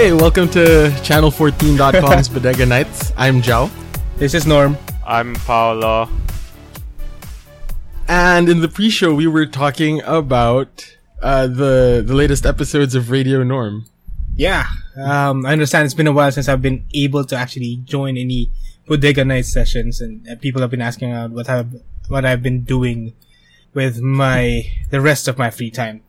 hey, 0.00 0.14
welcome 0.14 0.48
to 0.48 0.88
channel14.com's 1.04 2.26
Bodega 2.30 2.64
Nights. 2.64 3.12
I'm 3.18 3.42
Joao. 3.42 3.68
this 4.16 4.32
is 4.32 4.46
Norm. 4.46 4.78
I'm 5.06 5.34
Paulo. 5.34 6.08
And 8.08 8.48
in 8.48 8.62
the 8.62 8.68
pre-show, 8.68 9.14
we 9.14 9.26
were 9.26 9.44
talking 9.44 10.00
about 10.04 10.96
uh, 11.20 11.48
the 11.48 12.02
the 12.02 12.14
latest 12.14 12.46
episodes 12.46 12.94
of 12.94 13.10
Radio 13.10 13.42
Norm. 13.42 13.84
Yeah, 14.34 14.68
um, 14.96 15.44
I 15.44 15.52
understand 15.52 15.84
it's 15.84 15.92
been 15.92 16.06
a 16.06 16.12
while 16.12 16.32
since 16.32 16.48
I've 16.48 16.62
been 16.62 16.86
able 16.94 17.26
to 17.26 17.36
actually 17.36 17.76
join 17.84 18.16
any 18.16 18.50
Bodega 18.86 19.26
Night 19.26 19.44
sessions, 19.44 20.00
and 20.00 20.26
uh, 20.26 20.36
people 20.36 20.62
have 20.62 20.70
been 20.70 20.80
asking 20.80 21.12
about 21.12 21.32
what 21.32 21.50
I've 21.50 21.74
what 22.08 22.24
I've 22.24 22.42
been 22.42 22.64
doing 22.64 23.12
with 23.74 24.00
my 24.00 24.62
the 24.88 25.02
rest 25.02 25.28
of 25.28 25.36
my 25.36 25.50
free 25.50 25.70
time. 25.70 26.00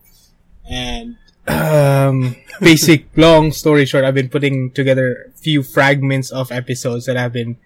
And 0.63 1.17
um, 1.47 2.35
basic 2.59 3.05
long 3.17 3.51
story 3.51 3.85
short, 3.85 4.05
I've 4.05 4.13
been 4.15 4.29
putting 4.29 4.71
together 4.71 5.31
a 5.33 5.37
few 5.37 5.63
fragments 5.63 6.31
of 6.31 6.51
episodes 6.51 7.05
that 7.05 7.15
have 7.17 7.33
been 7.33 7.57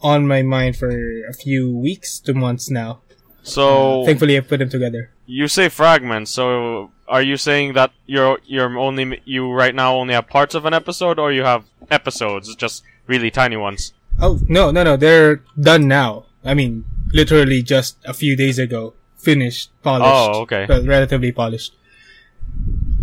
on 0.00 0.26
my 0.26 0.42
mind 0.42 0.76
for 0.76 0.90
a 1.26 1.32
few 1.32 1.70
weeks 1.76 2.18
to 2.20 2.32
months 2.34 2.70
now. 2.70 3.00
So 3.42 4.04
Thankfully, 4.04 4.36
I 4.36 4.40
put 4.40 4.58
them 4.58 4.68
together. 4.68 5.10
you 5.26 5.48
say 5.48 5.68
fragments. 5.68 6.30
So 6.30 6.90
are 7.08 7.22
you 7.22 7.36
saying 7.36 7.72
that 7.74 7.90
you're 8.06 8.38
you're 8.44 8.78
only 8.78 9.20
you 9.24 9.50
right 9.50 9.74
now 9.74 9.96
only 9.96 10.14
have 10.14 10.28
parts 10.28 10.54
of 10.54 10.64
an 10.66 10.74
episode, 10.74 11.18
or 11.18 11.32
you 11.32 11.42
have 11.44 11.64
episodes, 11.90 12.54
just 12.56 12.82
really 13.06 13.30
tiny 13.30 13.56
ones? 13.56 13.92
Oh 14.20 14.38
no, 14.48 14.70
no, 14.70 14.84
no! 14.84 14.96
They're 14.96 15.42
done 15.58 15.88
now. 15.88 16.26
I 16.44 16.52
mean, 16.54 16.84
literally 17.12 17.62
just 17.62 17.96
a 18.04 18.12
few 18.12 18.36
days 18.36 18.58
ago, 18.58 18.92
finished, 19.16 19.70
polished. 19.82 20.12
Oh, 20.12 20.42
okay. 20.42 20.66
Relatively 20.68 21.32
polished, 21.32 21.72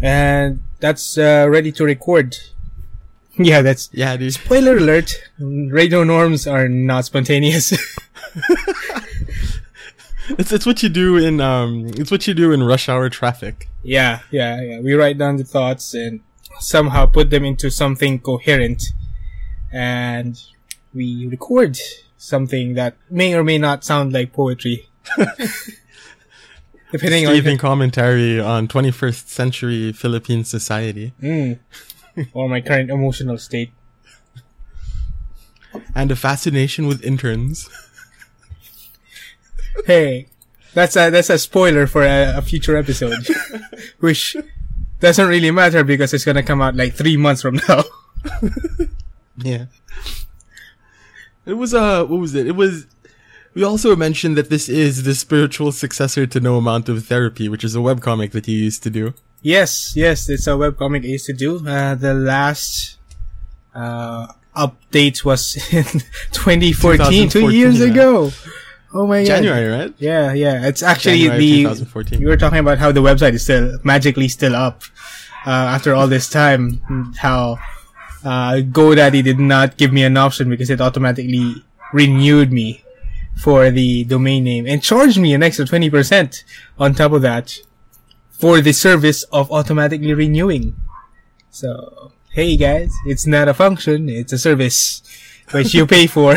and 0.02 0.62
that's 0.80 1.18
uh, 1.18 1.48
ready 1.50 1.72
to 1.74 1.84
record. 1.84 2.36
Yeah, 3.40 3.62
that's 3.62 3.90
Yeah, 3.94 4.18
dude. 4.18 4.34
spoiler 4.44 4.78
alert. 4.78 5.14
Radio 5.38 6.04
norms 6.04 6.48
are 6.48 6.68
not 6.68 7.06
spontaneous. 7.06 7.72
It's 10.38 10.52
it's 10.52 10.66
what 10.66 10.84
you 10.84 10.90
do 10.90 11.16
in 11.16 11.40
um 11.40 11.88
it's 11.96 12.12
what 12.12 12.28
you 12.28 12.34
do 12.34 12.52
in 12.52 12.62
rush 12.64 12.90
hour 12.90 13.10
traffic. 13.10 13.70
yeah, 13.82 14.20
yeah, 14.30 14.60
yeah. 14.62 14.80
We 14.82 14.94
write 14.94 15.18
down 15.18 15.38
the 15.38 15.46
thoughts 15.46 15.94
and 15.94 16.20
somehow 16.60 17.06
put 17.06 17.30
them 17.30 17.46
into 17.46 17.70
something 17.72 18.20
coherent, 18.20 18.84
and 19.72 20.38
we 20.94 21.28
record 21.28 21.78
something 22.18 22.74
that 22.74 22.98
may 23.10 23.36
or 23.36 23.44
may 23.44 23.58
not 23.58 23.86
sound 23.86 24.12
like 24.12 24.34
poetry. 24.34 24.90
Depending 26.92 27.28
on 27.28 27.34
Scathing 27.34 27.58
commentary 27.58 28.40
on 28.40 28.68
21st 28.68 29.28
century 29.28 29.92
Philippine 29.92 30.44
society 30.46 31.14
Mm. 31.22 31.60
or 32.34 32.48
my 32.48 32.62
current 32.62 32.90
emotional 32.90 33.38
state. 33.38 33.72
and 35.94 36.12
a 36.12 36.16
fascination 36.16 36.88
with 36.88 37.04
interns. 37.04 37.70
Hey, 39.86 40.28
that's 40.74 40.96
a 40.96 41.10
that's 41.12 41.30
a 41.30 41.38
spoiler 41.38 41.86
for 41.88 42.04
a, 42.04 42.38
a 42.38 42.42
future 42.42 42.76
episode, 42.78 43.28
which 44.00 44.36
doesn't 45.00 45.28
really 45.28 45.52
matter 45.52 45.84
because 45.84 46.14
it's 46.14 46.26
gonna 46.26 46.42
come 46.42 46.62
out 46.62 46.76
like 46.76 46.94
three 46.96 47.18
months 47.18 47.42
from 47.42 47.60
now. 47.68 47.84
Yeah. 49.40 49.66
It 51.46 51.54
was 51.54 51.76
uh 51.76 52.06
what 52.06 52.20
was 52.20 52.34
it? 52.34 52.48
It 52.48 52.56
was 52.56 52.88
we 53.58 53.64
also 53.64 53.96
mentioned 53.96 54.38
that 54.38 54.52
this 54.52 54.70
is 54.70 55.02
the 55.02 55.16
spiritual 55.16 55.72
successor 55.72 56.28
to 56.28 56.40
No 56.40 56.58
Amount 56.58 56.90
of 56.90 57.04
Therapy, 57.08 57.50
which 57.50 57.64
is 57.64 57.76
a 57.76 57.80
webcomic 57.80 58.30
that 58.34 58.48
you 58.48 58.56
used 58.56 58.84
to 58.84 58.92
do. 58.92 59.16
yes, 59.42 59.96
yes, 59.96 60.30
it's 60.30 60.46
a 60.46 60.52
webcomic 60.52 61.04
I 61.04 61.08
used 61.18 61.26
to 61.26 61.34
do. 61.34 61.68
Uh, 61.68 61.96
the 61.96 62.14
last 62.14 62.98
uh, 63.74 64.28
update 64.56 65.26
was 65.26 65.58
in 65.74 65.86
2014, 66.34 67.30
two 67.30 67.50
years 67.50 67.80
yeah. 67.80 67.88
ago. 67.88 68.32
Oh 68.94 69.08
my 69.08 69.22
god! 69.22 69.28
January, 69.28 69.68
right? 69.68 69.94
Yeah, 69.98 70.34
yeah. 70.34 70.68
It's 70.68 70.84
actually 70.84 71.26
January 71.26 71.40
the 71.40 71.64
2014. 71.64 72.20
we 72.20 72.28
were 72.28 72.38
talking 72.38 72.60
about 72.60 72.78
how 72.78 72.92
the 72.92 73.02
website 73.02 73.34
is 73.34 73.42
still 73.42 73.80
magically 73.84 74.28
still 74.28 74.56
up 74.56 74.84
uh, 75.48 75.74
after 75.76 75.96
all 75.96 76.08
this 76.08 76.30
time. 76.30 76.80
How 77.18 77.58
uh, 78.24 78.62
GoDaddy 78.78 79.24
did 79.24 79.40
not 79.40 79.78
give 79.78 79.92
me 79.92 80.04
an 80.04 80.16
option 80.16 80.48
because 80.48 80.70
it 80.70 80.80
automatically 80.80 81.64
renewed 81.92 82.52
me 82.54 82.84
for 83.38 83.70
the 83.70 84.04
domain 84.04 84.44
name 84.44 84.66
and 84.66 84.82
charged 84.82 85.20
me 85.20 85.34
an 85.34 85.44
extra 85.44 85.66
twenty 85.66 85.90
percent 85.90 86.44
on 86.80 86.94
top 86.94 87.12
of 87.12 87.22
that 87.22 87.58
for 88.32 88.62
the 88.62 88.74
service 88.74 89.24
of 89.32 89.52
automatically 89.52 90.14
renewing. 90.14 90.76
So 91.50 92.12
hey 92.32 92.58
guys, 92.58 92.94
it's 93.06 93.26
not 93.26 93.48
a 93.48 93.54
function; 93.54 94.10
it's 94.10 94.34
a 94.34 94.38
service 94.38 95.02
which 95.52 95.74
you 95.74 95.86
pay 95.88 96.08
for. 96.08 96.36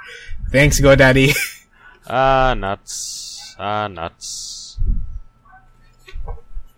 Thanks, 0.50 0.80
GoDaddy. 0.80 1.34
Ah, 2.04 2.52
nuts. 2.58 3.54
Ah, 3.58 3.86
nuts. 3.86 4.76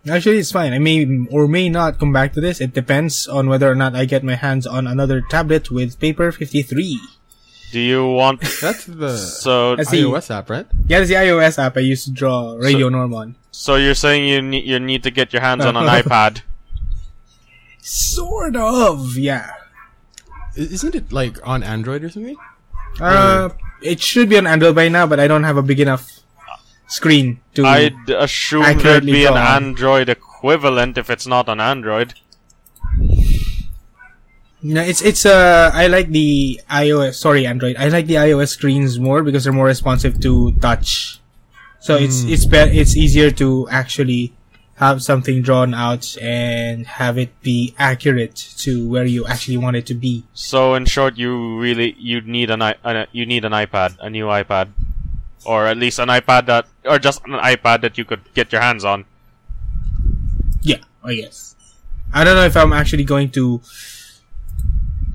Actually, 0.07 0.37
it's 0.37 0.51
fine. 0.51 0.71
I 0.71 0.77
may 0.77 1.25
or 1.31 1.47
may 1.47 1.67
not 1.67 1.97
come 1.97 2.13
back 2.13 2.33
to 2.33 2.41
this. 2.41 2.61
It 2.61 2.73
depends 2.73 3.27
on 3.27 3.49
whether 3.49 3.69
or 3.69 3.73
not 3.73 3.95
I 3.95 4.05
get 4.05 4.23
my 4.23 4.35
hands 4.35 4.67
on 4.67 4.85
another 4.85 5.19
tablet 5.19 5.71
with 5.71 5.99
Paper 5.99 6.31
53. 6.31 7.01
Do 7.71 7.79
you 7.79 8.07
want? 8.07 8.41
That's 8.61 8.85
the 8.85 9.17
so 9.17 9.75
That's 9.75 9.89
the- 9.91 10.03
iOS 10.03 10.29
app, 10.31 10.49
right? 10.49 10.65
Yeah, 10.87 10.99
it's 10.99 11.09
the 11.09 11.15
iOS 11.15 11.57
app 11.59 11.75
I 11.77 11.81
used 11.81 12.05
to 12.05 12.11
draw 12.11 12.53
Radio 12.57 12.87
So- 12.87 12.89
Norm 12.89 13.13
on. 13.13 13.35
so 13.51 13.75
you're 13.75 13.95
saying 13.95 14.27
you 14.27 14.41
need 14.41 14.65
you 14.65 14.79
need 14.79 15.03
to 15.03 15.11
get 15.11 15.33
your 15.33 15.41
hands 15.41 15.65
on 15.65 15.75
an 15.75 15.83
iPad? 16.01 16.41
Sort 17.79 18.55
of, 18.55 19.17
yeah. 19.17 19.49
I- 20.57 20.59
Isn't 20.59 20.95
it 20.95 21.11
like 21.11 21.37
on 21.47 21.63
Android 21.63 22.03
or 22.03 22.09
something? 22.09 22.37
Uh, 22.99 23.49
it 23.81 23.99
should 23.99 24.29
be 24.29 24.37
on 24.37 24.47
Android 24.47 24.75
by 24.75 24.87
now, 24.87 25.05
but 25.05 25.19
I 25.19 25.27
don't 25.27 25.43
have 25.43 25.57
a 25.57 25.61
big 25.63 25.79
enough 25.79 26.09
screen 26.87 27.41
to. 27.55 27.65
I'd 27.65 28.09
assume 28.09 28.61
there'd 28.63 28.77
Accurately 28.77 29.11
be 29.11 29.25
an 29.25 29.33
drawn. 29.33 29.47
Android 29.63 30.09
equivalent 30.09 30.97
if 30.97 31.09
it's 31.09 31.27
not 31.27 31.49
on 31.49 31.59
Android. 31.59 32.13
No, 34.65 34.81
it's 34.81 35.01
it's 35.05 35.25
uh 35.29 35.69
I 35.73 35.85
like 35.87 36.09
the 36.09 36.59
iOS 36.71 37.15
sorry 37.21 37.45
Android. 37.45 37.75
I 37.77 37.89
like 37.89 38.07
the 38.07 38.15
iOS 38.15 38.49
screens 38.57 38.97
more 38.99 39.21
because 39.21 39.43
they're 39.43 39.53
more 39.53 39.69
responsive 39.69 40.19
to 40.25 40.53
touch. 40.57 41.19
So 41.81 41.93
it's 41.95 42.23
it's 42.25 42.45
be- 42.49 42.73
it's 42.81 42.97
easier 42.97 43.29
to 43.37 43.69
actually 43.69 44.33
have 44.81 45.03
something 45.03 45.43
drawn 45.45 45.73
out 45.77 46.17
and 46.19 46.87
have 46.99 47.17
it 47.21 47.29
be 47.45 47.75
accurate 47.77 48.35
to 48.65 48.89
where 48.89 49.05
you 49.05 49.21
actually 49.27 49.57
want 49.57 49.75
it 49.77 49.85
to 49.85 49.93
be. 49.93 50.23
So 50.33 50.73
in 50.73 50.85
short, 50.89 51.15
you 51.15 51.59
really 51.61 51.93
you 51.99 52.21
need 52.25 52.49
an, 52.49 52.63
i- 52.63 52.75
an 52.83 53.05
you 53.11 53.25
need 53.27 53.45
an 53.45 53.51
iPad, 53.53 53.95
a 54.01 54.09
new 54.09 54.25
iPad, 54.25 54.69
or 55.45 55.67
at 55.67 55.77
least 55.77 55.99
an 55.99 56.09
iPad 56.09 56.47
that, 56.47 56.65
or 56.83 56.97
just 56.97 57.21
an 57.25 57.37
iPad 57.37 57.81
that 57.81 57.99
you 57.99 58.03
could 58.05 58.21
get 58.33 58.51
your 58.51 58.61
hands 58.65 58.83
on. 58.83 59.05
Yeah, 60.63 60.81
I 61.03 61.15
guess. 61.21 61.53
I 62.11 62.23
don't 62.23 62.35
know 62.35 62.45
if 62.49 62.57
I'm 62.57 62.73
actually 62.73 63.03
going 63.03 63.29
to 63.37 63.61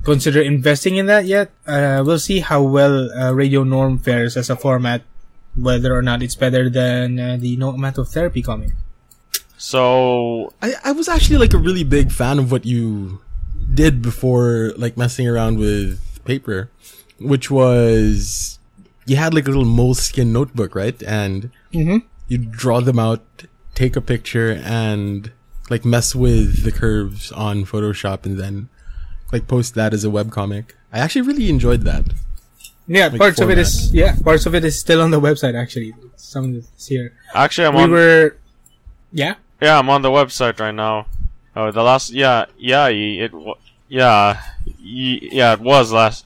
consider 0.05 0.41
investing 0.43 0.97
in 0.97 1.07
that 1.07 1.25
yet. 1.27 1.51
Uh, 1.67 2.03
we'll 2.05 2.19
see 2.19 2.41
how 2.41 2.63
well 2.63 3.11
uh, 3.13 3.33
Radio 3.33 3.65
Norm 3.65 3.99
fares 3.99 4.37
as 4.37 4.49
a 4.51 4.57
format, 4.57 5.03
whether 5.57 5.95
or 5.95 6.03
not 6.03 6.23
it's 6.23 6.35
better 6.35 6.69
than 6.71 7.19
uh, 7.21 7.37
the 7.39 7.57
No 7.57 7.71
Amount 7.71 7.99
of 7.99 8.09
Therapy 8.09 8.43
comic. 8.43 8.71
So 9.59 10.53
I, 10.63 10.75
I 10.85 10.93
was 10.93 11.09
actually 11.09 11.37
like 11.39 11.53
a 11.53 11.59
really 11.59 11.85
big 11.85 12.13
fan 12.13 12.39
of 12.39 12.51
what 12.51 12.65
you 12.65 13.21
did 13.73 14.01
before 14.03 14.73
like 14.77 14.97
messing 14.97 15.29
around 15.29 15.59
with 15.59 16.01
paper, 16.25 16.71
which 17.21 17.51
was 17.51 18.59
you 19.07 19.17
had 19.17 19.35
like 19.35 19.45
a 19.47 19.51
little 19.51 19.65
moleskin 19.67 20.33
notebook, 20.33 20.75
right? 20.75 21.01
And 21.03 21.51
Mm-hmm. 21.73 21.99
you 22.27 22.39
draw 22.39 22.81
them 22.81 22.99
out, 22.99 23.23
take 23.77 23.95
a 23.95 24.01
picture, 24.01 24.61
and 24.65 25.31
like 25.69 25.85
mess 25.85 26.17
with 26.17 26.65
the 26.65 26.73
curves 26.73 27.31
on 27.31 27.65
Photoshop, 27.65 28.27
and 28.27 28.37
then 28.41 28.69
like 29.33 29.47
post 29.49 29.75
that 29.75 29.93
as 29.95 30.05
a 30.05 30.09
webcomic. 30.09 30.73
I 30.93 30.99
actually 30.99 31.23
really 31.23 31.49
enjoyed 31.49 31.83
that. 31.83 32.05
Yeah, 32.87 33.07
Like 33.07 33.19
parts 33.19 33.41
of 33.41 33.51
it 33.51 33.59
is 33.59 33.93
yeah, 33.95 34.17
parts 34.25 34.47
of 34.47 34.55
it 34.55 34.65
is 34.65 34.79
still 34.79 35.01
on 35.01 35.11
the 35.13 35.21
website 35.21 35.55
actually. 35.55 35.95
Some 36.17 36.45
of 36.51 36.55
it's 36.57 36.87
here. 36.87 37.13
actually, 37.35 37.67
I'm 37.69 37.75
we 37.75 37.83
on. 37.83 37.91
were 37.91 38.37
yeah. 39.13 39.35
Yeah, 39.61 39.79
I'm 39.79 39.89
on 39.91 40.03
the 40.03 40.11
website 40.11 40.59
right 40.59 40.75
now. 40.75 41.07
Oh, 41.55 41.71
the 41.71 41.83
last. 41.83 42.11
Yeah, 42.11 42.47
yeah, 42.59 42.87
it. 42.89 43.33
Yeah, 43.89 44.41
yeah, 44.79 45.53
it 45.55 45.61
was 45.61 45.93
last. 45.93 46.25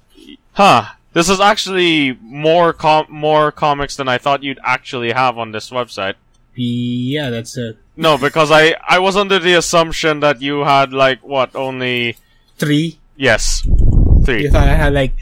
Huh. 0.53 0.85
This 1.13 1.29
is 1.29 1.41
actually 1.41 2.19
more 2.23 2.73
com- 2.73 3.07
more 3.09 3.51
comics 3.53 3.97
than 3.97 4.09
I 4.09 4.19
thought 4.19 4.43
you'd 4.43 4.59
actually 4.65 5.13
have 5.13 5.39
on 5.39 5.53
this 5.53 5.71
website. 5.71 6.15
Yeah, 6.55 7.31
that's 7.31 7.57
it. 7.57 7.79
No, 7.97 8.17
because 8.19 8.51
I 8.51 8.77
I 8.89 8.99
was 8.99 9.17
under 9.17 9.39
the 9.39 9.55
assumption 9.55 10.21
that 10.21 10.41
you 10.43 10.61
had 10.65 10.93
like 10.93 11.23
what 11.23 11.55
only 11.57 12.17
three. 12.57 12.99
yes 13.17 13.63
three. 13.63 13.69
You 13.69 14.25
three. 14.25 14.49
thought 14.51 14.69
I 14.69 14.75
had 14.75 14.93
like 14.93 15.13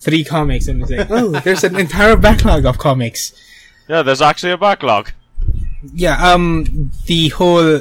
three 0.00 0.24
comics 0.24 0.68
and 0.68 0.82
it's 0.82 0.90
like, 0.90 1.10
oh, 1.10 1.30
there's 1.40 1.64
an 1.64 1.76
entire 1.76 2.16
backlog 2.26 2.64
of 2.64 2.78
comics. 2.78 3.32
Yeah, 3.88 4.02
there's 4.02 4.22
actually 4.22 4.52
a 4.52 4.58
backlog. 4.58 5.10
Yeah, 5.92 6.16
um, 6.32 6.90
the 7.06 7.28
whole 7.28 7.80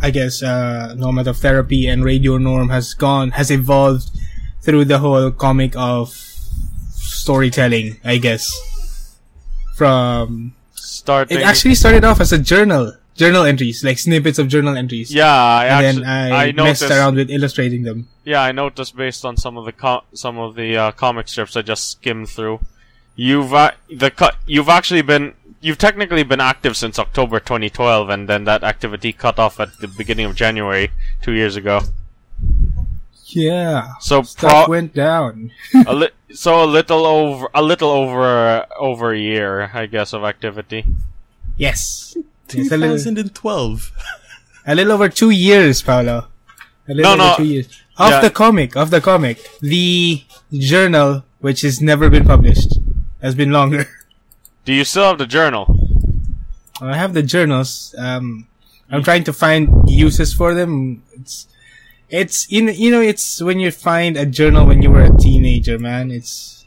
I 0.00 0.10
guess, 0.10 0.42
uh, 0.42 0.94
no 0.96 1.08
amount 1.08 1.26
of 1.28 1.36
therapy 1.38 1.86
and 1.88 2.04
radio 2.04 2.38
norm 2.38 2.68
has 2.68 2.94
gone, 2.94 3.32
has 3.32 3.50
evolved 3.50 4.10
through 4.62 4.84
the 4.84 4.98
whole 4.98 5.30
comic 5.30 5.74
of 5.76 6.10
storytelling, 6.94 7.98
I 8.04 8.18
guess. 8.18 8.46
From, 9.76 10.54
Starting. 10.74 11.38
it 11.38 11.42
actually 11.42 11.74
started 11.74 12.04
off 12.04 12.20
as 12.20 12.32
a 12.32 12.38
journal, 12.38 12.92
journal 13.18 13.44
entries, 13.44 13.84
like 13.84 13.98
snippets 13.98 14.38
of 14.38 14.48
journal 14.48 14.76
entries. 14.76 15.12
yeah, 15.12 15.26
I 15.34 15.66
and 15.66 15.86
actually 15.86 16.02
then 16.04 16.32
I, 16.32 16.46
I 16.48 16.52
messed 16.52 16.82
around 16.90 17.16
with 17.16 17.30
illustrating 17.30 17.82
them. 17.82 18.08
Yeah, 18.24 18.40
I 18.42 18.52
noticed 18.52 18.96
based 18.96 19.24
on 19.24 19.36
some 19.36 19.58
of 19.58 19.64
the 19.66 20.02
some 20.14 20.38
of 20.38 20.54
the 20.54 20.76
uh, 20.76 20.92
comic 20.92 21.28
strips 21.28 21.56
I 21.56 21.62
just 21.62 21.90
skimmed 21.90 22.28
through. 22.30 22.60
You've 23.16 23.52
uh, 23.52 23.72
the 23.90 24.10
cut. 24.10 24.36
You've 24.46 24.68
actually 24.70 25.02
been. 25.02 25.34
You've 25.60 25.78
technically 25.78 26.22
been 26.22 26.40
active 26.40 26.76
since 26.76 27.00
October 27.00 27.40
2012, 27.40 28.08
and 28.10 28.28
then 28.28 28.44
that 28.44 28.62
activity 28.62 29.12
cut 29.12 29.40
off 29.40 29.58
at 29.58 29.76
the 29.80 29.88
beginning 29.88 30.26
of 30.26 30.36
January 30.36 30.92
two 31.20 31.32
years 31.32 31.56
ago. 31.56 31.80
Yeah. 33.26 33.94
So 34.00 34.22
Stuff 34.22 34.66
pro- 34.66 34.70
went 34.70 34.94
down. 34.94 35.50
a 35.86 35.94
li- 35.94 36.14
so 36.32 36.62
a 36.62 36.66
little 36.66 37.04
over 37.04 37.48
a 37.54 37.60
little 37.62 37.90
over 37.90 38.66
over 38.78 39.12
a 39.12 39.18
year, 39.18 39.70
I 39.74 39.86
guess, 39.86 40.12
of 40.12 40.22
activity. 40.24 40.84
Yes. 41.56 42.16
It's 42.54 42.72
a 42.72 42.76
little, 42.76 42.96
2012. 42.96 43.92
a 44.66 44.74
little 44.74 44.92
over 44.92 45.08
two 45.08 45.30
years, 45.30 45.82
Paulo. 45.82 46.28
A 46.88 46.94
little 46.94 47.16
No, 47.16 47.24
over 47.24 47.30
no. 47.32 47.36
two 47.36 47.44
years. 47.52 47.66
Of 47.98 48.10
Yeah. 48.10 48.20
the 48.20 48.30
comic, 48.30 48.76
of 48.76 48.90
the 48.90 49.00
comic. 49.00 49.38
The 49.60 50.22
journal, 50.52 51.24
which 51.40 51.62
has 51.62 51.80
never 51.80 52.08
been 52.08 52.24
published, 52.24 52.78
has 53.20 53.34
been 53.34 53.50
longer. 53.50 53.88
Do 54.64 54.72
you 54.72 54.84
still 54.84 55.04
have 55.04 55.18
the 55.18 55.26
journal? 55.26 55.66
I 56.80 56.96
have 56.96 57.12
the 57.14 57.22
journals. 57.22 57.94
Um, 57.98 58.46
I'm 58.90 59.02
trying 59.02 59.24
to 59.24 59.32
find 59.32 59.68
uses 59.88 60.32
for 60.32 60.54
them. 60.54 61.02
It's, 61.14 61.46
it's, 62.08 62.50
you 62.50 62.62
know, 62.62 62.72
you 62.72 62.90
know, 62.90 63.00
it's 63.00 63.42
when 63.42 63.58
you 63.60 63.70
find 63.70 64.16
a 64.16 64.24
journal 64.24 64.66
when 64.66 64.80
you 64.82 64.90
were 64.90 65.02
a 65.02 65.16
teenager, 65.16 65.78
man. 65.78 66.10
It's, 66.10 66.64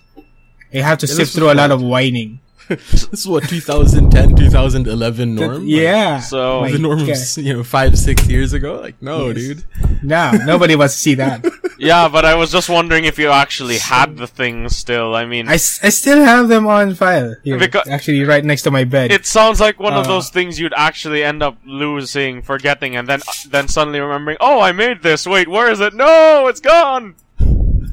you 0.72 0.84
have 0.84 0.98
to 1.00 1.08
Yeah, 1.08 1.14
sift 1.16 1.34
through 1.34 1.52
a 1.52 1.56
lot 1.56 1.72
of 1.72 1.82
whining. 1.82 2.40
This 2.92 3.08
is 3.14 3.28
what 3.28 3.44
2010, 3.50 4.36
2011 4.36 5.36
norm. 5.36 5.52
Like, 5.54 5.62
yeah. 5.66 6.20
So- 6.20 6.62
Like, 6.62 6.74
the 6.74 6.80
norm 6.80 7.00
yeah. 7.00 7.08
was 7.08 7.38
you 7.38 7.54
know 7.54 7.64
five, 7.64 7.98
six 7.98 8.28
years 8.28 8.54
ago. 8.54 8.80
Like 8.80 9.02
no, 9.02 9.28
Yes. 9.28 9.36
dude. 9.36 9.64
No, 10.04 10.32
nobody 10.46 10.76
wants 10.76 10.96
to 10.96 11.00
see 11.00 11.16
that. 11.16 11.46
Yeah, 11.82 12.10
but 12.10 12.26
I 12.26 12.36
was 12.36 12.52
just 12.52 12.70
wondering 12.70 13.06
if 13.06 13.18
you 13.18 13.30
actually 13.32 13.80
had 13.80 14.16
the 14.16 14.28
things 14.28 14.78
still. 14.78 15.16
I 15.16 15.26
mean, 15.26 15.50
I, 15.50 15.54
I 15.54 15.90
still 15.90 16.24
have 16.24 16.48
them 16.48 16.68
on 16.68 16.94
file. 16.94 17.36
Here, 17.44 17.58
Because- 17.58 17.88
actually, 17.90 18.24
right 18.24 18.46
next 18.46 18.62
to 18.64 18.72
my 18.72 18.84
bed. 18.84 19.12
It 19.12 19.26
sounds 19.26 19.60
like 19.60 19.80
one 19.80 19.94
of 19.94 20.06
Uh, 20.06 20.08
those 20.14 20.30
things 20.30 20.60
you'd 20.60 20.76
actually 20.78 21.24
end 21.24 21.42
up 21.42 21.58
losing, 21.66 22.44
forgetting, 22.44 22.96
and 22.96 23.08
then 23.10 23.22
then 23.50 23.68
suddenly 23.68 24.00
remembering. 24.00 24.38
Oh, 24.40 24.62
I 24.62 24.72
made 24.74 25.02
this. 25.02 25.26
Wait, 25.26 25.48
where 25.48 25.72
is 25.72 25.80
it? 25.80 25.96
No, 25.96 26.46
it's 26.48 26.60
gone. 26.60 27.16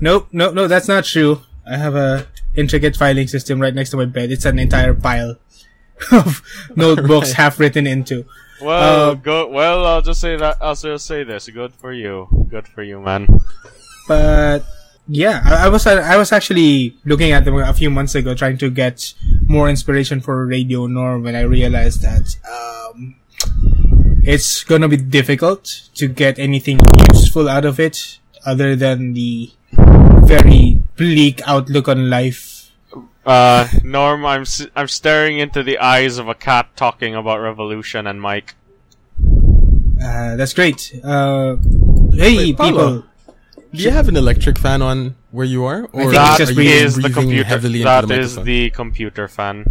Nope, 0.01 0.29
no, 0.33 0.51
no, 0.53 0.69
that's 0.69 0.87
not 0.89 1.05
true. 1.07 1.41
I 1.67 1.79
have 1.79 1.95
a 1.95 2.27
intricate 2.59 2.97
filing 2.99 3.29
system 3.31 3.63
right 3.63 3.75
next 3.75 3.91
to 3.91 3.97
my 3.97 4.05
bed. 4.11 4.31
It's 4.35 4.45
an 4.45 4.59
entire 4.59 4.93
pile 4.95 5.37
of 6.13 6.43
notebooks 6.75 7.29
Right. 7.31 7.37
half 7.37 7.61
written 7.63 7.87
into. 7.87 8.27
Well, 8.61 9.11
Uh, 9.11 9.15
go. 9.15 9.47
Well, 9.49 9.87
I'll 9.87 10.03
just 10.03 10.21
say 10.21 10.35
that. 10.37 10.59
I'll 10.61 10.75
just 10.75 11.07
say 11.07 11.23
this. 11.23 11.47
Good 11.49 11.73
for 11.73 11.93
you. 11.95 12.27
Good 12.51 12.67
for 12.67 12.83
you, 12.83 12.99
man. 12.99 13.29
But 14.09 14.67
yeah, 15.07 15.41
I, 15.47 15.67
I 15.67 15.69
was 15.69 15.87
I 15.87 16.17
was 16.19 16.33
actually 16.33 16.97
looking 17.05 17.31
at 17.31 17.45
them 17.47 17.55
a 17.55 17.73
few 17.73 17.89
months 17.91 18.15
ago, 18.19 18.35
trying 18.35 18.59
to 18.59 18.69
get 18.71 19.15
more 19.47 19.69
inspiration 19.71 20.21
for 20.21 20.45
Radio 20.45 20.87
Norm, 20.91 21.23
when 21.23 21.37
I 21.39 21.43
realized 21.47 22.03
that 22.03 22.35
um, 22.51 23.15
it's 24.23 24.65
gonna 24.65 24.89
be 24.89 24.97
difficult 24.99 25.89
to 25.95 26.09
get 26.09 26.39
anything 26.39 26.81
useful 27.15 27.49
out 27.49 27.65
of 27.65 27.79
it, 27.79 28.19
other 28.45 28.75
than 28.77 29.13
the 29.15 29.51
very 30.29 30.81
bleak 30.97 31.41
outlook 31.47 31.89
on 31.89 32.11
life. 32.11 32.71
Uh, 33.25 33.69
Norm, 33.85 34.25
I'm 34.25 34.43
s- 34.43 34.67
I'm 34.77 34.89
staring 34.89 35.39
into 35.39 35.63
the 35.63 35.79
eyes 35.79 36.19
of 36.19 36.29
a 36.29 36.35
cat 36.35 36.69
talking 36.77 37.15
about 37.15 37.41
revolution 37.41 38.07
and 38.07 38.21
Mike. 38.21 38.55
Uh, 40.03 40.37
that's 40.37 40.55
great. 40.55 40.93
Uh, 41.03 41.57
hey, 42.13 42.37
Wait, 42.37 42.57
Paulo. 42.57 42.71
people. 43.03 43.05
Do 43.75 43.83
you 43.83 43.91
have 43.91 44.09
an 44.09 44.17
electric 44.17 44.59
fan 44.59 44.81
on 44.81 45.15
where 45.31 45.45
you 45.45 45.65
are, 45.65 45.85
or 45.93 46.11
That 46.13 46.41
are 46.41 46.53
you 46.53 46.61
is 46.71 46.95
the 46.95 47.03
breathing 47.03 47.13
computer. 47.13 47.45
heavily 47.45 47.83
That 47.83 48.05
into 48.05 48.15
the 48.17 48.21
is 48.21 48.31
microphone? 48.37 48.45
the 48.47 48.71
computer 48.71 49.29
fan. 49.29 49.65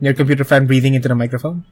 Your 0.00 0.14
computer 0.14 0.44
fan 0.44 0.66
breathing 0.66 0.94
into 0.94 1.08
the 1.08 1.14
microphone. 1.16 1.64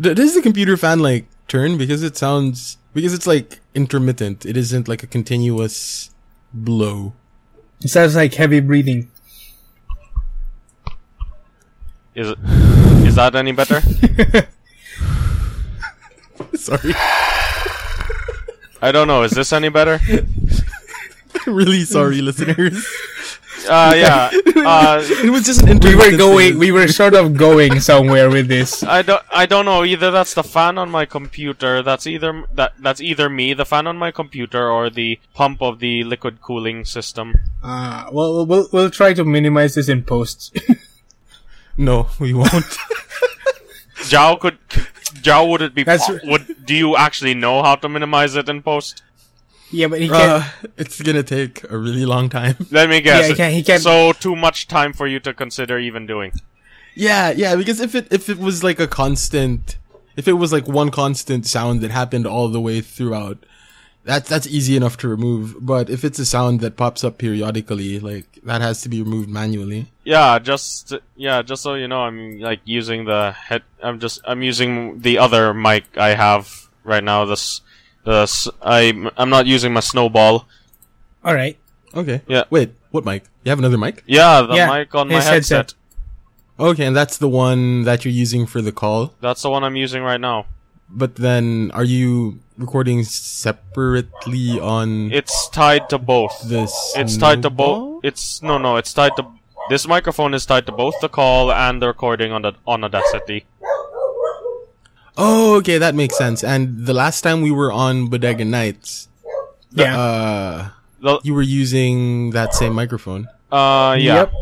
D- 0.00 0.14
Does 0.14 0.34
the 0.34 0.42
computer 0.42 0.76
fan 0.76 0.98
like 0.98 1.26
turn 1.46 1.78
because 1.78 2.02
it 2.02 2.16
sounds 2.16 2.78
because 2.92 3.14
it's 3.14 3.26
like 3.26 3.60
intermittent. 3.74 4.44
It 4.44 4.56
isn't 4.56 4.88
like 4.88 5.02
a 5.04 5.06
continuous 5.06 6.10
blow. 6.52 7.12
It 7.82 7.88
sounds 7.88 8.16
like 8.16 8.34
heavy 8.34 8.60
breathing. 8.60 9.10
Is 12.14 12.30
it? 12.30 12.38
Is 13.06 13.14
that 13.16 13.34
any 13.34 13.52
better? 13.52 13.80
Sorry, 16.54 16.94
I 18.82 18.90
don't 18.92 19.06
know. 19.06 19.22
Is 19.22 19.32
this 19.32 19.52
any 19.52 19.68
better? 19.68 20.00
really 21.46 21.84
sorry, 21.84 22.20
listeners. 22.20 22.86
Uh, 23.68 23.92
yeah. 23.96 24.30
Uh, 24.56 25.02
It 25.24 25.30
was 25.30 25.44
just 25.44 25.62
an 25.62 25.78
we 25.80 25.94
were 25.94 26.16
going. 26.16 26.50
thing. 26.52 26.58
We 26.58 26.72
were 26.72 26.88
sort 26.88 27.14
of 27.14 27.36
going 27.36 27.80
somewhere 27.90 28.30
with 28.30 28.48
this. 28.48 28.82
I 28.82 29.02
don't. 29.02 29.22
I 29.30 29.46
don't 29.46 29.64
know. 29.64 29.84
Either 29.84 30.10
that's 30.10 30.34
the 30.34 30.42
fan 30.44 30.78
on 30.78 30.90
my 30.90 31.04
computer. 31.06 31.82
That's 31.82 32.06
either 32.06 32.44
that. 32.54 32.72
That's 32.78 33.00
either 33.00 33.28
me, 33.28 33.54
the 33.54 33.64
fan 33.66 33.86
on 33.86 33.96
my 33.96 34.10
computer, 34.10 34.70
or 34.70 34.90
the 34.90 35.18
pump 35.34 35.60
of 35.62 35.78
the 35.80 36.04
liquid 36.04 36.40
cooling 36.40 36.84
system. 36.84 37.34
Uh, 37.62 38.08
well, 38.12 38.46
we'll 38.46 38.68
we'll 38.72 38.90
try 38.90 39.12
to 39.14 39.24
minimize 39.24 39.74
this 39.74 39.88
in 39.88 40.02
post. 40.04 40.56
No, 41.78 42.08
we 42.18 42.32
won't. 42.32 42.78
Joao 44.08 44.36
could. 44.36 44.58
Joao 45.20 45.46
would 45.46 45.60
it 45.62 45.74
be? 45.74 45.82
That's- 45.84 46.08
po- 46.08 46.18
would 46.30 46.64
do 46.64 46.74
you 46.74 46.96
actually 46.96 47.34
know 47.34 47.62
how 47.62 47.74
to 47.76 47.88
minimize 47.88 48.34
it 48.34 48.48
in 48.48 48.62
post? 48.62 49.02
Yeah, 49.70 49.86
but 49.88 50.00
he 50.00 50.08
can't. 50.08 50.42
uh, 50.44 50.48
it's 50.76 51.00
gonna 51.02 51.22
take 51.22 51.68
a 51.70 51.76
really 51.78 52.04
long 52.06 52.28
time. 52.28 52.56
Let 52.70 52.88
me 52.88 53.00
guess. 53.00 53.22
Yeah, 53.22 53.28
he 53.28 53.34
can't- 53.34 53.54
he 53.54 53.62
can't- 53.62 53.82
So 53.82 54.12
too 54.12 54.36
much 54.36 54.68
time 54.68 54.92
for 54.92 55.06
you 55.06 55.20
to 55.20 55.32
consider 55.34 55.78
even 55.78 56.06
doing. 56.06 56.32
Yeah, 56.94 57.30
yeah, 57.30 57.56
because 57.56 57.80
if 57.80 57.94
it 57.94 58.08
if 58.10 58.28
it 58.28 58.38
was 58.38 58.64
like 58.64 58.80
a 58.80 58.86
constant, 58.86 59.76
if 60.16 60.26
it 60.26 60.34
was 60.34 60.52
like 60.52 60.66
one 60.66 60.90
constant 60.90 61.46
sound 61.46 61.80
that 61.82 61.90
happened 61.90 62.26
all 62.26 62.48
the 62.48 62.60
way 62.60 62.80
throughout, 62.80 63.36
that's 64.04 64.30
that's 64.30 64.46
easy 64.46 64.76
enough 64.76 64.96
to 64.98 65.08
remove. 65.08 65.56
But 65.60 65.90
if 65.90 66.04
it's 66.04 66.18
a 66.18 66.24
sound 66.24 66.60
that 66.60 66.76
pops 66.78 67.04
up 67.04 67.18
periodically, 67.18 68.00
like 68.00 68.38
that 68.44 68.62
has 68.62 68.80
to 68.82 68.88
be 68.88 69.02
removed 69.02 69.28
manually. 69.28 69.92
Yeah, 70.04 70.38
just 70.38 70.94
yeah, 71.16 71.42
just 71.42 71.62
so 71.62 71.74
you 71.74 71.86
know, 71.88 72.00
I'm 72.00 72.38
like 72.40 72.60
using 72.64 73.04
the 73.04 73.32
head. 73.32 73.62
I'm 73.82 74.00
just 74.00 74.20
I'm 74.24 74.42
using 74.42 75.00
the 75.00 75.18
other 75.18 75.52
mic 75.52 75.84
I 75.98 76.14
have 76.14 76.48
right 76.82 77.04
now. 77.04 77.26
This 77.26 77.60
Uh, 78.06 78.22
this 78.22 78.48
I'm 78.62 79.10
I'm 79.16 79.28
not 79.30 79.46
using 79.46 79.72
my 79.72 79.80
snowball. 79.80 80.46
All 81.24 81.34
right. 81.34 81.56
Okay. 81.94 82.20
Yeah. 82.28 82.44
Wait, 82.50 82.70
what 82.90 83.04
mic? 83.04 83.24
You 83.44 83.50
have 83.50 83.58
another 83.58 83.78
mic? 83.78 84.02
Yeah, 84.06 84.42
the 84.42 84.54
Yeah, 84.54 84.68
mic 84.72 84.94
on 84.94 85.08
my 85.08 85.14
headset. 85.14 85.32
headset. 85.32 85.74
Okay, 86.58 86.86
and 86.86 86.96
that's 86.96 87.18
the 87.18 87.28
one 87.28 87.82
that 87.82 88.04
you're 88.04 88.14
using 88.14 88.46
for 88.46 88.62
the 88.62 88.72
call. 88.72 89.12
That's 89.20 89.42
the 89.42 89.50
one 89.50 89.64
I'm 89.64 89.76
using 89.76 90.02
right 90.02 90.20
now. 90.20 90.46
But 90.88 91.16
then, 91.16 91.70
are 91.74 91.84
you 91.84 92.38
recording 92.56 93.02
separately 93.04 94.58
on 94.60 95.10
It's 95.12 95.48
tied 95.48 95.88
to 95.90 95.98
both. 95.98 96.42
this? 96.48 96.72
It's 96.96 97.16
tied 97.16 97.42
to 97.42 97.50
both. 97.50 98.04
It's 98.04 98.40
no, 98.42 98.56
no. 98.58 98.76
It's 98.76 98.92
tied 98.94 99.16
to. 99.16 99.26
This 99.68 99.86
microphone 99.88 100.32
is 100.32 100.46
tied 100.46 100.64
to 100.66 100.72
both 100.72 100.94
the 101.00 101.08
call 101.08 101.50
and 101.50 101.82
the 101.82 101.88
recording 101.88 102.30
on 102.32 102.42
the 102.42 102.52
on 102.66 102.84
Audacity. 102.84 103.44
Oh, 105.16 105.56
okay, 105.56 105.78
that 105.78 105.94
makes 105.94 106.16
sense. 106.18 106.44
And 106.44 106.84
the 106.86 106.92
last 106.92 107.22
time 107.22 107.40
we 107.40 107.50
were 107.50 107.72
on 107.72 108.08
Bodega 108.08 108.44
Nights, 108.44 109.08
Yeah. 109.72 109.96
uh, 109.98 110.68
The, 111.00 111.20
you 111.24 111.32
were 111.34 111.42
using 111.42 112.30
that 112.30 112.54
same 112.54 112.72
microphone. 112.74 113.28
uh, 113.52 113.96
yeah. 113.98 114.14
Yep. 114.26 114.32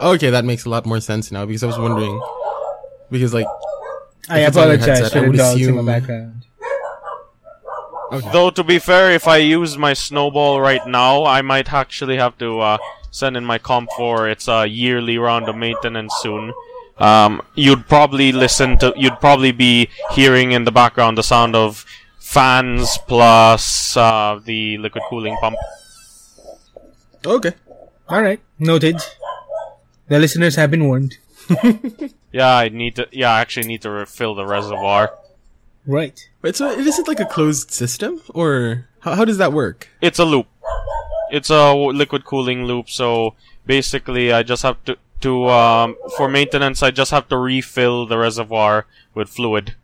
Okay, 0.00 0.30
that 0.30 0.44
makes 0.44 0.64
a 0.64 0.70
lot 0.70 0.86
more 0.86 1.00
sense 1.00 1.30
now 1.32 1.44
because 1.46 1.62
I 1.62 1.66
was 1.66 1.78
wondering 1.78 2.20
because 3.10 3.34
like 3.34 3.46
I 4.28 4.40
If 4.40 4.48
it's 4.48 4.56
on 4.56 4.68
your 4.68 4.74
apologize 4.76 4.98
headset, 4.98 5.12
for 5.12 5.18
I 5.18 5.22
the 5.22 5.28
would 5.30 5.36
dogs 5.36 5.66
in 5.66 5.76
the 5.76 5.82
background. 5.82 6.44
okay. 8.12 8.30
Though 8.32 8.50
to 8.50 8.62
be 8.64 8.78
fair, 8.78 9.10
if 9.10 9.26
I 9.26 9.38
use 9.38 9.76
my 9.76 9.94
snowball 9.94 10.60
right 10.60 10.86
now, 10.86 11.24
I 11.24 11.42
might 11.42 11.72
actually 11.72 12.16
have 12.16 12.38
to 12.38 12.60
uh, 12.60 12.78
send 13.10 13.36
in 13.36 13.44
my 13.44 13.58
comp 13.58 13.90
for 13.96 14.28
its 14.28 14.48
uh, 14.48 14.62
yearly 14.68 15.18
round 15.18 15.48
of 15.48 15.56
maintenance 15.56 16.14
soon. 16.22 16.52
Um, 16.98 17.42
you'd 17.54 17.86
probably 17.88 18.32
listen 18.32 18.78
to, 18.78 18.92
you'd 18.96 19.20
probably 19.20 19.52
be 19.52 19.88
hearing 20.12 20.52
in 20.52 20.64
the 20.64 20.72
background 20.72 21.16
the 21.16 21.22
sound 21.22 21.54
of 21.54 21.84
fans 22.18 22.98
plus 23.06 23.96
uh, 23.96 24.40
the 24.44 24.78
liquid 24.78 25.04
cooling 25.08 25.36
pump. 25.36 25.56
okay. 27.24 27.52
All 28.08 28.22
right. 28.22 28.40
Noted. 28.58 28.96
The 30.08 30.18
listeners 30.18 30.56
have 30.56 30.70
been 30.70 30.84
warned. 30.86 31.18
Yeah, 32.30 32.54
I 32.56 32.68
need 32.68 32.96
to. 32.96 33.08
Yeah, 33.10 33.32
I 33.32 33.40
actually 33.40 33.66
need 33.66 33.82
to 33.82 33.90
refill 33.90 34.34
the 34.34 34.44
reservoir. 34.44 35.14
Right. 35.86 36.28
Wait, 36.42 36.56
so 36.56 36.70
it 36.70 36.86
isn't 36.86 37.08
like 37.08 37.20
a 37.20 37.24
closed 37.24 37.70
system, 37.70 38.20
or 38.34 38.86
how, 39.00 39.14
how 39.14 39.24
does 39.24 39.38
that 39.38 39.52
work? 39.52 39.88
It's 40.02 40.18
a 40.18 40.24
loop. 40.24 40.46
It's 41.30 41.50
a 41.50 41.72
liquid 41.74 42.24
cooling 42.24 42.64
loop. 42.64 42.90
So 42.90 43.34
basically, 43.64 44.32
I 44.32 44.42
just 44.42 44.62
have 44.62 44.82
to 44.84 44.98
to 45.20 45.48
um, 45.48 45.96
for 46.16 46.28
maintenance. 46.28 46.82
I 46.82 46.90
just 46.90 47.10
have 47.10 47.28
to 47.28 47.36
refill 47.36 48.06
the 48.06 48.18
reservoir 48.18 48.86
with 49.14 49.28
fluid. 49.28 49.74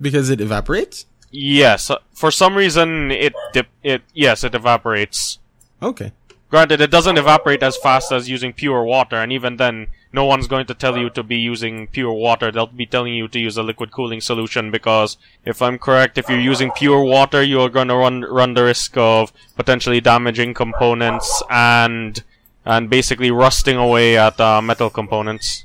Because 0.00 0.30
it 0.30 0.40
evaporates. 0.40 1.06
Yes, 1.30 1.90
for 2.12 2.30
some 2.30 2.56
reason 2.56 3.10
it 3.10 3.34
dip 3.52 3.68
it. 3.82 4.02
Yes, 4.14 4.44
it 4.44 4.54
evaporates. 4.54 5.38
Okay. 5.82 6.12
Granted, 6.48 6.80
it 6.80 6.92
doesn't 6.92 7.18
evaporate 7.18 7.62
as 7.62 7.76
fast 7.76 8.12
as 8.12 8.30
using 8.30 8.52
pure 8.52 8.84
water, 8.84 9.16
and 9.16 9.32
even 9.32 9.56
then, 9.56 9.88
no 10.12 10.24
one's 10.24 10.46
going 10.46 10.64
to 10.66 10.74
tell 10.74 10.96
you 10.96 11.10
to 11.10 11.24
be 11.24 11.36
using 11.36 11.88
pure 11.88 12.12
water. 12.12 12.52
They'll 12.52 12.68
be 12.68 12.86
telling 12.86 13.14
you 13.14 13.26
to 13.26 13.40
use 13.40 13.56
a 13.56 13.64
liquid 13.64 13.90
cooling 13.90 14.20
solution 14.20 14.70
because, 14.70 15.16
if 15.44 15.60
I'm 15.60 15.76
correct, 15.76 16.18
if 16.18 16.28
you're 16.28 16.38
using 16.38 16.70
pure 16.70 17.02
water, 17.02 17.42
you're 17.42 17.68
going 17.68 17.88
to 17.88 17.96
run 17.96 18.20
run 18.22 18.54
the 18.54 18.62
risk 18.62 18.96
of 18.96 19.32
potentially 19.56 20.00
damaging 20.00 20.54
components 20.54 21.42
and 21.50 22.22
and 22.66 22.90
basically 22.90 23.30
rusting 23.30 23.76
away 23.78 24.18
at 24.18 24.38
uh, 24.40 24.60
metal 24.60 24.90
components. 24.90 25.64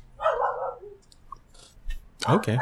Okay. 2.29 2.59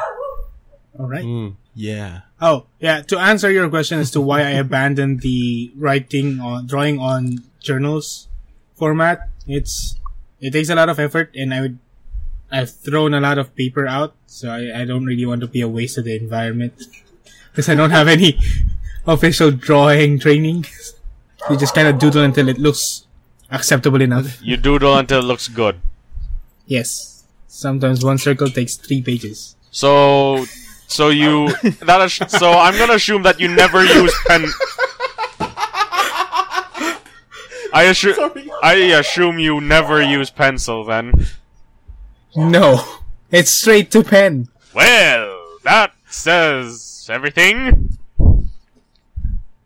All 0.98 1.08
right. 1.08 1.26
Mm, 1.26 1.56
yeah. 1.76 2.22
Oh, 2.40 2.66
yeah. 2.80 3.02
To 3.04 3.20
answer 3.20 3.52
your 3.52 3.70
question 3.70 4.00
as 4.00 4.12
to 4.12 4.22
why 4.22 4.40
I 4.42 4.56
abandoned 4.56 5.20
the 5.22 5.72
writing 5.76 6.40
on 6.40 6.66
drawing 6.66 7.00
on 7.00 7.44
journals 7.60 8.28
format, 8.76 9.28
it's 9.46 10.00
it 10.40 10.52
takes 10.52 10.70
a 10.70 10.76
lot 10.76 10.88
of 10.88 11.00
effort, 11.00 11.36
and 11.36 11.54
I 11.54 11.60
would 11.60 11.78
I've 12.50 12.72
thrown 12.72 13.14
a 13.14 13.20
lot 13.20 13.38
of 13.38 13.54
paper 13.56 13.86
out, 13.86 14.16
so 14.26 14.50
I, 14.50 14.82
I 14.82 14.86
don't 14.86 15.06
really 15.06 15.26
want 15.26 15.42
to 15.42 15.48
be 15.48 15.60
a 15.60 15.68
waste 15.68 15.98
of 15.98 16.06
the 16.06 16.16
environment 16.16 16.80
because 17.52 17.68
I 17.68 17.76
don't 17.76 17.92
have 17.92 18.08
any 18.08 18.40
official 19.06 19.52
drawing 19.52 20.18
training. 20.18 20.66
you 21.50 21.58
just 21.58 21.76
kind 21.76 21.88
of 21.88 22.00
doodle 22.00 22.24
until 22.24 22.48
it 22.48 22.58
looks 22.58 23.06
acceptable 23.52 24.02
enough. 24.02 24.42
You 24.44 24.58
doodle 24.58 24.98
until 24.98 25.20
it 25.20 25.26
looks 25.26 25.48
good. 25.48 25.80
Yes. 26.66 27.24
Sometimes 27.48 28.06
one 28.06 28.18
circle 28.18 28.48
takes 28.48 28.76
three 28.76 29.02
pages. 29.02 29.56
So, 29.72 30.46
so 30.88 31.10
you 31.10 31.50
that 31.82 32.02
is, 32.02 32.14
so 32.32 32.52
I'm 32.52 32.78
gonna 32.78 32.94
assume 32.94 33.24
that 33.24 33.40
you 33.40 33.48
never 33.48 33.84
use 33.84 34.14
pen. 34.28 34.46
I 37.72 37.84
assume 37.84 38.16
I 38.64 38.74
assume 38.98 39.38
you 39.40 39.62
never 39.62 40.02
use 40.02 40.30
pencil 40.30 40.84
then. 40.84 41.14
No, 42.36 42.84
it's 43.32 43.52
straight 43.52 43.92
to 43.92 44.04
pen. 44.04 44.50
Well, 44.74 45.58
that 45.64 45.94
says 46.10 47.08
everything. 47.12 47.98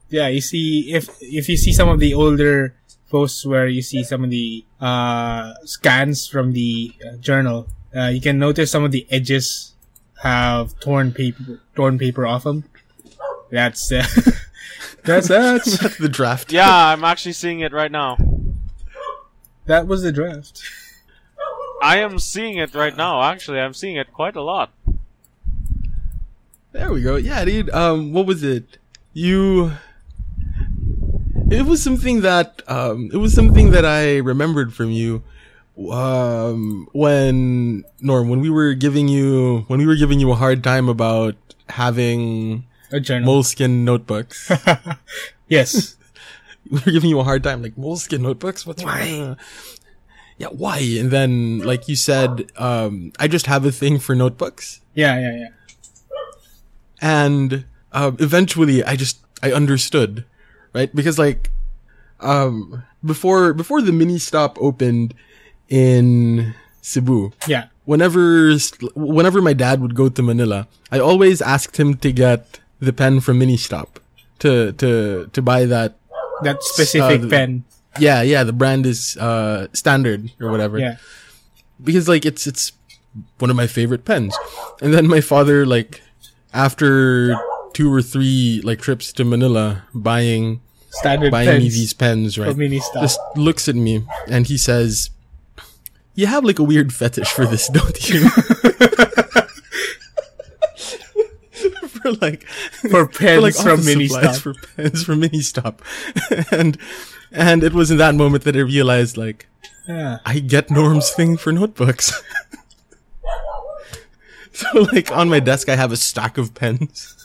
Yeah, 0.10 0.28
you 0.28 0.42
see 0.42 0.94
if 0.94 1.10
if 1.22 1.48
you 1.50 1.58
see 1.58 1.72
some 1.74 1.90
of 1.90 2.00
the 2.00 2.14
older 2.14 2.76
posts 3.14 3.46
where 3.46 3.68
you 3.68 3.84
see 3.84 4.04
some 4.04 4.24
of 4.24 4.32
the 4.32 4.66
uh, 4.82 5.54
scans 5.66 6.28
from 6.28 6.54
the 6.54 6.92
uh, 7.06 7.16
journal, 7.18 7.68
uh, 7.96 8.08
you 8.08 8.20
can 8.20 8.40
notice 8.40 8.72
some 8.72 8.84
of 8.84 8.92
the 8.92 9.06
edges 9.12 9.74
have 10.24 10.74
torn 10.80 11.14
paper 11.14 11.62
torn 11.76 12.00
paper 12.00 12.26
off 12.26 12.44
them. 12.44 12.64
That's 13.52 13.92
uh, 13.92 14.02
that's 15.06 15.28
that's 15.28 15.78
That's 15.82 15.98
the 15.98 16.10
draft. 16.10 16.52
Yeah, 16.52 16.74
I'm 16.90 17.04
actually 17.04 17.34
seeing 17.34 17.60
it 17.60 17.72
right 17.72 17.92
now. 17.92 18.18
that 19.68 19.86
was 19.86 20.02
the 20.02 20.12
draft. 20.12 20.64
I 21.84 21.98
am 21.98 22.18
seeing 22.18 22.58
it 22.58 22.74
right 22.74 22.98
now. 22.98 23.22
Actually, 23.22 23.60
I'm 23.60 23.76
seeing 23.76 23.96
it 23.96 24.12
quite 24.12 24.36
a 24.36 24.42
lot. 24.42 24.72
There 26.72 26.92
we 26.92 27.04
go. 27.04 27.18
Yeah, 27.18 27.46
dude. 27.46 27.70
Um, 27.70 28.12
what 28.12 28.26
was 28.26 28.42
it? 28.42 28.80
You. 29.14 29.74
It 31.54 31.66
was 31.66 31.84
something 31.84 32.22
that 32.22 32.62
um, 32.68 33.10
it 33.14 33.18
was 33.18 33.34
something 33.34 33.72
that 33.72 33.86
I 33.86 34.18
remembered 34.18 34.74
from 34.74 34.90
you. 34.92 35.24
Um, 35.92 36.88
when 36.94 37.84
Norm, 38.02 38.30
when 38.30 38.42
we 38.42 38.50
were 38.50 38.74
giving 38.74 39.08
you 39.08 39.66
when 39.68 39.80
we 39.80 39.88
were 39.88 39.96
giving 39.96 40.20
you 40.20 40.32
a 40.32 40.36
hard 40.36 40.64
time 40.64 40.88
about 40.90 41.36
having 41.70 42.66
A 42.92 43.00
journal. 43.00 43.26
moleskin 43.26 43.84
notebooks, 43.86 44.52
yes. 45.48 45.96
we 46.70 46.80
were 46.86 46.92
giving 46.92 47.10
you 47.10 47.20
a 47.20 47.24
hard 47.24 47.42
time 47.44 47.62
like 47.64 47.78
moleskin 47.78 48.22
notebooks. 48.22 48.66
What's 48.68 48.84
why? 48.84 49.36
Yeah, 50.38 50.48
why? 50.50 50.78
And 51.00 51.10
then, 51.10 51.60
like 51.60 51.88
you 51.88 51.96
said, 51.96 52.52
um, 52.58 53.12
I 53.20 53.28
just 53.28 53.46
have 53.48 53.66
a 53.66 53.72
thing 53.72 53.98
for 54.00 54.14
notebooks. 54.16 54.82
Yeah, 54.94 55.20
yeah, 55.20 55.38
yeah. 55.38 55.48
and 57.02 57.66
uh, 57.92 58.12
eventually 58.20 58.84
I 58.84 58.96
just 58.96 59.18
I 59.42 59.52
understood, 59.52 60.26
right? 60.74 60.94
Because 60.96 61.18
like 61.20 61.52
um 62.20 62.84
before 63.06 63.54
before 63.54 63.82
the 63.82 63.92
Ministop 63.92 64.58
opened 64.60 65.14
in 65.70 66.54
Cebu, 66.82 67.32
Yeah. 67.48 67.66
whenever 67.86 68.52
whenever 68.96 69.42
my 69.42 69.54
dad 69.54 69.82
would 69.82 69.96
go 69.96 70.10
to 70.10 70.22
Manila, 70.22 70.68
I 70.92 71.00
always 71.00 71.42
asked 71.42 71.78
him 71.78 71.96
to 72.04 72.12
get 72.12 72.60
the 72.80 72.94
pen 72.94 73.20
from 73.22 73.40
Ministop 73.40 73.98
to 74.40 74.72
to 74.74 75.30
to 75.32 75.42
buy 75.42 75.66
that. 75.66 75.96
That 76.44 76.62
specific 76.64 77.24
Uh, 77.24 77.30
pen. 77.30 77.64
Yeah, 78.00 78.22
yeah, 78.26 78.44
the 78.44 78.52
brand 78.54 78.86
is 78.86 79.16
uh 79.18 79.68
standard 79.74 80.32
or 80.42 80.50
whatever. 80.52 80.80
Yeah. 80.80 80.98
because 81.84 82.08
like 82.08 82.26
it's 82.26 82.48
it's 82.48 82.72
one 83.40 83.50
of 83.50 83.56
my 83.56 83.68
favorite 83.68 84.04
pens. 84.06 84.34
And 84.82 84.94
then 84.94 85.08
my 85.08 85.22
father 85.22 85.66
like 85.66 86.02
after 86.54 87.36
two 87.74 87.92
or 87.94 88.02
three 88.02 88.62
like 88.64 88.80
trips 88.82 89.12
to 89.14 89.24
Manila 89.26 89.84
buying 89.94 90.62
Standard 90.92 91.32
buying 91.32 91.48
pens 91.50 91.64
me 91.64 91.70
these 91.70 91.94
pens, 91.94 92.38
right? 92.38 92.52
from 92.52 92.60
Ministop. 92.60 93.02
Just 93.02 93.20
looks 93.36 93.68
at 93.68 93.76
me 93.76 94.06
and 94.28 94.46
he 94.48 94.58
says, 94.58 95.10
"You 96.14 96.28
have 96.28 96.44
like 96.44 96.60
a 96.60 96.64
weird 96.64 96.94
fetish 96.94 97.30
for 97.30 97.46
this, 97.48 97.68
don't 97.74 98.10
you?" 98.10 98.30
for 102.04 102.12
like 102.22 102.44
for 102.92 103.08
pens 103.08 103.36
for 103.36 103.42
like 103.42 103.56
from 103.56 103.80
Ministop. 103.80 104.40
for 104.40 104.54
pens 104.76 105.04
from 105.04 105.22
Ministop. 105.22 105.80
and 106.52 106.78
and 107.32 107.64
it 107.64 107.74
was 107.74 107.90
in 107.92 107.98
that 107.98 108.16
moment 108.16 108.44
that 108.44 108.56
I 108.56 108.60
realized 108.60 109.18
like 109.18 109.48
Yeah. 109.88 110.20
I 110.26 110.40
get 110.40 110.70
Norm's 110.70 111.10
thing 111.12 111.38
for 111.38 111.52
notebooks. 111.52 112.22
so 114.54 114.68
like 114.94 115.12
on 115.12 115.30
my 115.30 115.40
desk 115.40 115.70
I 115.70 115.76
have 115.76 115.92
a 115.92 115.98
stack 115.98 116.38
of 116.38 116.54
pens. 116.54 117.23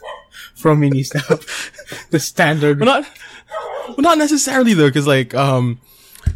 From 0.58 0.80
Ministop. 0.80 2.08
the 2.10 2.18
standard. 2.18 2.80
Well 2.80 2.86
not 2.86 3.08
well 3.88 3.98
not 3.98 4.18
necessarily 4.18 4.74
though, 4.74 4.88
because 4.88 5.06
like 5.06 5.34
um 5.34 5.80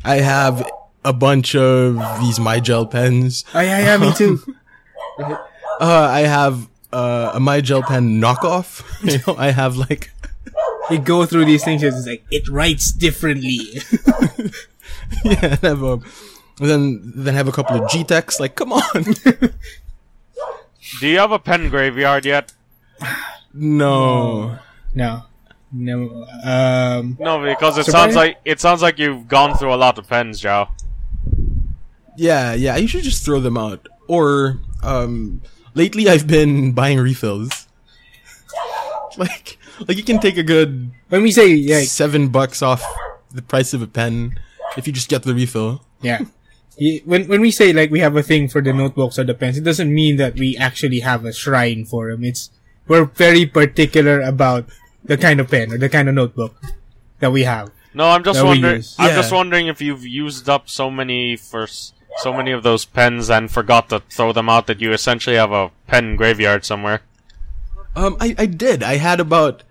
I 0.05 0.17
have 0.17 0.69
a 1.05 1.13
bunch 1.13 1.55
of 1.57 1.97
these 2.21 2.39
my 2.39 2.61
gel 2.61 2.87
pens. 2.87 3.45
Oh, 3.55 3.61
yeah, 3.61 3.81
yeah, 3.81 3.97
me 3.97 4.13
too. 4.15 4.41
Uh 5.81 6.09
I 6.13 6.21
have 6.21 6.69
uh, 6.93 7.33
a 7.35 7.41
my 7.41 7.61
gel 7.61 7.83
pen 7.83 8.21
knockoff. 8.21 8.85
You 9.11 9.19
know, 9.27 9.37
I 9.39 9.51
have 9.51 9.77
like 9.77 10.13
you 10.91 10.99
go 10.99 11.27
through 11.27 11.47
these 11.47 11.65
things, 11.65 11.83
it's 11.83 12.07
like, 12.07 12.25
it 12.31 12.49
writes 12.49 12.93
differently. 12.93 13.81
yeah, 15.25 15.57
I 15.63 15.67
have 15.67 15.83
a 15.83 16.01
then 16.59 17.13
then 17.17 17.35
have 17.35 17.49
a 17.49 17.53
couple 17.53 17.83
of 17.83 17.91
G-Tecs, 17.91 18.39
like 18.39 18.55
come 18.55 18.73
on. 18.73 19.03
Do 21.01 21.09
you 21.09 21.19
have 21.19 21.33
a 21.33 21.39
pen 21.39 21.69
graveyard 21.69 22.25
yet? 22.25 22.53
no. 23.55 24.59
no. 24.95 25.25
No. 25.73 26.27
Um, 26.45 27.17
No, 27.19 27.43
because 27.43 27.79
it 27.79 27.87
sounds 27.87 28.15
like 28.15 28.37
it 28.45 28.61
sounds 28.61 28.83
like 28.83 28.99
you've 28.99 29.27
gone 29.27 29.57
through 29.57 29.73
a 29.73 29.77
lot 29.77 29.99
of 29.99 30.07
pens, 30.07 30.39
Joe. 30.41 30.69
Yeah, 32.17 32.53
yeah, 32.53 32.77
you 32.77 32.87
should 32.87 33.05
just 33.05 33.25
throw 33.25 33.41
them 33.41 33.57
out. 33.57 33.89
Or, 34.07 34.61
um, 34.83 35.41
lately 35.75 36.11
I've 36.11 36.27
been 36.27 36.73
buying 36.73 36.99
refills. 36.99 37.67
like, 39.17 39.57
like 39.89 39.97
you 39.97 40.03
can 40.03 40.21
take 40.21 40.37
a 40.37 40.43
good 40.43 40.91
when 41.09 41.23
we 41.23 41.33
say, 41.33 41.57
like, 41.57 41.89
seven 41.89 42.29
bucks 42.29 42.61
off 42.61 42.85
the 43.31 43.41
price 43.41 43.73
of 43.73 43.81
a 43.81 43.87
pen 43.87 44.39
if 44.77 44.87
you 44.87 44.93
just 44.93 45.09
get 45.09 45.23
the 45.23 45.35
refill. 45.35 45.85
yeah. 46.03 46.21
When, 47.05 47.29
when 47.29 47.41
we 47.41 47.51
say, 47.51 47.73
like, 47.73 47.91
we 47.91 48.01
have 48.01 48.17
a 48.17 48.23
thing 48.23 48.49
for 48.49 48.61
the 48.61 48.73
notebooks 48.73 49.19
or 49.19 49.25
the 49.25 49.35
pens, 49.35 49.57
it 49.57 49.65
doesn't 49.65 49.95
mean 49.95 50.17
that 50.17 50.35
we 50.35 50.57
actually 50.57 51.01
have 51.01 51.25
a 51.25 51.33
shrine 51.33 51.85
for 51.85 52.11
them. 52.11 52.25
It's, 52.25 52.51
we're 52.89 53.05
very 53.07 53.47
particular 53.47 54.21
about 54.21 54.67
the 55.05 55.17
kind 55.17 55.41
of 55.41 55.51
pen 55.51 55.73
or 55.73 55.79
the 55.79 55.89
kind 55.89 56.09
of 56.09 56.15
notebook 56.15 56.55
that 57.21 57.33
we 57.33 57.45
have. 57.45 57.71
No, 57.95 58.09
I'm 58.09 58.25
just 58.25 58.43
wondering. 58.43 58.83
I'm 58.99 59.09
Yeah. 59.11 59.17
just 59.17 59.33
wondering 59.33 59.67
if 59.67 59.81
you've 59.81 60.07
used 60.07 60.49
up 60.49 60.69
so 60.69 60.91
many 60.91 61.37
for 61.37 61.67
so 61.67 62.33
many 62.33 62.51
of 62.53 62.63
those 62.63 62.85
pens 62.85 63.31
and 63.31 63.51
forgot 63.51 63.89
to 63.91 64.01
throw 64.11 64.33
them 64.33 64.49
out 64.49 64.67
that 64.67 64.81
you 64.81 64.93
essentially 64.93 65.37
have 65.37 65.53
a 65.53 65.71
pen 65.87 66.17
graveyard 66.17 66.65
somewhere. 66.65 67.01
Um, 67.97 68.17
I, 68.21 68.35
I 68.39 68.47
did. 68.47 68.83
I 68.83 68.97
had 68.97 69.21
about 69.21 69.63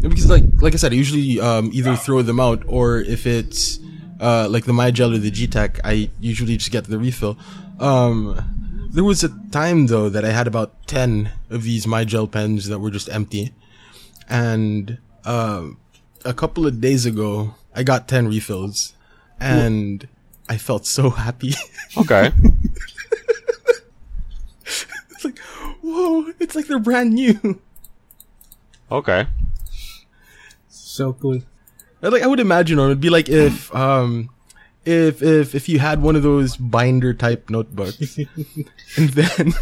because 0.00 0.28
like 0.30 0.44
like 0.60 0.74
I 0.74 0.76
said, 0.76 0.92
I 0.92 0.96
usually 0.96 1.40
um 1.40 1.70
either 1.72 1.96
throw 1.96 2.22
them 2.22 2.40
out 2.40 2.62
or 2.66 3.00
if 3.00 3.26
it's 3.26 3.78
uh 4.20 4.48
like 4.48 4.64
the 4.64 4.72
MyGel 4.72 5.14
or 5.14 5.18
the 5.18 5.30
G-Tec, 5.30 5.80
I 5.84 6.10
usually 6.20 6.56
just 6.56 6.70
get 6.70 6.84
the 6.84 6.98
refill. 6.98 7.36
Um, 7.80 8.55
There 8.96 9.04
was 9.04 9.22
a 9.22 9.28
time 9.50 9.88
though 9.88 10.08
that 10.08 10.24
I 10.24 10.30
had 10.30 10.46
about 10.46 10.86
ten 10.86 11.32
of 11.50 11.64
these 11.64 11.86
my 11.86 12.06
gel 12.06 12.26
pens 12.26 12.68
that 12.68 12.78
were 12.78 12.90
just 12.90 13.10
empty, 13.10 13.52
and 14.26 14.96
um, 15.26 15.76
a 16.24 16.32
couple 16.32 16.66
of 16.66 16.80
days 16.80 17.04
ago 17.04 17.56
I 17.74 17.82
got 17.82 18.08
ten 18.08 18.26
refills, 18.26 18.94
and 19.38 20.08
I 20.48 20.56
felt 20.56 20.86
so 20.86 21.10
happy. 21.10 21.52
Okay. 21.98 22.30
it's 24.64 25.24
like, 25.24 25.38
whoa! 25.82 26.32
It's 26.40 26.54
like 26.54 26.66
they're 26.66 26.78
brand 26.78 27.12
new. 27.12 27.60
Okay. 28.90 29.26
So 30.68 31.12
cool. 31.12 31.42
like 32.00 32.22
I 32.22 32.26
would 32.26 32.40
imagine, 32.40 32.78
or 32.78 32.86
it'd 32.86 33.00
be 33.00 33.10
like 33.10 33.28
if 33.28 33.74
um 33.74 34.30
if 34.86 35.22
if 35.22 35.54
if 35.54 35.68
you 35.68 35.78
had 35.80 36.00
one 36.00 36.16
of 36.16 36.22
those 36.22 36.56
binder 36.56 37.12
type 37.12 37.50
notebooks, 37.50 38.16
and 38.96 39.08
then 39.10 39.52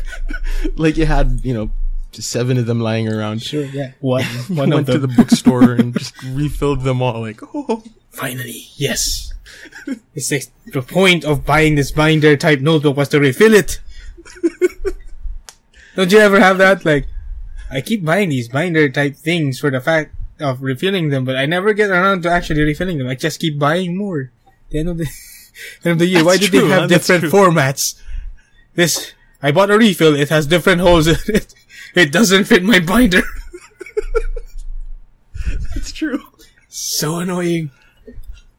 like 0.76 0.96
you 0.96 1.06
had 1.06 1.40
you 1.42 1.54
know 1.54 1.70
seven 2.12 2.58
of 2.58 2.66
them 2.66 2.80
lying 2.80 3.08
around. 3.08 3.42
Sure, 3.42 3.64
yeah. 3.64 3.92
One, 4.00 4.24
one 4.48 4.70
went 4.70 4.86
to 4.86 4.98
the 4.98 5.08
bookstore 5.08 5.72
and 5.72 5.96
just 5.96 6.14
refilled 6.22 6.82
them 6.82 7.02
all. 7.02 7.22
Like, 7.22 7.40
oh, 7.54 7.82
Finally, 8.10 8.68
yes. 8.76 9.32
it's 10.14 10.30
like 10.30 10.44
the 10.72 10.82
point 10.82 11.24
of 11.24 11.44
buying 11.44 11.74
this 11.74 11.90
binder 11.90 12.36
type 12.36 12.60
notebook 12.60 12.96
was 12.96 13.08
to 13.08 13.18
refill 13.18 13.54
it. 13.54 13.80
Don't 15.96 16.12
you 16.12 16.18
ever 16.18 16.38
have 16.38 16.58
that? 16.58 16.84
Like, 16.84 17.06
I 17.70 17.80
keep 17.80 18.04
buying 18.04 18.28
these 18.28 18.48
binder 18.48 18.88
type 18.88 19.16
things 19.16 19.58
for 19.58 19.70
the 19.70 19.80
fact 19.80 20.14
of 20.40 20.62
refilling 20.62 21.10
them, 21.10 21.24
but 21.24 21.36
I 21.36 21.46
never 21.46 21.72
get 21.72 21.90
around 21.90 22.22
to 22.22 22.30
actually 22.30 22.62
refilling 22.62 22.98
them. 22.98 23.08
I 23.08 23.14
just 23.14 23.40
keep 23.40 23.58
buying 23.58 23.96
more. 23.96 24.30
The 24.74 24.80
end 24.80 24.88
of 24.88 24.98
the, 24.98 25.06
end 25.84 25.92
of 25.92 25.98
the 26.00 26.06
year, 26.06 26.24
why 26.24 26.32
That's 26.32 26.50
did 26.50 26.58
true, 26.58 26.60
they 26.62 26.68
have 26.74 26.80
huh? 26.80 26.86
Different 26.88 27.24
formats? 27.26 27.94
This, 28.74 29.12
I 29.40 29.52
bought 29.52 29.70
a 29.70 29.78
refill. 29.78 30.16
It 30.16 30.30
has 30.30 30.48
different 30.48 30.80
holes 30.80 31.06
in 31.06 31.16
it. 31.28 31.54
It 31.94 32.10
doesn't 32.10 32.46
fit 32.46 32.64
my 32.64 32.80
binder. 32.80 33.22
That's 35.74 35.92
true. 35.92 36.24
So 36.66 37.18
annoying. 37.18 37.70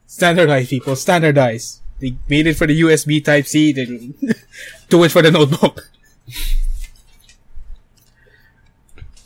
Standardize, 0.08 0.70
people. 0.70 0.96
Standardize. 0.96 1.82
They 2.00 2.16
made 2.30 2.48
it 2.48 2.54
for 2.54 2.66
the 2.66 2.80
USB 2.80 3.22
Type 3.22 3.46
C. 3.46 3.74
Then 3.74 4.14
do 4.88 5.04
it 5.04 5.12
for 5.12 5.22
the 5.22 5.32
notebook. 5.32 5.90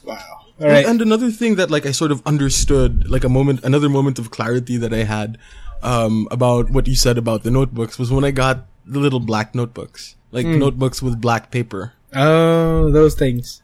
wow. 0.03 0.17
All 0.60 0.67
right. 0.67 0.88
And 0.88 1.03
another 1.03 1.29
thing 1.29 1.53
that 1.58 1.69
like 1.69 1.86
I 1.86 1.91
sort 1.91 2.12
of 2.12 2.25
understood, 2.25 3.12
like 3.12 3.24
a 3.24 3.29
moment, 3.29 3.63
another 3.63 3.89
moment 3.89 4.17
of 4.17 4.31
clarity 4.31 4.77
that 4.77 4.91
I 4.91 5.03
had 5.03 5.38
um, 5.83 6.27
about 6.31 6.69
what 6.69 6.88
you 6.88 6.95
said 6.95 7.17
about 7.17 7.43
the 7.43 7.51
notebooks 7.51 7.98
was 8.00 8.12
when 8.12 8.24
I 8.24 8.31
got 8.31 8.65
the 8.86 9.00
little 9.00 9.19
black 9.19 9.53
notebooks, 9.55 10.15
like 10.31 10.45
Hmm. 10.45 10.59
notebooks 10.59 11.01
with 11.01 11.19
black 11.21 11.51
paper, 11.51 11.93
Oh, 12.15 12.91
those 12.91 13.13
things. 13.15 13.62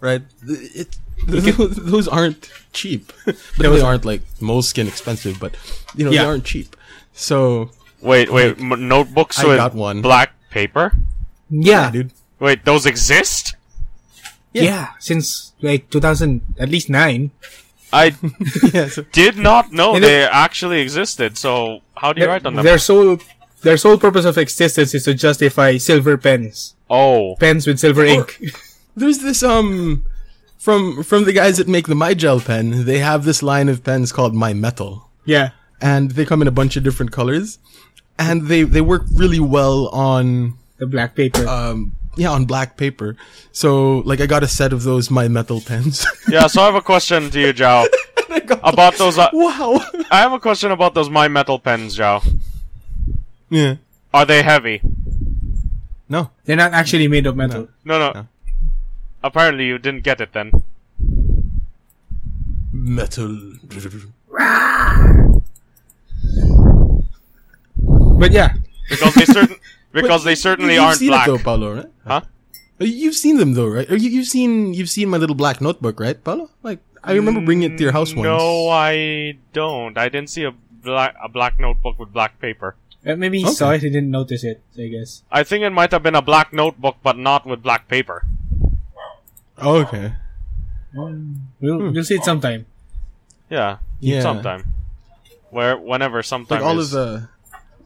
right? 0.00 0.22
It, 0.46 0.96
those, 1.26 1.76
those 1.76 2.08
aren't 2.08 2.50
cheap, 2.72 3.12
but 3.26 3.36
they 3.58 3.80
aren't 3.80 4.04
like 4.04 4.22
moleskin 4.40 4.86
expensive, 4.88 5.38
but 5.40 5.54
you 5.96 6.04
know 6.04 6.10
Yeah. 6.10 6.22
they 6.22 6.28
aren't 6.28 6.44
cheap. 6.44 6.76
So 7.12 7.70
Wait, 8.00 8.30
wait. 8.32 8.58
M- 8.60 8.88
notebooks 8.88 9.38
I 9.38 9.46
with 9.46 9.56
got 9.56 9.74
one. 9.74 10.02
black 10.02 10.32
paper? 10.50 10.92
Yeah. 11.50 11.84
yeah, 11.86 11.90
dude. 11.90 12.12
Wait, 12.38 12.64
those 12.64 12.84
exist? 12.86 13.56
Yeah. 14.52 14.90
Since 15.00 15.52
like 15.62 15.88
2000, 15.90 16.42
at 16.58 16.68
least 16.68 16.90
nine. 16.90 17.30
I 17.94 18.04
yeah, 18.74 18.88
so, 18.88 19.02
did 19.12 19.36
not 19.38 19.70
know 19.72 19.94
And 19.94 20.02
they 20.02 20.24
actually 20.26 20.80
existed. 20.80 21.38
So 21.38 21.80
how 21.96 22.12
do 22.12 22.20
you 22.20 22.26
write 22.26 22.44
on 22.46 22.54
them? 22.56 22.64
Their 22.64 22.78
sole, 22.78 23.18
their 23.62 23.76
sole 23.78 23.98
purpose 23.98 24.24
of 24.26 24.36
existence 24.36 24.94
is 24.94 25.04
to 25.04 25.14
justify 25.14 25.78
silver 25.78 26.16
pens. 26.18 26.74
Oh, 26.90 27.36
Pens 27.38 27.66
with 27.66 27.78
silver 27.78 28.04
ink. 28.04 28.28
there's 28.96 29.18
this 29.20 29.42
um 29.42 30.04
from 30.58 31.02
from 31.02 31.24
the 31.24 31.32
guys 31.32 31.56
that 31.58 31.68
make 31.68 31.86
the 31.86 31.94
My 31.94 32.12
Gel 32.14 32.40
pen. 32.40 32.84
They 32.84 32.98
have 32.98 33.24
this 33.24 33.42
line 33.42 33.68
of 33.68 33.82
pens 33.84 34.12
called 34.12 34.34
My 34.34 34.52
Metal. 34.54 34.92
yeah. 35.24 35.50
and 35.80 36.12
they 36.16 36.24
come 36.24 36.40
in 36.42 36.48
a 36.48 36.56
bunch 36.60 36.76
of 36.76 36.82
different 36.84 37.12
colors, 37.12 37.58
and 38.18 38.48
they 38.50 38.62
they 38.64 38.80
work 38.80 39.04
really 39.22 39.40
well 39.40 39.88
on 39.88 40.54
The 40.78 40.86
black 40.86 41.14
paper. 41.14 41.46
um 41.48 41.92
yeah 42.16 42.30
on 42.30 42.44
black 42.44 42.76
paper. 42.76 43.16
So 43.52 43.98
like 44.00 44.20
I 44.20 44.26
got 44.26 44.42
a 44.42 44.48
set 44.48 44.72
of 44.72 44.82
those 44.82 45.10
my 45.10 45.28
metal 45.28 45.60
pens. 45.60 46.06
yeah. 46.28 46.46
So 46.46 46.62
I 46.62 46.66
have 46.66 46.74
a 46.74 46.82
question 46.82 47.30
to 47.30 47.40
you, 47.40 47.52
Joao, 47.52 47.86
about 48.62 48.94
those. 48.96 49.18
Uh, 49.18 49.28
wow. 49.32 49.80
I 50.10 50.18
have 50.18 50.32
a 50.32 50.40
question 50.40 50.70
about 50.70 50.94
those 50.94 51.10
My 51.10 51.28
Metal 51.28 51.58
pens, 51.58 51.96
Joao. 51.96 52.22
yeah. 53.50 53.76
Are 54.12 54.24
they 54.24 54.42
heavy? 54.42 54.80
No. 56.08 56.30
They're 56.44 56.56
not 56.56 56.72
actually 56.72 57.08
made 57.08 57.26
of 57.26 57.36
metal. 57.36 57.68
No, 57.84 57.98
no. 57.98 58.12
No. 58.12 58.26
Apparently, 59.22 59.66
you 59.66 59.78
didn't 59.78 60.04
get 60.04 60.20
it 60.20 60.32
then. 60.32 60.52
Metal. 62.72 63.54
But 67.76 68.32
yeah. 68.32 68.54
Because 68.88 69.14
they 69.14 69.24
certain 69.24 69.56
because 69.94 70.24
they 70.24 70.34
certainly 70.34 70.74
You've 70.74 70.82
aren't 70.84 70.98
seen 70.98 71.08
black. 71.08 71.28
it 71.28 71.30
though, 71.30 71.38
Paulo, 71.38 71.74
right? 71.76 71.86
Huh? 72.06 72.20
Uh, 72.80 72.84
You've 72.84 73.14
seen 73.14 73.38
them 73.38 73.54
though, 73.54 73.68
right? 73.68 73.88
Or 73.90 73.96
you, 73.96 74.10
you've 74.10 74.26
seen 74.26 74.74
you've 74.74 74.90
seen 74.90 75.08
my 75.08 75.16
little 75.16 75.36
black 75.36 75.60
notebook, 75.60 76.00
right, 76.00 76.18
Paulo? 76.22 76.50
Like 76.62 76.80
I 77.02 77.12
remember 77.14 77.40
bringing 77.40 77.70
it 77.72 77.76
to 77.78 77.82
your 77.84 77.92
house 77.92 78.14
once. 78.14 78.24
No, 78.26 78.68
I 78.68 79.38
don't. 79.52 79.96
I 79.96 80.08
didn't 80.08 80.30
see 80.30 80.44
a 80.44 80.52
black 80.82 81.14
a 81.22 81.28
black 81.28 81.58
notebook 81.60 81.98
with 81.98 82.12
black 82.12 82.40
paper. 82.40 82.76
Uh, 83.06 83.14
Maybe 83.16 83.38
he 83.38 83.44
Okay. 83.44 83.52
saw 83.54 83.70
it, 83.72 83.82
he 83.82 83.90
didn't 83.90 84.10
notice 84.10 84.44
it, 84.44 84.62
I 84.78 84.88
guess. 84.88 85.22
I 85.30 85.44
think 85.44 85.62
it 85.62 85.70
might 85.70 85.92
have 85.92 86.02
been 86.02 86.14
a 86.16 86.22
black 86.22 86.52
notebook, 86.52 86.96
but 87.02 87.18
not 87.18 87.44
with 87.46 87.62
black 87.62 87.86
paper. 87.86 88.24
Oh, 89.58 89.76
okay. 89.84 90.14
We'll, 90.94 91.92
You'll 91.92 92.02
see 92.04 92.14
it 92.16 92.24
sometime. 92.24 92.66
Yeah, 93.50 93.78
Yeah. 94.00 94.22
sometime. 94.22 94.64
Where, 95.50 95.76
whenever, 95.76 96.22
sometime. 96.22 96.60
Like 96.60 96.66
all 96.66 96.78
is- 96.80 96.94
of 96.94 97.20
the, 97.20 97.28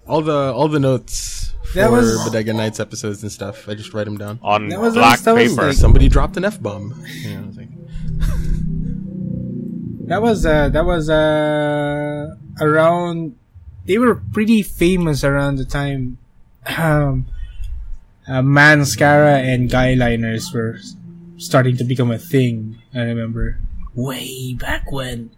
all 0.06 0.22
the 0.22 0.52
all 0.54 0.68
the 0.68 0.78
notes 0.80 1.47
for 1.72 1.78
That 1.78 1.90
was- 1.90 2.24
Bodega 2.24 2.52
Nights 2.52 2.80
episodes 2.80 3.22
and 3.22 3.30
stuff. 3.32 3.68
I 3.68 3.74
just 3.74 3.92
write 3.94 4.04
them 4.06 4.16
down. 4.18 4.38
on 4.42 4.68
That 4.68 4.80
was- 4.80 4.94
black 4.94 5.20
that 5.20 5.34
was 5.34 5.50
paper. 5.52 5.66
like- 5.68 5.76
Somebody 5.76 6.08
dropped 6.08 6.36
an 6.36 6.44
f 6.44 6.60
bomb. 6.60 7.02
You 7.22 7.34
know, 7.40 7.50
like, 7.56 7.68
That 10.08 10.22
was, 10.22 10.46
uh, 10.46 10.70
that 10.70 10.84
was, 10.86 11.10
uh, 11.10 12.34
around, 12.60 13.34
they 13.86 13.98
were 13.98 14.14
pretty 14.14 14.62
famous 14.62 15.22
around 15.22 15.56
the 15.56 15.66
time, 15.66 16.16
um, 16.78 17.26
uh, 18.26 18.40
mascara 18.40 19.38
and 19.38 19.68
guy 19.70 19.92
liners 19.94 20.50
were 20.52 20.78
starting 21.36 21.76
to 21.76 21.84
become 21.84 22.10
a 22.10 22.18
thing, 22.18 22.78
I 22.94 23.00
remember. 23.00 23.58
Way 23.94 24.54
back 24.54 24.90
when. 24.90 25.30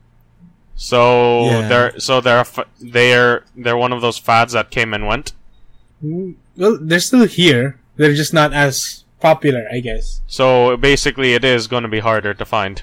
So 0.77 1.45
Yeah. 1.47 1.69
they're 1.69 1.99
so 2.01 2.21
they're 2.21 2.45
they're 2.81 3.45
they're 3.57 3.77
one 3.77 3.93
of 3.93 4.01
those 4.01 4.17
fads 4.19 4.53
that 4.55 4.71
came 4.71 4.95
and 4.95 5.07
went. 5.07 5.33
Mm, 6.05 6.35
Well, 6.57 6.79
they're 6.81 7.01
still 7.01 7.27
here. 7.27 7.79
They're 7.97 8.15
just 8.15 8.33
not 8.33 8.53
as 8.53 9.05
popular, 9.21 9.67
I 9.73 9.81
guess. 9.81 10.21
So 10.27 10.77
basically, 10.77 11.35
it 11.35 11.45
is 11.45 11.67
going 11.67 11.83
to 11.83 11.89
be 11.89 12.01
harder 12.01 12.33
to 12.35 12.45
find. 12.45 12.83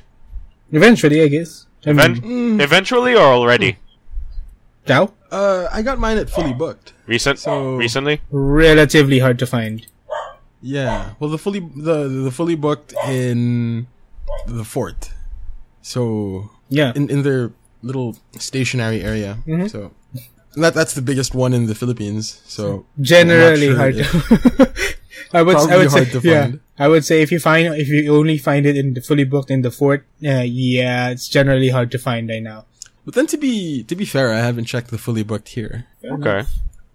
Eventually, 0.72 1.22
I 1.22 1.28
guess. 1.28 1.66
I 1.86 1.90
mean, 1.94 2.00
Event- 2.00 2.24
Mm. 2.24 2.62
Eventually, 2.62 3.14
or 3.16 3.24
already? 3.26 3.78
now, 4.88 5.12
uh, 5.32 5.68
I 5.72 5.82
got 5.82 6.00
mine 6.00 6.18
at 6.18 6.30
fully 6.30 6.54
booked. 6.54 6.94
Recent? 7.08 7.40
So- 7.40 7.76
recently? 7.76 8.22
relatively 8.32 9.20
hard 9.20 9.40
to 9.40 9.46
find. 9.46 9.86
Yeah. 10.62 11.12
Well, 11.20 11.30
the 11.30 11.38
fully 11.38 11.60
the 11.60 12.08
the 12.26 12.32
fully 12.32 12.56
booked 12.56 12.94
in 13.08 13.88
the 14.48 14.64
fort. 14.66 15.12
So 15.82 16.50
Yeah. 16.70 16.92
in 16.96 17.10
in 17.10 17.22
their 17.24 17.52
little 17.84 18.18
stationary 18.40 19.02
area. 19.04 19.38
Mhm. 19.48 19.70
So 19.70 19.92
that 20.58 20.74
that's 20.74 20.94
the 20.94 21.02
biggest 21.02 21.34
one 21.34 21.54
in 21.54 21.68
the 21.68 21.76
Philippines. 21.76 22.42
So 22.46 22.86
Generally 23.00 23.70
I'm 23.70 23.76
hard 23.76 23.96
sure 23.96 24.22
to. 24.38 24.74
I 25.34 25.42
would. 25.44 25.56
I 25.58 25.66
Probably 25.66 25.78
would 25.78 25.92
say. 25.92 26.06
to 26.06 26.20
yeah. 26.24 26.42
find. 26.44 26.60
I 26.80 26.88
would 26.88 27.04
say 27.06 27.22
if 27.22 27.32
you 27.32 27.40
find 27.40 27.74
if 27.76 27.88
you 27.90 28.16
only 28.16 28.38
find 28.38 28.66
it 28.66 28.76
in 28.78 28.94
the 28.94 29.02
fully 29.02 29.24
booked 29.26 29.50
in 29.52 29.62
the 29.62 29.72
fort, 29.72 30.06
uh, 30.26 30.46
yeah, 30.46 31.10
it's 31.10 31.28
generally 31.28 31.70
hard 31.70 31.92
to 31.92 31.98
find 32.00 32.30
right 32.30 32.42
now. 32.44 32.66
But 33.06 33.14
then 33.16 33.28
to 33.28 33.38
be 33.38 33.84
to 33.84 33.96
be 33.96 34.06
fair, 34.06 34.32
I 34.34 34.40
haven't 34.40 34.66
checked 34.66 34.90
the 34.92 34.98
fully 34.98 35.24
booked 35.24 35.50
here, 35.50 35.86
Okay. 36.04 36.44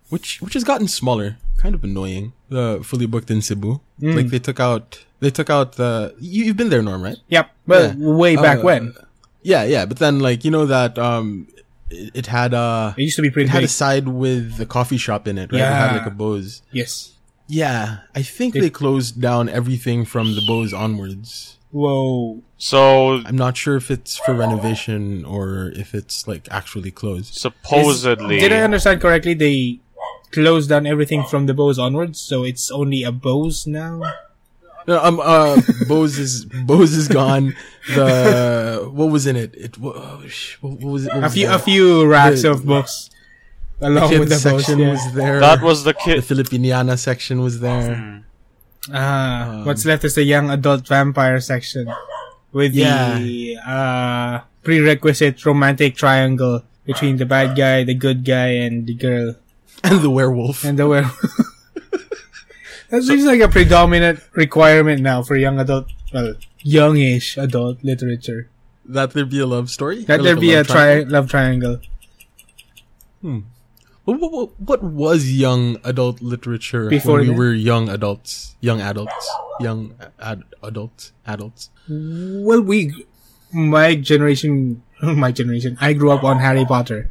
which 0.08 0.40
which 0.40 0.54
has 0.54 0.64
gotten 0.64 0.88
smaller. 0.88 1.36
Kind 1.58 1.74
of 1.74 1.84
annoying. 1.84 2.32
The 2.48 2.80
fully 2.82 3.06
booked 3.06 3.30
in 3.30 3.40
Cebu, 3.42 3.80
Mm. 4.00 4.16
like 4.16 4.28
they 4.28 4.38
took 4.40 4.58
out 4.60 5.04
they 5.20 5.30
took 5.30 5.48
out 5.50 5.76
the 5.76 6.14
you, 6.18 6.44
you've 6.44 6.56
been 6.56 6.70
there, 6.70 6.82
Norm, 6.82 7.02
right? 7.02 7.18
Yep. 7.28 7.50
Well, 7.66 7.94
Yeah. 7.96 8.06
way 8.16 8.34
back 8.36 8.58
Uh, 8.58 8.62
when 8.62 8.94
Yeah, 9.42 9.64
yeah. 9.64 9.84
But 9.86 9.98
then 9.98 10.20
like 10.20 10.44
you 10.44 10.50
know 10.50 10.66
that 10.66 10.98
um, 10.98 11.48
it, 11.92 12.10
it 12.14 12.26
had 12.26 12.54
a. 12.54 12.94
it 12.96 13.02
used 13.02 13.16
to 13.16 13.22
be 13.22 13.30
pretty 13.30 13.48
it 13.48 13.52
had 13.52 13.64
a 13.64 13.68
side 13.68 14.08
with 14.08 14.56
the 14.56 14.66
coffee 14.66 14.96
shop 14.96 15.28
in 15.28 15.38
it, 15.38 15.52
right? 15.52 15.60
It 15.60 15.64
had 15.64 15.96
like 15.96 16.06
a 16.06 16.10
Bo's. 16.10 16.62
yes. 16.72 17.10
Yeah, 17.48 17.98
I 18.14 18.22
think 18.22 18.56
It- 18.56 18.60
they 18.62 18.70
closed 18.70 19.20
down 19.20 19.48
everything 19.48 20.04
from 20.06 20.34
the 20.34 20.42
Bo's 20.46 20.72
onwards. 20.72 21.58
Whoa. 21.70 22.42
So 22.56 23.20
I'm 23.26 23.36
not 23.36 23.56
sure 23.56 23.76
if 23.76 23.90
it's 23.90 24.16
for 24.18 24.34
renovation 24.34 25.24
or 25.24 25.72
if 25.74 25.94
it's 25.94 26.28
like 26.28 26.46
actually 26.50 26.90
closed. 26.90 27.34
supposedly, 27.34 28.38
Did 28.40 28.52
I 28.52 28.60
understand 28.62 29.00
correctly? 29.00 29.34
They 29.34 29.80
closed 30.30 30.68
down 30.68 30.86
everything 30.86 31.24
from 31.24 31.46
the 31.46 31.54
Bo's 31.54 31.78
onwards, 31.78 32.20
so 32.20 32.42
it's 32.44 32.70
only 32.70 33.02
a 33.02 33.12
Bo's 33.12 33.66
now. 33.66 34.02
No, 34.86 34.98
um, 35.02 35.20
uh, 35.20 35.60
Bo's 35.88 36.18
is 36.18 36.44
Bo's 36.44 36.92
is 36.92 37.08
gone. 37.08 37.54
The 37.94 38.88
what 38.92 39.10
was 39.10 39.26
in 39.26 39.36
it? 39.36 39.54
It 39.54 39.76
oh, 39.82 40.20
what, 40.60 40.72
what 40.80 40.92
was 40.92 41.06
it? 41.06 41.12
What 41.14 41.18
A 41.18 41.20
was 41.22 41.34
few, 41.34 41.50
a 41.50 41.58
few 41.58 42.06
racks 42.06 42.42
The- 42.42 42.50
of 42.52 42.64
books 42.66 43.10
The 43.78 43.88
along 43.88 44.08
kids 44.10 44.20
with 44.20 44.28
the 44.30 44.34
Bo's. 44.34 44.42
section 44.66 44.78
yeah. 44.80 44.90
was 44.90 45.12
there. 45.14 45.40
That 45.40 45.62
was 45.62 45.84
the 45.84 45.94
kid. 45.94 46.22
the. 46.22 46.34
Filipiniana 46.34 46.98
section 46.98 47.40
was 47.42 47.60
there. 47.60 48.22
Ah, 48.92 49.62
Um, 49.62 49.64
what's 49.64 49.84
left 49.84 50.02
is 50.04 50.14
the 50.16 50.24
young 50.24 50.50
adult 50.50 50.86
vampire 50.88 51.38
section 51.40 51.86
with 52.52 52.74
the 52.74 53.56
uh, 53.64 54.40
prerequisite 54.64 55.38
romantic 55.46 55.94
triangle 55.94 56.62
between 56.84 57.16
the 57.16 57.26
bad 57.26 57.54
guy, 57.56 57.84
the 57.84 57.94
good 57.94 58.24
guy, 58.24 58.58
and 58.58 58.86
the 58.86 58.94
girl, 58.94 59.36
And 59.84 60.02
the 60.02 60.10
werewolf. 60.10 60.64
and 60.64 60.78
the 60.78 60.88
werewolf. 60.88 61.22
that 62.92 63.02
seems 63.02 63.24
like 63.24 63.40
a 63.40 63.48
predominant 63.48 64.20
requirement 64.36 65.00
now 65.02 65.22
for 65.24 65.34
young 65.36 65.58
adult, 65.58 65.88
well, 66.12 66.34
youngish 66.60 67.36
adult 67.40 67.82
literature. 67.82 68.48
that 68.84 69.10
there 69.16 69.24
be 69.24 69.40
a 69.40 69.46
love 69.46 69.70
story. 69.70 70.04
That 70.04 70.20
Or 70.20 70.22
there 70.22 70.34
like 70.36 70.40
be 70.44 70.52
a 70.52 70.58
love 70.62 70.66
tri- 70.68 70.74
triangle? 71.00 71.12
love 71.12 71.26
triangle. 71.30 71.76
Hmm. 73.22 73.38
what, 74.04 74.18
what, 74.18 74.50
what 74.60 74.82
was 74.82 75.30
young 75.30 75.78
adult 75.84 76.20
literature 76.20 76.90
Before 76.90 77.20
we 77.20 77.28
then? 77.28 77.36
were 77.38 77.54
young 77.54 77.88
adults, 77.88 78.56
young 78.60 78.80
adults, 78.82 79.14
young 79.60 79.94
ad- 80.18 80.42
adults, 80.62 81.12
adults? 81.24 81.70
Well, 81.88 82.60
we, 82.60 83.06
my 83.54 83.94
generation, 83.94 84.82
my 85.02 85.30
generation, 85.32 85.78
I 85.80 85.92
grew 85.94 86.10
up 86.10 86.24
on 86.24 86.38
Harry 86.40 86.64
Potter. 86.66 87.10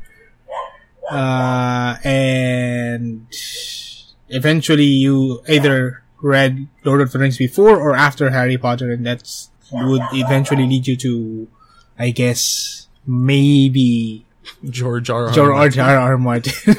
Uh, 1.10 1.96
and 2.04 3.26
eventually 4.32 4.86
you 4.86 5.44
either 5.48 6.04
read 6.22 6.67
Lord 6.84 7.02
of 7.02 7.12
the 7.12 7.20
Rings 7.20 7.38
before 7.38 7.80
or 7.80 7.96
after 7.96 8.30
Harry 8.30 8.58
Potter, 8.58 8.91
and 8.91 9.06
that's 9.06 9.50
would 9.72 10.02
eventually 10.13 10.67
lead 10.67 10.88
you 10.88 10.98
to, 10.98 11.48
I 11.98 12.10
guess, 12.12 12.88
maybe 13.06 14.26
George 14.70 15.10
R. 15.10 15.28
R. 15.28 15.34
George 15.34 15.78
Martin. 15.78 15.80
R. 15.80 15.98
R. 15.98 16.17
Martin. 16.17 16.54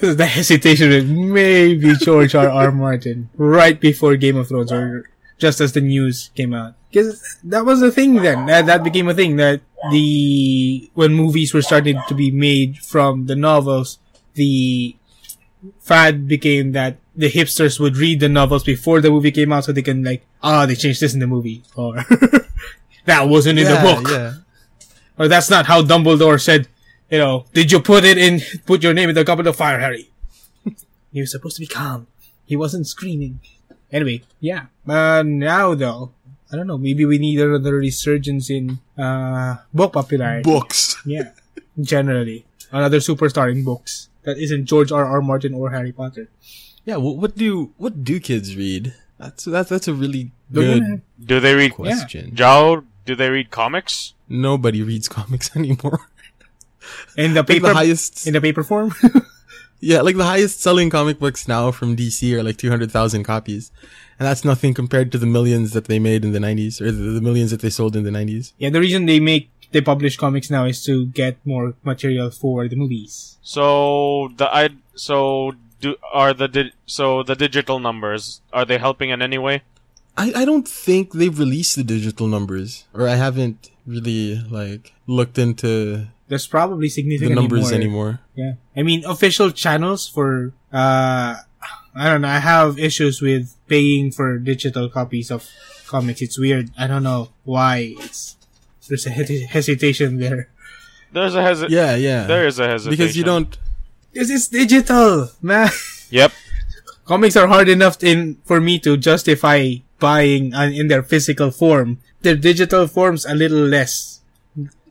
the 0.00 0.26
hesitation 0.26 0.90
with 0.90 1.08
maybe 1.08 1.94
George 1.96 2.34
R. 2.34 2.48
R. 2.48 2.72
Martin 2.84 3.30
right 3.36 3.80
before 3.80 4.16
Game 4.16 4.36
of 4.36 4.48
Thrones 4.48 4.72
or 4.72 5.10
just 5.38 5.60
as 5.60 5.72
the 5.72 5.80
news 5.80 6.30
came 6.34 6.54
out. 6.54 6.74
Because 6.90 7.38
that 7.44 7.64
was 7.64 7.80
the 7.80 7.90
thing 7.90 8.16
then. 8.16 8.46
That, 8.46 8.66
that 8.66 8.84
became 8.84 9.08
a 9.08 9.14
thing 9.14 9.36
that 9.36 9.60
the, 9.90 10.90
when 10.94 11.14
movies 11.14 11.52
were 11.54 11.62
starting 11.62 12.00
to 12.06 12.14
be 12.14 12.30
made 12.30 12.78
from 12.78 13.26
the 13.26 13.34
novels, 13.34 13.98
the 14.34 14.94
fad 15.80 16.26
became 16.28 16.72
that 16.72 16.96
the 17.14 17.30
hipsters 17.30 17.78
would 17.78 17.96
read 17.96 18.20
the 18.20 18.28
novels 18.28 18.64
before 18.64 19.00
the 19.00 19.10
movie 19.10 19.30
came 19.30 19.52
out 19.52 19.64
so 19.64 19.72
they 19.72 19.82
can 19.82 20.02
like, 20.02 20.24
ah, 20.42 20.66
they 20.66 20.74
changed 20.74 21.00
this 21.00 21.14
in 21.14 21.20
the 21.20 21.26
movie. 21.26 21.62
Or, 21.76 21.94
that 23.04 23.28
wasn't 23.28 23.58
in 23.58 23.66
yeah, 23.66 23.74
the 23.74 23.94
book 23.94 24.10
Yeah. 24.10 24.32
or 25.18 25.28
that's 25.28 25.50
not 25.50 25.66
how 25.66 25.82
Dumbledore 25.82 26.40
said, 26.40 26.68
you 27.10 27.18
know, 27.18 27.44
did 27.52 27.70
you 27.70 27.80
put 27.80 28.04
it 28.04 28.16
in, 28.18 28.40
put 28.66 28.82
your 28.82 28.94
name 28.94 29.08
in 29.10 29.14
the 29.14 29.24
goblet 29.24 29.46
of 29.46 29.56
fire, 29.56 29.78
Harry? 29.78 30.10
he 31.12 31.20
was 31.20 31.30
supposed 31.30 31.56
to 31.56 31.60
be 31.60 31.66
calm. 31.66 32.06
He 32.46 32.56
wasn't 32.56 32.86
screaming. 32.86 33.40
Anyway, 33.90 34.22
yeah. 34.40 34.66
Uh, 34.88 35.22
now 35.24 35.74
though, 35.74 36.12
I 36.50 36.56
don't 36.56 36.66
know, 36.66 36.78
maybe 36.78 37.04
we 37.04 37.18
need 37.18 37.40
another 37.40 37.74
resurgence 37.74 38.50
in, 38.50 38.78
uh, 38.98 39.56
book 39.72 39.92
popularity. 39.92 40.42
Books. 40.42 40.96
Yeah. 41.04 41.30
Generally. 41.80 42.44
Another 42.70 42.98
superstar 42.98 43.50
in 43.52 43.64
books. 43.64 44.08
That 44.24 44.38
isn't 44.38 44.66
George 44.66 44.92
R. 44.92 45.04
R. 45.04 45.20
Martin 45.20 45.54
or 45.54 45.70
Harry 45.70 45.92
Potter. 45.92 46.28
Yeah. 46.84 46.96
What, 46.96 47.16
what 47.16 47.36
do 47.36 47.72
what 47.76 48.04
do 48.04 48.20
kids 48.20 48.56
read? 48.56 48.94
That's 49.18 49.44
that's 49.44 49.68
that's 49.68 49.88
a 49.88 49.94
really 49.94 50.32
good 50.52 50.80
gonna- 50.82 51.00
Do 51.24 51.40
they 51.40 51.54
read 51.54 51.74
question. 51.74 52.34
Joao? 52.34 52.84
Do 53.04 53.14
they 53.16 53.30
read 53.30 53.50
comics? 53.50 54.14
Nobody 54.28 54.82
reads 54.82 55.08
comics 55.08 55.54
anymore. 55.56 56.00
In 57.16 57.34
the 57.34 57.40
Like 57.40 57.46
paper, 57.48 57.68
the 57.68 57.74
highest, 57.74 58.26
in 58.26 58.32
the 58.32 58.40
paper 58.40 58.62
form? 58.64 58.92
yeah, 59.80 60.00
like 60.00 60.16
the 60.16 60.24
highest 60.24 60.60
selling 60.60 60.90
comic 60.90 61.18
books 61.20 61.46
now 61.46 61.70
from 61.70 61.96
DC 61.96 62.32
are 62.32 62.42
like 62.42 62.56
two 62.56 62.70
hundred 62.70 62.90
thousand 62.90 63.22
copies, 63.24 63.70
and 64.18 64.26
that's 64.26 64.44
nothing 64.44 64.74
compared 64.74 65.12
to 65.12 65.18
the 65.18 65.26
millions 65.26 65.72
that 65.72 65.84
they 65.86 65.98
made 66.00 66.24
in 66.24 66.32
the 66.32 66.40
nineties 66.40 66.80
or 66.80 66.90
the, 66.90 67.10
the 67.14 67.20
millions 67.20 67.50
that 67.52 67.60
they 67.60 67.70
sold 67.70 67.94
in 67.94 68.02
the 68.02 68.10
nineties. 68.10 68.52
yeah, 68.58 68.70
the 68.70 68.80
reason 68.80 69.06
they 69.06 69.20
make, 69.20 69.50
they 69.72 69.80
publish 69.80 70.16
comics 70.16 70.50
now 70.50 70.64
is 70.64 70.84
to 70.84 71.06
get 71.06 71.36
more 71.44 71.74
material 71.82 72.30
for 72.30 72.68
the 72.68 72.76
movies. 72.76 73.38
So 73.42 74.30
the 74.36 74.46
I 74.54 74.70
so 74.94 75.52
do 75.80 75.96
are 76.12 76.32
the 76.32 76.48
di- 76.48 76.72
so 76.86 77.22
the 77.22 77.34
digital 77.34 77.78
numbers 77.80 78.40
are 78.52 78.64
they 78.64 78.78
helping 78.78 79.10
in 79.10 79.20
any 79.22 79.38
way? 79.38 79.62
I, 80.16 80.32
I 80.36 80.44
don't 80.44 80.68
think 80.68 81.12
they've 81.14 81.38
released 81.38 81.74
the 81.76 81.82
digital 81.84 82.26
numbers, 82.28 82.84
or 82.92 83.08
I 83.08 83.16
haven't 83.16 83.70
really 83.86 84.36
like 84.50 84.92
looked 85.06 85.38
into 85.38 86.08
There's 86.28 86.46
probably 86.46 86.88
the 86.88 87.30
numbers 87.32 87.70
more. 87.70 87.72
anymore. 87.72 88.20
Yeah. 88.36 88.52
I 88.76 88.82
mean, 88.82 89.04
official 89.06 89.50
channels 89.50 90.06
for, 90.06 90.52
uh, 90.72 91.36
I 91.96 92.04
don't 92.08 92.20
know, 92.20 92.28
I 92.28 92.38
have 92.40 92.78
issues 92.78 93.20
with 93.20 93.56
paying 93.68 94.12
for 94.12 94.38
digital 94.38 94.88
copies 94.88 95.30
of 95.30 95.48
comics. 95.86 96.20
It's 96.20 96.38
weird. 96.38 96.70
I 96.76 96.86
don't 96.86 97.02
know 97.02 97.30
why. 97.44 97.96
It's, 97.98 98.36
there's 98.92 99.06
a 99.08 99.10
hes- 99.10 99.48
hesitation 99.48 100.20
there. 100.20 100.52
There's 101.16 101.34
a 101.34 101.40
hesitation. 101.40 101.72
Yeah, 101.72 101.96
yeah. 101.96 102.24
There 102.28 102.44
is 102.46 102.58
a 102.60 102.68
hesitation 102.68 102.92
because 102.92 103.16
you 103.16 103.24
don't. 103.24 103.56
This 104.12 104.28
is 104.28 104.48
digital, 104.48 105.32
man. 105.40 105.70
Yep. 106.12 106.32
comics 107.08 107.36
are 107.40 107.48
hard 107.48 107.68
enough 107.72 108.02
in, 108.04 108.36
for 108.44 108.60
me 108.60 108.78
to 108.80 108.96
justify 109.00 109.80
buying 109.98 110.52
uh, 110.54 110.68
in 110.68 110.88
their 110.88 111.02
physical 111.02 111.50
form. 111.50 111.98
Their 112.20 112.36
digital 112.36 112.86
form's 112.86 113.24
a 113.24 113.34
little 113.34 113.64
less. 113.64 114.20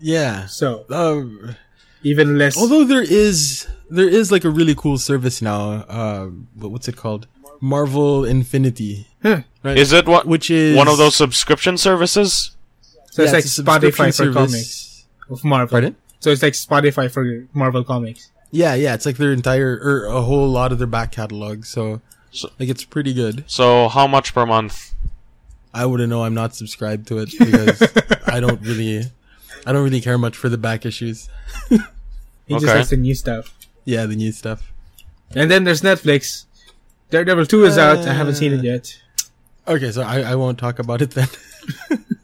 Yeah. 0.01 0.47
So, 0.47 0.85
Um, 0.89 1.55
even 2.01 2.37
less. 2.41 2.57
although 2.57 2.83
there 2.83 3.03
is 3.05 3.67
there 3.89 4.09
is 4.09 4.31
like 4.31 4.43
a 4.45 4.49
really 4.49 4.73
cool 4.73 4.97
service 4.97 5.41
now. 5.41 5.85
Uh, 5.85 6.25
what- 6.57 6.71
what's 6.71 6.87
it 6.87 6.97
called? 6.97 7.27
Marvel 7.61 8.25
Infinity. 8.25 9.05
Huh. 9.21 9.41
Right. 9.61 9.77
Is 9.77 9.93
it 9.93 10.07
what 10.09 10.25
which 10.25 10.49
is 10.49 10.75
one 10.75 10.87
of 10.89 10.97
those 10.97 11.15
subscription 11.15 11.77
services? 11.77 12.57
So 13.11 13.21
it's 13.23 13.31
like 13.33 13.45
a 13.45 13.47
subscription 13.47 13.91
Spotify 13.91 14.05
for 14.07 14.11
service. 14.11 14.33
comics 14.33 15.05
of 15.29 15.43
Marvel. 15.43 15.67
Pardon? 15.69 15.95
So 16.19 16.31
it's 16.31 16.41
like 16.41 16.53
Spotify 16.53 17.09
for 17.11 17.45
Marvel 17.53 17.83
comics. 17.83 18.31
Yeah, 18.51 18.73
yeah. 18.73 18.93
It's 18.95 19.05
like 19.05 19.17
their 19.17 19.31
entire 19.31 19.79
or 19.81 20.05
a 20.05 20.21
whole 20.21 20.49
lot 20.49 20.71
of 20.71 20.77
their 20.79 20.87
back 20.87 21.11
catalog. 21.11 21.63
So, 21.65 22.01
So- 22.31 22.49
like 22.59 22.69
it's 22.69 22.83
pretty 22.83 23.13
good. 23.13 23.43
So 23.47 23.87
how 23.89 24.07
much 24.07 24.33
per 24.33 24.45
month? 24.45 24.93
I 25.73 25.85
wouldn't 25.85 26.09
know. 26.09 26.23
I'm 26.25 26.33
not 26.33 26.53
subscribed 26.55 27.07
to 27.07 27.19
it 27.19 27.31
because 27.37 27.81
I 28.27 28.39
don't 28.41 28.59
really, 28.65 29.05
I 29.65 29.71
don't 29.71 29.83
really 29.85 30.01
care 30.01 30.17
much 30.17 30.35
for 30.35 30.49
the 30.49 30.57
back 30.57 30.85
issues. 30.85 31.29
He 32.47 32.55
just 32.55 32.65
Okay. 32.65 32.77
has 32.77 32.89
the 32.89 32.97
new 32.97 33.15
stuff. 33.15 33.55
Yeah, 33.85 34.05
the 34.07 34.15
new 34.15 34.33
stuff. 34.33 34.73
And 35.33 35.49
then 35.49 35.63
there's 35.63 35.81
Netflix. 35.81 36.45
Daredevil 37.09 37.45
2 37.45 37.63
is 37.63 37.77
uh, 37.77 37.81
out. 37.81 37.99
I 37.99 38.11
haven't 38.13 38.35
seen 38.35 38.51
it 38.51 38.61
yet. 38.63 38.99
Okay, 39.65 39.91
so 39.91 40.01
I, 40.01 40.21
I 40.21 40.35
won't 40.35 40.57
talk 40.57 40.79
about 40.79 41.01
it 41.01 41.11
then. 41.11 41.29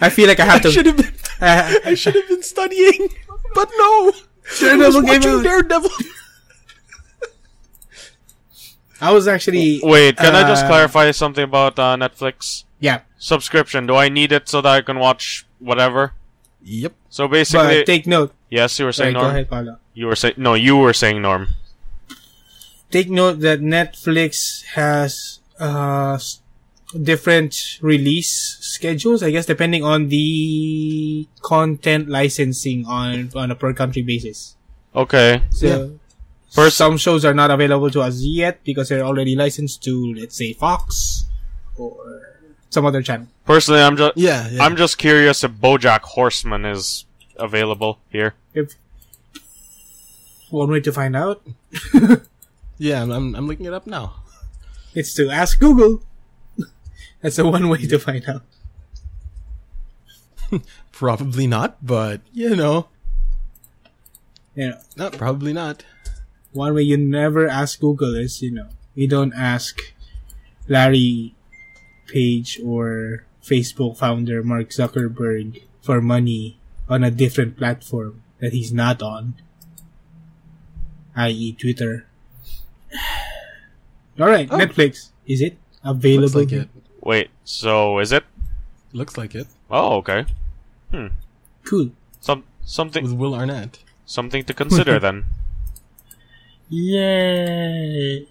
I 0.00 0.10
feel 0.10 0.28
like 0.28 0.40
I 0.40 0.44
have 0.44 0.56
I 0.56 0.62
to. 0.62 0.70
should 0.72 0.86
have 0.86 0.96
been, 0.96 1.12
Uh, 1.40 1.74
I 1.84 1.94
should 1.94 2.14
have 2.14 2.28
been 2.28 2.42
studying, 2.42 3.08
but 3.54 3.70
no. 3.76 4.12
Daredevil 4.60 4.82
I 4.82 4.86
was 4.86 4.94
came 4.94 5.04
watching 5.04 5.30
out. 5.30 5.42
Daredevil. 5.44 5.90
I 9.00 9.12
was 9.12 9.26
actually. 9.28 9.80
Wait, 9.82 10.16
can 10.16 10.34
I 10.34 10.42
just 10.48 10.64
Uh, 10.64 10.68
clarify 10.68 11.10
something 11.10 11.44
about 11.44 11.78
uh, 11.78 11.96
Netflix 11.96 12.64
Yeah. 12.80 13.00
subscription? 13.18 13.86
Do 13.86 13.96
I 13.96 14.08
need 14.08 14.32
it 14.32 14.48
so 14.48 14.60
that 14.60 14.72
I 14.72 14.80
can 14.82 14.98
watch 14.98 15.44
whatever? 15.58 16.12
Yep. 16.62 16.92
So 17.10 17.28
basically, 17.28 17.80
But 17.80 17.86
take 17.86 18.06
note. 18.06 18.32
yes, 18.48 18.78
you 18.78 18.84
were 18.86 18.92
saying 18.92 19.14
go 19.14 19.20
Norm. 19.22 19.32
ahead, 19.34 19.50
Paulo. 19.50 19.78
You 19.94 20.06
were 20.06 20.16
saying 20.16 20.34
no. 20.38 20.54
You 20.54 20.76
were 20.76 20.92
saying 20.94 21.20
Norm. 21.20 21.48
Take 22.90 23.10
note 23.10 23.40
that 23.40 23.60
Netflix 23.60 24.62
has 24.78 25.40
uh, 25.60 26.14
s- 26.14 26.40
different 27.02 27.78
release 27.82 28.58
schedules, 28.60 29.22
I 29.22 29.30
guess, 29.30 29.46
depending 29.46 29.82
on 29.84 30.08
the 30.08 31.26
content 31.42 32.08
licensing 32.08 32.86
on 32.86 33.30
on 33.34 33.50
a 33.50 33.54
per 33.54 33.72
country 33.74 34.02
basis. 34.02 34.56
Okay. 34.94 35.42
So, 35.50 35.66
Yeah. 35.66 35.86
First- 36.54 36.76
some 36.76 36.96
shows 36.98 37.24
are 37.24 37.34
not 37.34 37.50
available 37.50 37.90
to 37.90 38.00
us 38.00 38.20
yet 38.22 38.62
because 38.62 38.88
they're 38.88 39.02
already 39.04 39.34
licensed 39.34 39.82
to, 39.84 40.14
let's 40.14 40.36
say, 40.38 40.52
Fox 40.52 41.24
or 41.76 41.98
some 42.70 42.86
other 42.86 43.02
channel. 43.02 43.26
Personally, 43.44 43.82
I'm 43.82 43.96
just 43.96 44.16
Yeah, 44.16 44.48
yeah. 44.48 44.62
I'm 44.62 44.76
just 44.76 44.96
curious 44.96 45.42
if 45.42 45.50
BoJack 45.52 46.02
Horseman 46.14 46.64
is 46.64 47.06
available 47.36 47.98
here. 48.10 48.34
If 48.54 48.74
one 50.50 50.70
way 50.70 50.78
to 50.80 50.92
find 50.92 51.16
out 51.16 51.42
yeah, 52.78 53.02
I'm, 53.02 53.10
I'm, 53.10 53.34
I'm 53.34 53.46
looking 53.48 53.66
it 53.66 53.74
up 53.74 53.86
now. 53.86 54.14
It's 54.94 55.12
to 55.14 55.28
ask 55.30 55.58
Google. 55.58 56.02
That's 57.24 57.36
the 57.40 57.48
one 57.48 57.68
way 57.72 57.80
to 57.88 57.96
find 57.98 58.20
out. 58.28 58.44
Probably 60.92 61.46
not, 61.48 61.80
but 61.80 62.20
you 62.36 62.54
know, 62.54 62.88
You 64.54 64.70
know, 64.70 64.78
no, 64.96 65.10
probably 65.10 65.52
not. 65.56 65.82
one 66.52 66.74
way 66.74 66.82
you 66.82 66.96
never 67.00 67.48
ask 67.48 67.80
Google 67.80 68.14
is, 68.14 68.42
you 68.42 68.52
know, 68.52 68.68
you 68.94 69.08
don't 69.08 69.32
ask 69.34 69.80
Larry 70.68 71.34
Page 72.06 72.60
or 72.62 73.24
Facebook 73.42 73.96
founder 73.98 74.44
Mark 74.44 74.68
Zuckerberg 74.70 75.62
for 75.82 76.00
money 76.00 76.60
on 76.88 77.02
a 77.02 77.10
different 77.10 77.56
platform 77.56 78.22
that 78.38 78.52
he's 78.52 78.70
not 78.72 79.02
on, 79.02 79.34
i.e., 81.16 81.56
Twitter. 81.58 82.06
All 84.20 84.28
right, 84.28 84.46
Oh. 84.52 84.58
Netflix. 84.58 85.10
Is 85.26 85.40
it 85.40 85.56
Looks 85.82 85.98
available? 85.98 86.40
like 86.40 86.52
it. 86.52 86.68
Wait, 87.04 87.28
so 87.44 87.98
is 88.00 88.10
it? 88.12 88.24
Looks 88.92 89.16
like 89.18 89.34
it. 89.34 89.46
Oh, 89.70 89.96
okay. 89.96 90.24
Cool. 91.64 91.90
Some 92.20 92.44
something 92.64 93.04
With 93.04 93.12
Will 93.12 93.34
Arnett. 93.34 93.78
something 94.06 94.42
to 94.44 94.54
consider 94.54 94.98
then. 94.98 95.24
Yay! 96.70 98.26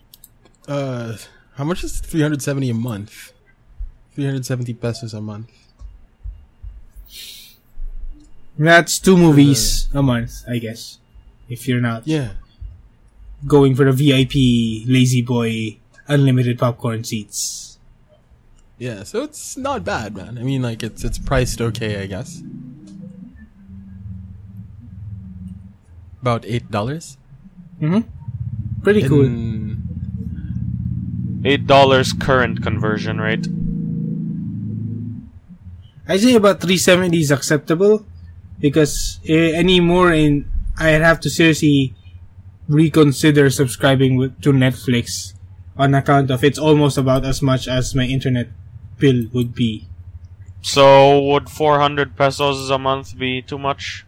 Uh, 0.67 1.17
how 1.55 1.63
much 1.63 1.83
is 1.83 1.99
370 1.99 2.69
a 2.69 2.73
month? 2.73 3.31
370 4.15 4.73
pesos 4.73 5.13
a 5.13 5.21
month. 5.21 5.49
That's 8.57 8.99
two 8.99 9.17
movies 9.17 9.88
a 9.93 10.01
month, 10.01 10.43
I 10.49 10.57
guess. 10.59 10.99
If 11.49 11.67
you're 11.67 11.81
not 11.81 12.07
Yeah. 12.07 12.33
going 13.45 13.75
for 13.75 13.86
the 13.86 13.91
VIP 13.91 14.86
lazy 14.88 15.21
boy 15.21 15.77
unlimited 16.07 16.57
popcorn 16.59 17.03
seats. 17.03 17.72
Yeah, 18.77 19.03
so 19.03 19.23
it's 19.23 19.55
not 19.55 19.83
bad, 19.83 20.15
man. 20.15 20.38
I 20.38 20.43
mean, 20.43 20.62
like 20.62 20.83
it's 20.83 21.03
it's 21.03 21.19
priced 21.19 21.62
okay, 21.62 22.01
I 22.01 22.07
guess. 22.07 22.41
About 26.21 26.45
eight 26.45 26.71
dollars. 26.71 27.17
Mm-hmm. 27.81 28.09
Pretty 28.81 29.07
cool. 29.07 29.29
Eight 31.45 31.67
dollars 31.67 32.13
current 32.13 32.63
conversion 32.63 33.19
rate. 33.21 33.47
I 36.07 36.17
say 36.17 36.36
about 36.36 36.59
370 36.59 37.17
is 37.17 37.31
acceptable 37.31 38.05
because 38.59 39.19
uh, 39.29 39.33
any 39.33 39.79
more 39.79 40.12
in 40.12 40.51
I'd 40.77 41.01
have 41.01 41.21
to 41.21 41.29
seriously 41.29 41.95
reconsider 42.67 43.49
subscribing 43.49 44.17
with, 44.17 44.41
to 44.41 44.51
Netflix 44.51 45.33
on 45.77 45.93
account 45.95 46.29
of 46.31 46.43
it's 46.43 46.59
almost 46.59 46.97
about 46.97 47.25
as 47.25 47.41
much 47.41 47.67
as 47.67 47.95
my 47.95 48.03
internet 48.03 48.47
bill 49.03 49.27
would 49.33 49.51
be. 49.53 49.87
So 50.61 51.19
would 51.29 51.49
four 51.49 51.79
hundred 51.79 52.15
pesos 52.15 52.69
a 52.69 52.79
month 52.79 53.17
be 53.19 53.41
too 53.41 53.57
much? 53.59 54.05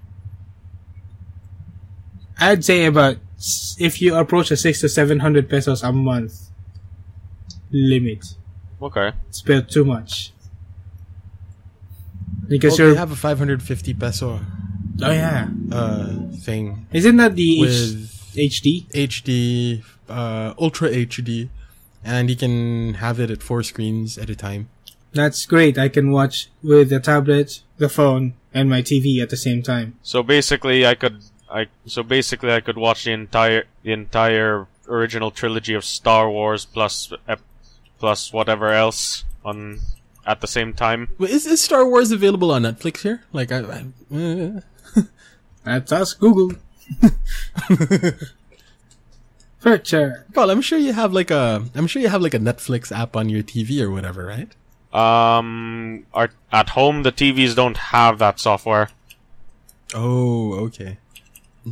I'd 2.39 2.63
say 2.63 2.86
about 2.86 3.17
if 3.77 4.01
you 4.01 4.15
approach 4.15 4.51
a 4.51 4.58
six 4.58 4.79
to 4.81 4.89
seven 4.89 5.19
hundred 5.19 5.49
pesos 5.49 5.84
a 5.84 5.91
month 5.91 6.49
limit, 7.71 8.23
Okay. 8.81 9.12
it's 9.27 9.41
about 9.41 9.69
too 9.69 9.84
much. 9.86 10.31
Because 12.47 12.77
Well, 12.79 12.89
you're 12.89 12.97
have 12.97 13.12
a 13.12 13.15
550 13.15 13.93
peso 13.95 14.39
oh 15.01 15.12
yeah, 15.12 15.49
uh 15.71 16.13
thing 16.45 16.86
isn't 16.93 17.17
that 17.17 17.36
the 17.36 17.63
H- 17.63 18.13
HD? 18.38 18.67
HD, 18.93 19.84
uh, 20.08 20.53
Ultra 20.60 20.89
HD, 20.89 21.49
and 22.03 22.29
you 22.29 22.36
can 22.36 22.95
have 22.95 23.19
it 23.19 23.29
at 23.31 23.41
four 23.41 23.63
screens 23.63 24.17
at 24.17 24.29
a 24.29 24.36
time. 24.36 24.67
That's 25.15 25.45
great. 25.45 25.78
I 25.78 25.88
can 25.88 26.12
watch 26.12 26.49
with 26.62 26.89
the 26.89 26.99
tablet, 26.99 27.62
the 27.78 27.88
phone, 27.88 28.34
and 28.54 28.69
my 28.69 28.82
TV 28.82 29.21
at 29.23 29.30
the 29.30 29.38
same 29.38 29.63
time. 29.63 29.97
So 30.04 30.21
basically, 30.21 30.86
I 30.86 30.93
could 30.93 31.23
I 31.49 31.67
so 31.86 32.04
basically 32.04 32.51
I 32.51 32.60
could 32.60 32.78
watch 32.78 33.06
the 33.06 33.13
entire 33.13 33.63
the 33.82 33.93
entire 33.93 34.67
original 34.89 35.32
trilogy 35.32 35.73
of 35.73 35.86
Star 35.86 36.30
Wars 36.30 36.65
plus 36.65 37.13
ep, 37.30 37.39
plus 37.97 38.34
whatever 38.34 38.73
else 38.73 39.23
on 39.45 39.80
at 40.25 40.41
the 40.41 40.47
same 40.47 40.73
time. 40.73 41.08
Wait, 41.17 41.32
is, 41.32 41.45
is 41.45 41.62
Star 41.62 41.88
Wars 41.88 42.12
available 42.12 42.51
on 42.51 42.63
Netflix 42.63 43.01
here? 43.01 43.23
Like, 43.32 43.54
I, 43.54 43.60
I 43.60 43.86
uh, 44.15 44.60
That's 45.63 45.91
us, 45.91 46.13
Google. 46.13 46.58
Picture. 49.63 50.25
well, 50.36 50.51
I'm 50.51 50.62
sure 50.62 50.78
you 50.78 50.93
have 50.93 51.12
like 51.13 51.32
a, 51.32 51.65
I'm 51.73 51.88
sure 51.88 51.99
you 52.01 52.10
have 52.10 52.21
like 52.21 52.36
a 52.36 52.39
Netflix 52.39 52.91
app 52.91 53.15
on 53.15 53.30
your 53.30 53.41
TV 53.41 53.82
or 53.82 53.89
whatever, 53.89 54.25
right? 54.25 54.56
Um, 54.95 56.05
are, 56.13 56.31
at 56.51 56.69
home 56.69 57.03
the 57.03 57.12
TVs 57.12 57.55
don't 57.55 57.77
have 57.77 58.17
that 58.19 58.39
software. 58.39 58.89
Oh, 59.93 60.53
okay, 60.65 60.97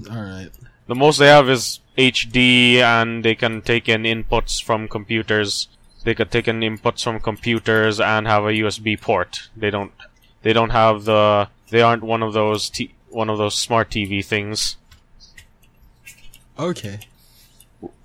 all 0.09 0.21
right. 0.21 0.49
The 0.88 0.95
most 0.95 1.17
they 1.17 1.27
have 1.27 1.49
is 1.49 1.79
HD, 1.97 2.75
and 2.77 3.23
they 3.23 3.36
can 3.36 3.62
take 3.62 3.88
in 3.88 4.03
inputs 4.03 4.62
from 4.62 4.88
computers. 4.88 5.69
They 6.03 6.13
could 6.13 6.31
take 6.31 6.47
in 6.49 6.59
inputs 6.59 7.03
from 7.03 7.21
computers 7.21 7.99
and 7.99 8.27
have 8.27 8.43
a 8.43 8.51
USB 8.51 8.99
port. 8.99 9.49
They 9.55 9.69
don't. 9.69 9.93
They 10.41 10.51
don't 10.51 10.71
have 10.71 11.05
the. 11.05 11.47
They 11.69 11.81
aren't 11.81 12.03
one 12.03 12.21
of 12.21 12.33
those. 12.33 12.69
T- 12.69 12.93
one 13.09 13.29
of 13.29 13.38
those 13.38 13.55
smart 13.55 13.89
TV 13.89 14.25
things. 14.25 14.75
Okay. 16.59 16.99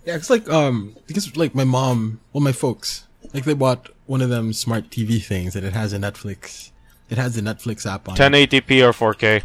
Yeah, 0.05 0.17
it's 0.17 0.31
like 0.31 0.49
um 0.49 0.97
because 1.07 1.37
like 1.37 1.55
my 1.55 1.65
mom, 1.65 2.21
well 2.33 2.41
my 2.41 2.53
folks, 2.53 3.07
like 3.35 3.45
they 3.45 3.55
bought 3.55 3.91
one 4.09 4.23
of 4.23 4.31
them 4.31 4.53
smart 4.53 4.89
TV 4.91 5.23
things 5.23 5.53
that 5.55 5.63
it 5.63 5.75
has 5.75 5.93
a 5.93 5.99
Netflix. 5.99 6.71
It 7.11 7.19
has 7.19 7.37
a 7.37 7.43
Netflix 7.43 7.87
app 7.87 8.09
on 8.09 8.17
it. 8.17 8.19
1080p 8.19 8.83
or 8.83 8.93
4K. 8.93 9.43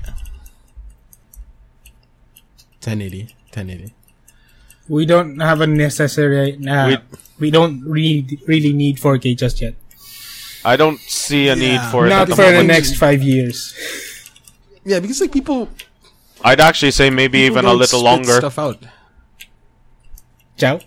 1080, 2.81 3.23
1080. 3.53 3.93
We 4.89 5.05
don't 5.05 5.39
have 5.39 5.61
a 5.61 5.67
necessary. 5.67 6.57
Uh, 6.67 6.87
we, 6.87 6.97
We- 7.39 7.51
don't 7.51 7.81
really 7.83 8.39
really 8.47 8.73
need 8.73 8.97
4K 8.97 9.37
just 9.37 9.61
yet. 9.61 9.75
I 10.65 10.75
don't 10.77 10.99
see 10.99 11.49
a 11.49 11.55
need 11.55 11.73
Yeah. 11.75 11.91
for 11.91 12.05
it 12.05 12.09
Not 12.09 12.21
at 12.23 12.27
the 12.29 12.35
for 12.35 12.51
the 12.51 12.63
next 12.63 12.95
five 12.95 13.21
years. 13.21 13.73
Yeah, 14.85 14.99
because 14.99 15.19
like 15.19 15.31
people, 15.31 15.67
I'd 16.43 16.59
actually 16.61 16.91
say 16.91 17.09
maybe 17.09 17.39
people 17.39 17.57
even 17.57 17.65
a 17.65 17.69
don't 17.69 17.79
little 17.79 17.99
spit 17.99 18.05
longer. 18.11 18.33
stuff 18.43 18.59
out. 18.59 18.79
Ciao. 20.57 20.79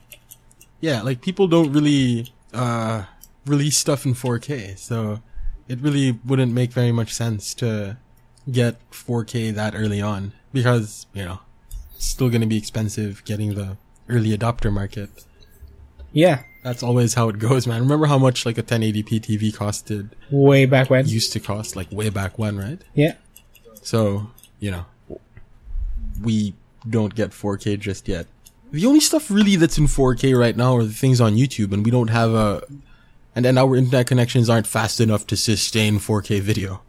Yeah, 0.81 1.03
like 1.03 1.21
people 1.21 1.47
don't 1.49 1.73
really 1.73 2.33
uh 2.55 3.05
release 3.47 3.79
stuff 3.79 4.05
in 4.05 4.15
4K, 4.15 4.79
so 4.79 5.21
it 5.69 5.81
really 5.81 6.19
wouldn't 6.25 6.53
make 6.53 6.73
very 6.73 6.93
much 6.93 7.13
sense 7.15 7.55
to 7.55 7.97
get 8.51 8.77
4K 8.91 9.55
that 9.55 9.75
early 9.75 10.01
on 10.01 10.33
because, 10.53 11.07
you 11.13 11.25
know, 11.25 11.41
it's 11.95 12.07
still 12.07 12.29
going 12.29 12.43
to 12.43 12.47
be 12.47 12.59
expensive 12.59 13.25
getting 13.25 13.55
the 13.55 13.77
early 14.09 14.37
adopter 14.37 14.73
market. 14.73 15.11
Yeah, 16.13 16.45
That's 16.67 16.83
always 16.83 17.15
how 17.15 17.29
it 17.29 17.39
goes, 17.39 17.65
man. 17.65 17.81
Remember 17.83 18.07
how 18.07 18.19
much 18.19 18.45
like 18.45 18.59
a 18.59 18.63
1080p 18.63 19.21
TV 19.21 19.55
costed 19.55 20.11
way 20.33 20.67
back 20.67 20.91
when. 20.91 21.07
used 21.07 21.33
to 21.35 21.39
cost 21.39 21.77
like 21.77 21.93
way 21.93 22.11
back 22.11 22.41
when, 22.41 22.59
right? 22.59 22.83
Yeah. 22.93 23.15
So, 23.83 24.33
you 24.59 24.73
know, 24.73 24.85
we 26.21 26.55
don't 26.91 27.15
get 27.15 27.31
4K 27.31 27.79
just 27.79 28.09
yet. 28.09 28.27
The 28.73 28.85
only 28.85 28.99
stuff 28.99 29.31
really 29.31 29.55
that's 29.55 29.79
in 29.79 29.87
4K 29.87 30.37
right 30.37 30.57
now 30.57 30.75
are 30.75 30.83
the 30.83 30.93
things 30.93 31.21
on 31.21 31.37
YouTube, 31.37 31.73
and 31.73 31.85
we 31.85 31.93
don't 31.93 32.11
have 32.11 32.35
a, 32.35 32.63
and 33.37 33.45
then 33.45 33.57
our 33.59 33.77
internet 33.77 34.07
connections 34.09 34.51
aren't 34.51 34.67
fast 34.67 34.99
enough 35.01 35.27
to 35.29 35.37
sustain 35.37 35.99
4K 36.01 36.41
video. 36.41 36.81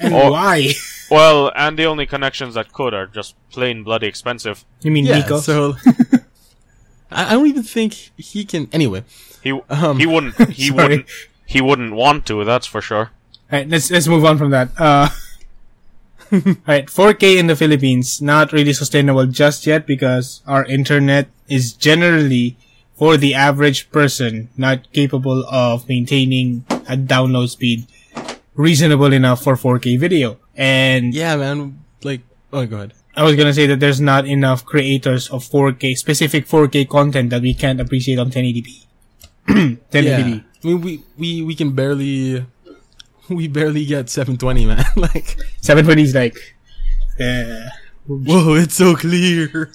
And 0.00 0.12
Or- 0.12 0.30
why? 0.32 0.74
Well, 1.10 1.52
and 1.54 1.78
the 1.78 1.84
only 1.84 2.06
connections 2.06 2.54
that 2.54 2.72
could 2.72 2.94
are 2.94 3.06
just 3.06 3.34
plain 3.50 3.82
bloody 3.84 4.06
expensive. 4.06 4.64
You 4.82 4.90
mean 4.90 5.04
Yeah, 5.04 5.18
Nico? 5.18 5.40
so 5.40 5.76
I, 7.10 7.26
I 7.26 7.30
don't 7.34 7.46
even 7.48 7.62
think 7.64 7.92
he 8.16 8.44
can. 8.46 8.68
Anyway, 8.72 9.04
He 9.42 9.52
Um, 9.68 9.98
he 9.98 10.06
wouldn't 10.06 10.34
he 10.56 10.68
sorry. 10.68 10.82
wouldn't 10.82 11.06
he 11.44 11.60
wouldn't 11.60 11.92
want 11.92 12.24
to. 12.26 12.44
That's 12.44 12.66
for 12.66 12.80
sure. 12.80 13.10
Alright, 13.52 13.68
let's 13.68 13.90
let's 13.90 14.08
move 14.08 14.24
on 14.24 14.38
from 14.38 14.50
that. 14.56 14.70
Uh, 14.80 15.10
alright, 16.32 16.86
4K 16.88 17.36
in 17.38 17.46
the 17.46 17.56
Philippines 17.56 18.22
not 18.22 18.52
really 18.52 18.72
sustainable 18.72 19.26
just 19.26 19.66
yet 19.66 19.86
because 19.86 20.40
our 20.46 20.64
internet 20.64 21.28
is 21.48 21.74
generally 21.74 22.56
for 23.02 23.16
the 23.16 23.34
average 23.34 23.90
person 23.90 24.48
not 24.56 24.86
capable 24.92 25.42
of 25.50 25.88
maintaining 25.88 26.64
a 26.86 26.94
download 26.94 27.50
speed 27.50 27.84
reasonable 28.54 29.12
enough 29.12 29.42
for 29.42 29.56
4K 29.56 29.98
video. 29.98 30.38
And 30.54 31.12
yeah, 31.12 31.34
man. 31.34 31.82
Like, 32.04 32.20
oh, 32.52 32.64
go 32.64 32.76
ahead. 32.76 32.92
I 33.16 33.24
was 33.24 33.34
gonna 33.34 33.54
say 33.54 33.66
that 33.66 33.80
there's 33.80 34.00
not 34.00 34.24
enough 34.24 34.64
creators 34.64 35.28
of 35.30 35.42
4K 35.42 35.98
specific 35.98 36.46
4K 36.46 36.88
content 36.88 37.30
that 37.30 37.42
we 37.42 37.54
can't 37.54 37.80
appreciate 37.80 38.20
on 38.20 38.30
1080p. 38.30 38.86
1080p. 39.48 39.78
Yeah, 39.90 40.18
I 40.18 40.22
mean, 40.22 40.80
we 40.80 41.02
we 41.18 41.42
we 41.42 41.54
can 41.56 41.74
barely, 41.74 42.46
we 43.28 43.48
barely 43.48 43.84
get 43.84 44.10
720, 44.10 44.66
man. 44.66 44.84
like, 44.96 45.42
720 45.58 46.02
is 46.02 46.14
like, 46.14 46.38
uh, 47.18 47.66
whoa, 48.06 48.54
it's 48.62 48.76
so 48.76 48.94
clear. 48.94 49.74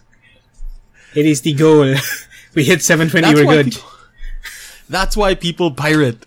it 1.13 1.25
is 1.25 1.41
the 1.41 1.51
goal. 1.51 1.91
we 2.57 2.63
hit 2.63 2.81
720, 2.81 3.35
we're 3.45 3.53
good. 3.53 3.71
People, 3.71 3.89
that's 4.89 5.15
why 5.15 5.35
people 5.35 5.69
pirate. 5.71 6.25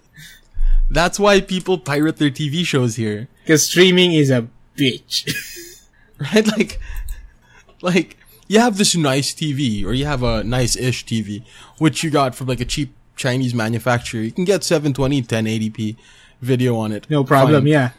That's 0.88 1.18
why 1.18 1.40
people 1.40 1.76
pirate 1.76 2.18
their 2.18 2.30
TV 2.30 2.64
shows 2.64 2.94
here, 2.94 3.26
Because 3.42 3.64
streaming 3.66 4.12
is 4.12 4.30
a 4.30 4.46
bitch. 4.76 5.28
right? 6.18 6.46
Like, 6.46 6.80
like 7.82 8.16
you 8.46 8.60
have 8.60 8.78
this 8.78 8.94
nice 8.94 9.34
TV 9.34 9.84
or 9.84 9.92
you 9.92 10.06
have 10.06 10.22
a 10.22 10.44
nice-ish 10.44 11.04
TV, 11.04 11.42
which 11.78 12.04
you 12.04 12.10
got 12.10 12.36
from 12.36 12.46
like 12.46 12.60
a 12.60 12.64
cheap 12.64 12.94
Chinese 13.16 13.52
manufacturer. 13.52 14.20
You 14.20 14.30
can 14.30 14.44
get 14.44 14.62
720 14.62 15.22
1080p 15.22 15.96
video 16.40 16.76
on 16.76 16.92
it. 16.92 17.10
No 17.10 17.24
problem. 17.24 17.62
Fine 17.64 17.66
Yeah. 17.66 17.90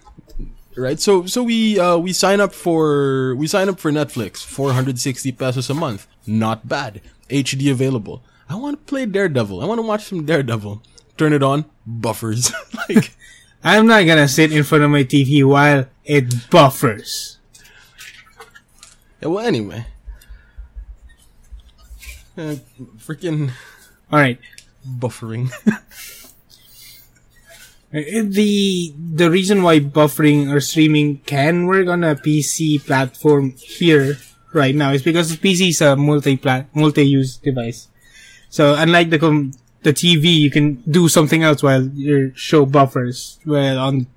right? 0.77 0.99
So 0.99 1.25
so 1.25 1.43
we 1.43 1.79
uh 1.79 1.97
we 1.97 2.13
sign 2.13 2.39
up 2.39 2.53
for 2.53 3.35
we 3.35 3.47
sign 3.47 3.67
up 3.67 3.77
for 3.79 3.91
Netflix, 3.91 4.43
460 4.43 5.31
pesos 5.33 5.69
a 5.69 5.73
month. 5.73 6.07
Not 6.25 6.67
bad. 6.67 7.01
HD 7.31 7.71
available. 7.71 8.23
I 8.49 8.55
want 8.55 8.79
to 8.79 8.89
play 8.89 9.05
Daredevil. 9.05 9.61
I 9.61 9.65
want 9.65 9.79
to 9.79 9.87
watch 9.87 10.03
some 10.05 10.25
Daredevil. 10.25 10.83
Turn 11.17 11.33
it 11.33 11.41
on, 11.43 11.65
buffers. 11.87 12.51
like 12.89 13.15
I'm 13.63 13.87
not 13.87 14.05
gonna 14.05 14.27
sit 14.27 14.51
in 14.51 14.63
front 14.63 14.83
of 14.83 14.89
my 14.91 15.03
TV 15.03 15.43
while 15.45 15.85
it 16.03 16.49
buffers. 16.49 17.37
yeah, 19.21 19.27
well 19.29 19.45
anyway. 19.45 19.85
Uh, 22.37 22.55
freaking 22.97 23.51
All 24.11 24.19
right. 24.19 24.39
buffering. 24.85 25.51
Uh, 27.93 28.23
The 28.23 28.93
the 28.95 29.29
reason 29.29 29.63
why 29.63 29.81
buffering 29.83 30.47
or 30.49 30.61
streaming 30.61 31.17
can 31.27 31.67
work 31.67 31.87
on 31.89 32.05
a 32.05 32.15
PC 32.15 32.79
platform 32.79 33.51
here 33.59 34.15
right 34.53 34.75
now 34.75 34.91
is 34.91 35.01
because 35.03 35.29
the 35.29 35.37
PC 35.37 35.69
is 35.69 35.81
a 35.81 35.95
multi 35.95 36.39
multi-use 36.73 37.37
device. 37.37 37.87
So 38.49 38.75
unlike 38.75 39.09
the 39.09 39.19
com- 39.19 39.53
the 39.83 39.93
TV, 39.93 40.25
you 40.37 40.51
can 40.51 40.83
do 40.89 41.07
something 41.09 41.43
else 41.43 41.63
while 41.63 41.83
your 41.95 42.33
show 42.35 42.65
buffers. 42.65 43.39
Well, 43.45 43.79
on 43.79 44.07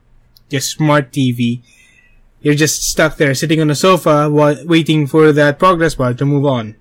your 0.51 0.61
smart 0.61 1.13
TV, 1.13 1.61
you're 2.43 2.55
just 2.55 2.83
stuck 2.85 3.17
there 3.17 3.35
sitting 3.35 3.61
on 3.61 3.69
the 3.69 3.75
sofa 3.75 4.29
while 4.31 4.57
waiting 4.67 5.07
for 5.07 5.33
that 5.33 5.59
progress 5.59 5.95
bar 5.95 6.15
to 6.15 6.25
move 6.25 6.45
on. 6.47 6.77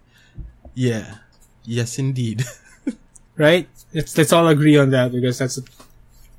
yeah. 0.76 1.18
Yes 1.66 1.98
indeed. 1.98 2.44
Right? 3.38 3.68
Let's 3.94 4.18
let's 4.18 4.34
all 4.34 4.48
agree 4.48 4.78
on 4.78 4.92
that 4.92 5.12
because 5.12 5.40
that's 5.40 5.58
a 5.58 5.64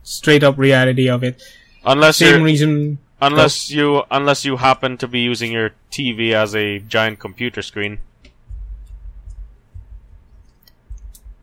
straight 0.02 0.44
up 0.44 0.58
reality 0.58 1.08
of 1.08 1.24
it. 1.24 1.42
Unless 1.84 2.18
Same 2.18 2.36
you're, 2.36 2.44
reason 2.44 2.98
unless 3.20 3.70
you 3.70 4.02
unless 4.10 4.44
you 4.44 4.56
happen 4.56 4.96
to 4.98 5.08
be 5.08 5.20
using 5.20 5.52
your 5.52 5.70
TV 5.90 6.32
as 6.32 6.54
a 6.54 6.78
giant 6.80 7.18
computer 7.18 7.62
screen. 7.62 7.98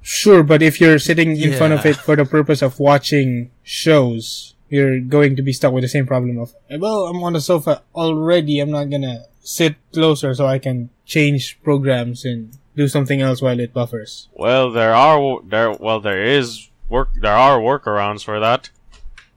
Sure, 0.02 0.44
but 0.44 0.62
if 0.62 0.82
you're 0.82 1.00
sitting 1.00 1.38
in 1.38 1.54
front 1.54 1.74
of 1.74 1.86
it 1.86 1.96
for 1.96 2.16
the 2.16 2.26
purpose 2.26 2.62
of 2.62 2.80
watching 2.80 3.52
shows, 3.64 4.56
you're 4.68 5.00
going 5.00 5.36
to 5.36 5.44
be 5.44 5.54
stuck 5.54 5.74
with 5.74 5.84
the 5.84 5.88
same 5.88 6.08
problem 6.08 6.40
of, 6.40 6.56
well, 6.80 7.06
I'm 7.06 7.22
on 7.24 7.34
the 7.34 7.42
sofa 7.42 7.84
already. 7.94 8.60
I'm 8.60 8.72
not 8.72 8.90
gonna 8.90 9.26
sit 9.42 9.76
closer 9.94 10.34
so 10.34 10.48
I 10.48 10.60
can 10.60 10.90
change 11.06 11.60
programs 11.64 12.26
and 12.26 12.58
do 12.76 12.88
something 12.88 13.22
else 13.22 13.42
while 13.42 13.60
it 13.60 13.74
buffers. 13.74 14.30
Well, 14.34 14.72
there 14.72 14.94
are 14.94 15.40
there 15.44 15.72
well 15.72 16.00
there 16.00 16.24
is 16.24 16.70
work 16.90 17.10
there 17.20 17.36
are 17.36 17.60
workarounds 17.60 18.24
for 18.24 18.40
that. 18.40 18.70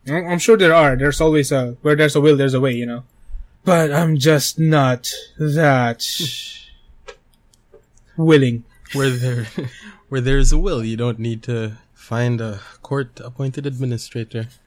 I'm 0.08 0.26
I'm 0.26 0.38
sure 0.38 0.56
there 0.56 0.74
are. 0.74 0.96
There's 0.96 1.20
always 1.20 1.52
a, 1.52 1.76
where 1.82 1.96
there's 1.96 2.16
a 2.16 2.20
will, 2.20 2.36
there's 2.36 2.54
a 2.54 2.60
way, 2.60 2.72
you 2.72 2.86
know. 2.86 3.04
But 3.64 3.92
I'm 3.92 4.18
just 4.18 4.58
not 4.58 5.10
that 5.38 6.04
willing. 8.16 8.64
where 8.92 9.10
there 9.10 9.46
where 10.08 10.20
there's 10.20 10.52
a 10.52 10.58
will, 10.58 10.84
you 10.84 10.96
don't 10.96 11.18
need 11.18 11.42
to 11.44 11.78
find 11.94 12.40
a 12.40 12.60
court 12.82 13.20
appointed 13.20 13.66
administrator. 13.66 14.48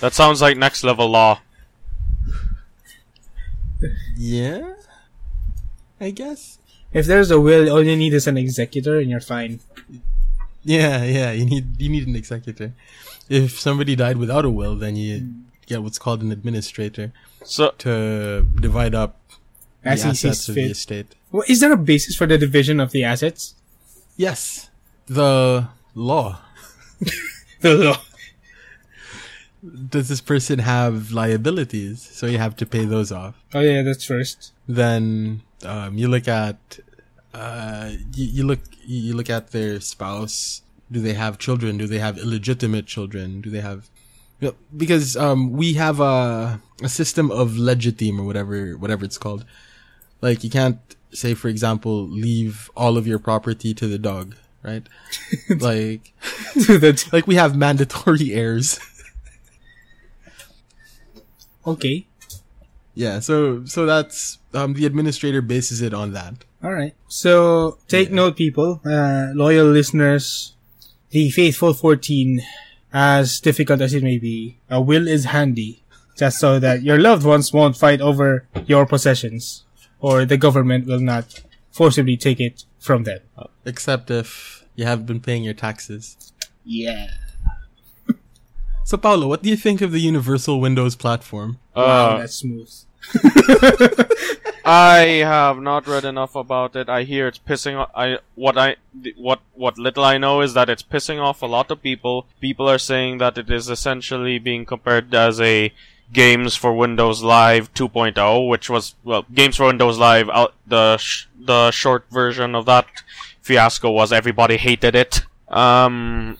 That 0.00 0.12
sounds 0.12 0.40
like 0.40 0.56
next 0.56 0.84
level 0.84 1.08
law. 1.08 1.40
Yeah? 4.16 4.74
I 6.00 6.10
guess. 6.10 6.58
If 6.92 7.06
there's 7.06 7.30
a 7.30 7.40
will, 7.40 7.70
all 7.70 7.82
you 7.82 7.96
need 7.96 8.14
is 8.14 8.26
an 8.26 8.38
executor 8.38 8.98
and 8.98 9.10
you're 9.10 9.20
fine. 9.20 9.60
Yeah, 10.64 11.04
yeah, 11.04 11.30
you 11.32 11.44
need 11.44 11.80
you 11.80 11.88
need 11.88 12.08
an 12.08 12.16
executor. 12.16 12.72
If 13.28 13.60
somebody 13.60 13.96
died 13.96 14.16
without 14.16 14.44
a 14.44 14.50
will, 14.50 14.76
then 14.76 14.96
you 14.96 15.28
get 15.66 15.82
what's 15.82 15.98
called 15.98 16.22
an 16.22 16.30
administrator 16.30 17.12
So 17.44 17.72
to 17.78 18.46
divide 18.60 18.94
up 18.94 19.18
the 19.82 19.90
As 19.90 20.02
he 20.02 20.10
assets 20.10 20.40
sees 20.40 20.48
of 20.48 20.54
the 20.54 20.70
estate. 20.70 21.14
Well, 21.32 21.44
is 21.48 21.60
there 21.60 21.72
a 21.72 21.76
basis 21.76 22.16
for 22.16 22.26
the 22.26 22.38
division 22.38 22.80
of 22.80 22.92
the 22.92 23.04
assets? 23.04 23.54
Yes. 24.16 24.70
The 25.06 25.68
law. 25.94 26.40
The 27.60 27.74
law. 27.76 28.00
Does 29.88 30.08
this 30.10 30.20
person 30.20 30.58
have 30.58 31.12
liabilities? 31.12 32.02
So 32.12 32.26
you 32.26 32.36
have 32.36 32.56
to 32.56 32.66
pay 32.66 32.84
those 32.84 33.10
off. 33.10 33.34
Oh 33.54 33.60
yeah, 33.60 33.80
that's 33.80 34.04
first. 34.04 34.52
then 34.68 35.40
um, 35.64 35.96
you 35.96 36.08
look 36.08 36.28
at 36.28 36.78
uh, 37.34 37.90
you, 38.14 38.26
you 38.26 38.46
look 38.46 38.60
you 38.86 39.14
look 39.14 39.28
at 39.28 39.50
their 39.50 39.80
spouse. 39.80 40.62
Do 40.90 41.00
they 41.00 41.14
have 41.14 41.38
children? 41.38 41.76
Do 41.76 41.86
they 41.86 41.98
have 41.98 42.18
illegitimate 42.18 42.86
children? 42.86 43.40
Do 43.40 43.50
they 43.50 43.60
have 43.60 43.90
you 44.40 44.48
know, 44.48 44.54
because 44.76 45.16
um, 45.16 45.52
we 45.52 45.74
have 45.74 46.00
a 46.00 46.60
a 46.82 46.88
system 46.88 47.30
of 47.30 47.52
legitime 47.52 48.18
or 48.18 48.24
whatever 48.24 48.76
whatever 48.76 49.04
it's 49.04 49.18
called. 49.18 49.44
Like 50.20 50.44
you 50.44 50.50
can't 50.50 50.78
say, 51.12 51.34
for 51.34 51.48
example, 51.48 52.06
leave 52.08 52.70
all 52.76 52.96
of 52.96 53.06
your 53.06 53.18
property 53.18 53.74
to 53.74 53.86
the 53.86 53.98
dog, 53.98 54.36
right? 54.62 54.86
like 55.58 56.12
to 56.66 56.78
the 56.78 57.08
like 57.12 57.26
we 57.26 57.34
have 57.36 57.56
mandatory 57.56 58.32
heirs. 58.32 58.78
okay. 61.66 62.06
yeah, 62.94 63.20
so 63.20 63.64
so 63.64 63.86
that's 63.86 64.38
um, 64.52 64.74
the 64.74 64.86
administrator 64.86 65.42
bases 65.42 65.80
it 65.80 65.94
on 65.94 66.12
that. 66.12 66.44
All 66.64 66.72
right. 66.72 66.94
So 67.08 67.76
take 67.88 68.10
note, 68.10 68.36
people, 68.36 68.80
uh, 68.86 69.32
loyal 69.34 69.66
listeners. 69.66 70.54
The 71.10 71.30
faithful 71.30 71.74
fourteen, 71.74 72.40
as 72.90 73.38
difficult 73.38 73.82
as 73.82 73.92
it 73.92 74.02
may 74.02 74.16
be, 74.16 74.56
a 74.70 74.80
will 74.80 75.06
is 75.06 75.26
handy, 75.26 75.84
just 76.16 76.38
so 76.40 76.58
that 76.58 76.82
your 76.82 76.98
loved 76.98 77.24
ones 77.24 77.52
won't 77.52 77.76
fight 77.76 78.00
over 78.00 78.48
your 78.66 78.86
possessions, 78.86 79.64
or 80.00 80.24
the 80.24 80.38
government 80.38 80.86
will 80.86 81.00
not 81.00 81.42
forcibly 81.70 82.16
take 82.16 82.40
it 82.40 82.64
from 82.80 83.04
them. 83.04 83.20
Except 83.66 84.10
if 84.10 84.64
you 84.74 84.86
have 84.86 85.04
been 85.04 85.20
paying 85.20 85.44
your 85.44 85.54
taxes. 85.54 86.32
Yeah. 86.64 87.08
So, 88.86 88.98
Paulo, 88.98 89.28
what 89.28 89.42
do 89.42 89.48
you 89.48 89.56
think 89.56 89.80
of 89.80 89.92
the 89.92 89.98
Universal 89.98 90.60
Windows 90.60 90.94
platform? 90.94 91.58
Wow, 91.74 91.84
uh, 91.84 92.18
that's 92.18 92.34
smooth. 92.34 92.70
I 94.64 94.98
have 95.22 95.58
not 95.58 95.86
read 95.86 96.04
enough 96.04 96.34
about 96.34 96.74
it. 96.74 96.88
I 96.88 97.02
hear 97.02 97.26
it's 97.28 97.38
pissing 97.38 97.76
off. 97.76 97.90
I 97.94 98.18
what 98.34 98.56
I 98.56 98.76
what 99.16 99.40
what 99.52 99.76
little 99.76 100.04
I 100.04 100.16
know 100.16 100.40
is 100.40 100.54
that 100.54 100.70
it's 100.70 100.82
pissing 100.82 101.20
off 101.20 101.42
a 101.42 101.46
lot 101.46 101.70
of 101.70 101.82
people. 101.82 102.26
People 102.40 102.68
are 102.68 102.78
saying 102.78 103.18
that 103.18 103.36
it 103.36 103.50
is 103.50 103.68
essentially 103.68 104.38
being 104.38 104.64
compared 104.64 105.14
as 105.14 105.38
a 105.40 105.72
games 106.12 106.56
for 106.56 106.72
Windows 106.74 107.22
Live 107.22 107.72
2.0, 107.74 108.48
which 108.48 108.70
was 108.70 108.94
well, 109.04 109.26
games 109.34 109.56
for 109.56 109.66
Windows 109.66 109.98
Live. 109.98 110.30
Out 110.30 110.54
the 110.66 110.96
sh- 110.96 111.26
the 111.38 111.70
short 111.70 112.06
version 112.10 112.54
of 112.54 112.64
that 112.64 112.86
fiasco 113.42 113.90
was 113.90 114.12
everybody 114.12 114.56
hated 114.56 114.94
it. 114.94 115.26
Um, 115.48 116.38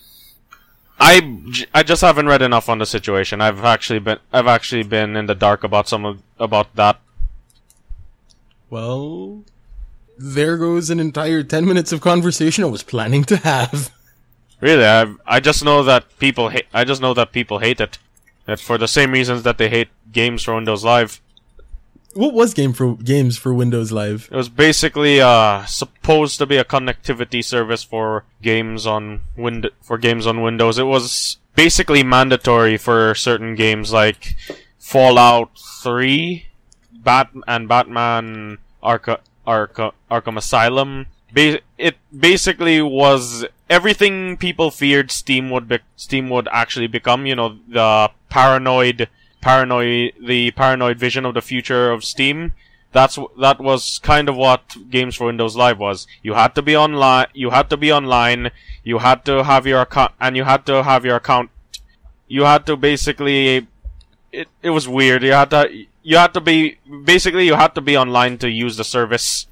I, 0.99 1.67
I 1.75 1.83
just 1.83 2.01
haven't 2.01 2.29
read 2.29 2.41
enough 2.41 2.69
on 2.69 2.79
the 2.79 2.87
situation. 2.87 3.41
I've 3.43 3.65
actually 3.65 3.99
been 3.99 4.19
I've 4.33 4.47
actually 4.47 4.85
been 4.85 5.15
in 5.15 5.27
the 5.27 5.35
dark 5.35 5.63
about 5.63 5.89
some 5.89 6.07
of 6.07 6.23
about 6.39 6.75
that. 6.77 7.01
Well, 8.75 9.45
there 10.19 10.59
goes 10.59 10.91
an 10.91 10.99
entire 10.99 11.45
10 11.45 11.65
minutes 11.65 11.93
of 11.93 12.01
conversation 12.01 12.65
I 12.65 12.67
was 12.67 12.83
planning 12.83 13.23
to 13.31 13.37
have. 13.37 13.93
Really, 14.61 14.85
I 14.85 15.15
I 15.25 15.39
just 15.39 15.65
know 15.65 15.85
that 15.85 16.19
people 16.19 16.49
hate. 16.49 16.67
I 16.75 16.83
just 16.83 17.01
know 17.01 17.15
that 17.15 17.31
people 17.31 17.61
hate 17.61 17.81
it, 17.81 17.99
that 18.47 18.59
for 18.59 18.77
the 18.77 18.89
same 18.89 19.13
reasons 19.13 19.45
that 19.45 19.59
they 19.59 19.69
hate 19.71 19.91
games 20.11 20.43
for 20.43 20.57
Windows 20.57 20.83
Live. 20.83 21.21
What 22.15 22.35
was 22.35 22.53
game 22.53 22.73
for 22.73 22.97
games 22.97 23.39
for 23.39 23.55
Windows 23.55 23.93
Live? 23.93 24.29
It 24.33 24.37
was 24.37 24.49
basically 24.49 25.21
uh 25.21 25.65
supposed 25.67 26.39
to 26.39 26.47
be 26.47 26.57
a 26.57 26.65
connectivity 26.65 27.45
service 27.45 27.85
for 27.85 28.25
games 28.43 28.89
on 28.89 29.21
Wind 29.37 29.71
for 29.83 29.99
games 29.99 30.27
on 30.27 30.43
Windows. 30.43 30.79
It 30.79 30.91
was 30.91 31.39
basically 31.55 32.03
mandatory 32.03 32.77
for 32.77 33.15
certain 33.15 33.55
games 33.55 33.93
like 33.93 34.35
Fallout 34.81 35.51
3, 35.85 36.47
Bat 37.05 37.31
and 37.47 37.69
Batman 37.69 38.59
Arca- 38.85 39.21
Arca- 39.47 39.93
Arkham 40.11 40.37
Asylum. 40.37 41.07
Ba- 41.33 41.61
it 41.79 41.97
basically 42.17 42.81
was 42.81 43.45
everything 43.69 44.37
people 44.37 44.71
feared 44.71 45.11
Steam 45.11 45.51
would 45.51 45.69
be- 45.69 45.81
Steam 45.97 46.29
would 46.31 46.49
actually 46.53 46.87
become. 46.87 47.27
You 47.27 47.35
know, 47.35 47.59
the 47.67 48.11
paranoid, 48.29 49.09
paranoid, 49.41 50.13
the 50.21 50.51
paranoid 50.53 50.99
vision 50.99 51.25
of 51.27 51.35
the 51.35 51.43
future 51.43 51.91
of 51.91 52.05
Steam. 52.05 52.53
That's 52.93 53.19
that 53.41 53.59
was 53.59 53.99
kind 53.99 54.29
of 54.29 54.37
what 54.37 54.77
Games 54.89 55.17
for 55.17 55.27
Windows 55.27 55.57
Live 55.57 55.79
was. 55.79 56.07
You 56.23 56.35
had 56.35 56.55
to 56.55 56.63
be 56.63 56.77
online. 56.77 57.27
You 57.35 57.51
had 57.51 57.69
to 57.71 57.77
be 57.77 57.91
online. 57.93 58.53
You 58.85 58.99
had 58.99 59.25
to 59.25 59.43
have 59.43 59.67
your 59.67 59.81
account, 59.81 60.13
and 60.21 60.37
you 60.37 60.45
had 60.45 60.65
to 60.67 60.85
have 60.85 61.05
your 61.05 61.17
account. 61.17 61.51
You 62.29 62.45
had 62.45 62.67
to 62.67 62.77
basically. 62.77 63.67
It 64.31 64.49
it 64.63 64.71
was 64.71 64.87
weird. 64.87 65.25
You 65.25 65.33
had 65.33 65.51
to 65.51 65.87
you 66.05 66.17
have 66.17 66.33
to 66.35 66.41
be 66.41 66.79
basically 67.05 67.47
you 67.47 67.55
have 67.55 67.75
to 67.75 67.81
be 67.81 67.97
online 67.97 68.39
to 68.39 68.49
use 68.49 68.77
the 68.77 68.85
service. 68.85 69.49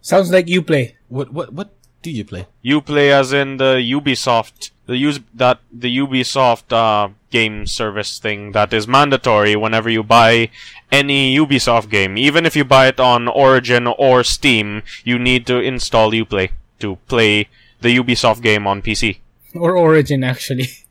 Sounds 0.00 0.30
like 0.30 0.46
Uplay. 0.46 0.94
What 1.08 1.32
what 1.32 1.52
what 1.52 1.74
do 2.00 2.10
you 2.10 2.24
play? 2.24 2.46
Uplay 2.64 3.10
as 3.10 3.32
in 3.32 3.58
the 3.58 3.74
Ubisoft, 3.82 4.70
the 4.86 4.96
use 4.96 5.20
that 5.34 5.60
the 5.70 5.90
Ubisoft 5.98 6.72
uh, 6.72 7.12
game 7.30 7.66
service 7.66 8.18
thing 8.18 8.52
that 8.52 8.72
is 8.72 8.86
mandatory 8.86 9.56
whenever 9.56 9.90
you 9.90 10.02
buy 10.02 10.48
any 10.92 11.36
Ubisoft 11.36 11.90
game. 11.90 12.16
Even 12.16 12.46
if 12.46 12.54
you 12.56 12.64
buy 12.64 12.86
it 12.86 13.00
on 13.00 13.28
Origin 13.28 13.86
or 13.86 14.22
Steam, 14.22 14.82
you 15.04 15.18
need 15.18 15.46
to 15.46 15.58
install 15.58 16.12
Uplay 16.12 16.50
to 16.78 16.96
play 17.08 17.48
the 17.80 17.98
Ubisoft 17.98 18.42
game 18.42 18.66
on 18.66 18.80
PC. 18.80 19.18
Or 19.54 19.76
Origin, 19.76 20.22
actually. 20.22 20.68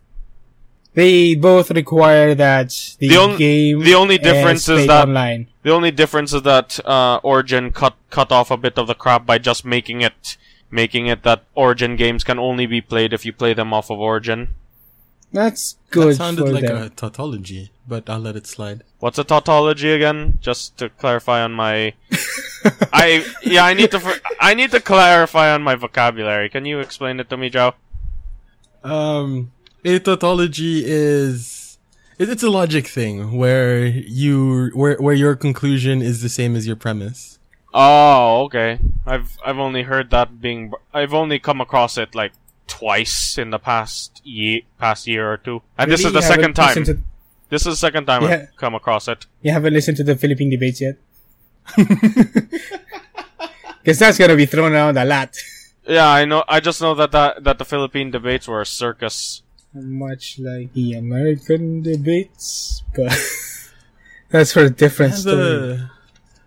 They 0.97 1.35
both 1.35 1.69
require 1.69 2.33
that 2.33 2.69
the, 2.97 3.07
The 3.09 3.17
on- 3.17 3.37
game 3.37 3.81
the 3.85 3.93
only 3.93 4.17
difference 4.17 4.65
is 4.67 4.77
played 4.77 4.89
that- 4.89 5.07
online. 5.07 5.45
The 5.61 5.71
only 5.77 5.91
difference 5.91 6.33
is 6.33 6.41
that 6.41 6.79
uh, 6.85 7.19
Origin 7.23 7.71
cut 7.71 7.93
cut 8.09 8.31
off 8.31 8.49
a 8.49 8.57
bit 8.57 8.79
of 8.81 8.87
the 8.87 8.95
crap 8.95 9.25
by 9.29 9.37
just 9.37 9.61
making 9.63 10.01
it 10.01 10.37
making 10.71 11.05
it 11.07 11.21
that 11.21 11.43
Origin 11.55 11.95
games 11.97 12.23
can 12.23 12.39
only 12.39 12.65
be 12.65 12.81
played 12.81 13.13
if 13.13 13.25
you 13.27 13.33
play 13.33 13.53
them 13.53 13.73
off 13.77 13.91
of 13.91 13.99
Origin. 13.99 14.55
That's 15.31 15.75
good 15.91 16.13
that 16.13 16.15
sounded 16.23 16.45
for 16.47 16.53
like 16.53 16.63
them. 16.65 16.81
a 16.81 16.89
tautology, 16.89 17.69
but 17.85 18.09
I'll 18.09 18.23
let 18.27 18.35
it 18.39 18.47
slide. 18.47 18.81
What's 19.03 19.19
a 19.19 19.23
tautology 19.25 19.91
again? 19.91 20.39
Just 20.41 20.77
to 20.79 20.87
clarify 20.89 21.43
on 21.43 21.51
my, 21.53 21.93
I 22.93 23.25
yeah 23.43 23.65
I 23.65 23.73
need 23.75 23.91
to 23.91 23.99
fr- 23.99 24.23
I 24.39 24.55
need 24.55 24.71
to 24.71 24.79
clarify 24.79 25.53
on 25.53 25.61
my 25.61 25.75
vocabulary. 25.75 26.47
Can 26.49 26.65
you 26.65 26.79
explain 26.79 27.19
it 27.19 27.29
to 27.29 27.37
me, 27.37 27.49
Joe? 27.51 27.75
Um, 28.83 29.51
a 29.85 29.99
tautology 29.99 30.83
is 30.85 31.77
it's 32.19 32.43
a 32.43 32.49
logic 32.49 32.87
thing 32.87 33.37
where 33.37 33.85
you 33.85 34.71
where 34.73 34.95
where 34.97 35.13
your 35.15 35.35
conclusion 35.35 36.01
is 36.01 36.21
the 36.21 36.29
same 36.29 36.55
as 36.55 36.65
your 36.67 36.75
premise. 36.75 37.39
Oh, 37.73 38.43
okay. 38.45 38.79
I've 39.05 39.37
I've 39.45 39.59
only 39.59 39.83
heard 39.83 40.09
that 40.11 40.41
being 40.41 40.71
I've 40.93 41.13
only 41.13 41.39
come 41.39 41.61
across 41.61 41.97
it 41.97 42.15
like 42.15 42.31
twice 42.67 43.37
in 43.37 43.51
the 43.51 43.59
past 43.59 44.21
ye- 44.23 44.65
past 44.79 45.07
year 45.07 45.31
or 45.31 45.37
two, 45.37 45.61
and 45.77 45.91
this 45.91 46.03
is 46.03 46.11
the 46.13 46.21
second 46.21 46.53
time. 46.55 46.83
To, 46.85 46.99
This 47.49 47.61
is 47.65 47.73
the 47.79 47.87
second 47.87 48.05
time 48.07 48.23
Yeah. 48.23 48.47
I've 48.51 48.55
come 48.57 48.75
across 48.75 49.07
it. 49.07 49.25
you 49.41 49.51
haven't 49.51 49.73
listened 49.73 49.95
to 49.97 50.03
the 50.03 50.15
Philippine 50.17 50.49
debates 50.49 50.81
yet? 50.81 50.97
Because 53.81 53.99
that's 53.99 54.17
gonna 54.17 54.35
be 54.35 54.45
thrown 54.45 54.73
around 54.73 54.97
a 54.97 55.05
lot. 55.05 55.37
Yeah, 55.87 56.09
I 56.09 56.25
know. 56.25 56.43
I 56.49 56.59
just 56.59 56.81
know 56.81 56.93
that 56.95 57.11
that, 57.13 57.43
that 57.45 57.57
the 57.57 57.63
Philippine 57.63 58.11
debates 58.11 58.45
were 58.47 58.59
a 58.59 58.65
circus. 58.65 59.41
Much 59.83 60.39
like 60.39 60.73
the 60.73 60.93
American 60.93 61.81
debates, 61.81 62.83
but 62.95 63.11
that's 64.29 64.53
for 64.53 64.63
a 64.63 64.69
different 64.69 65.13
And 65.13 65.21
story. 65.21 65.35
the 65.37 65.89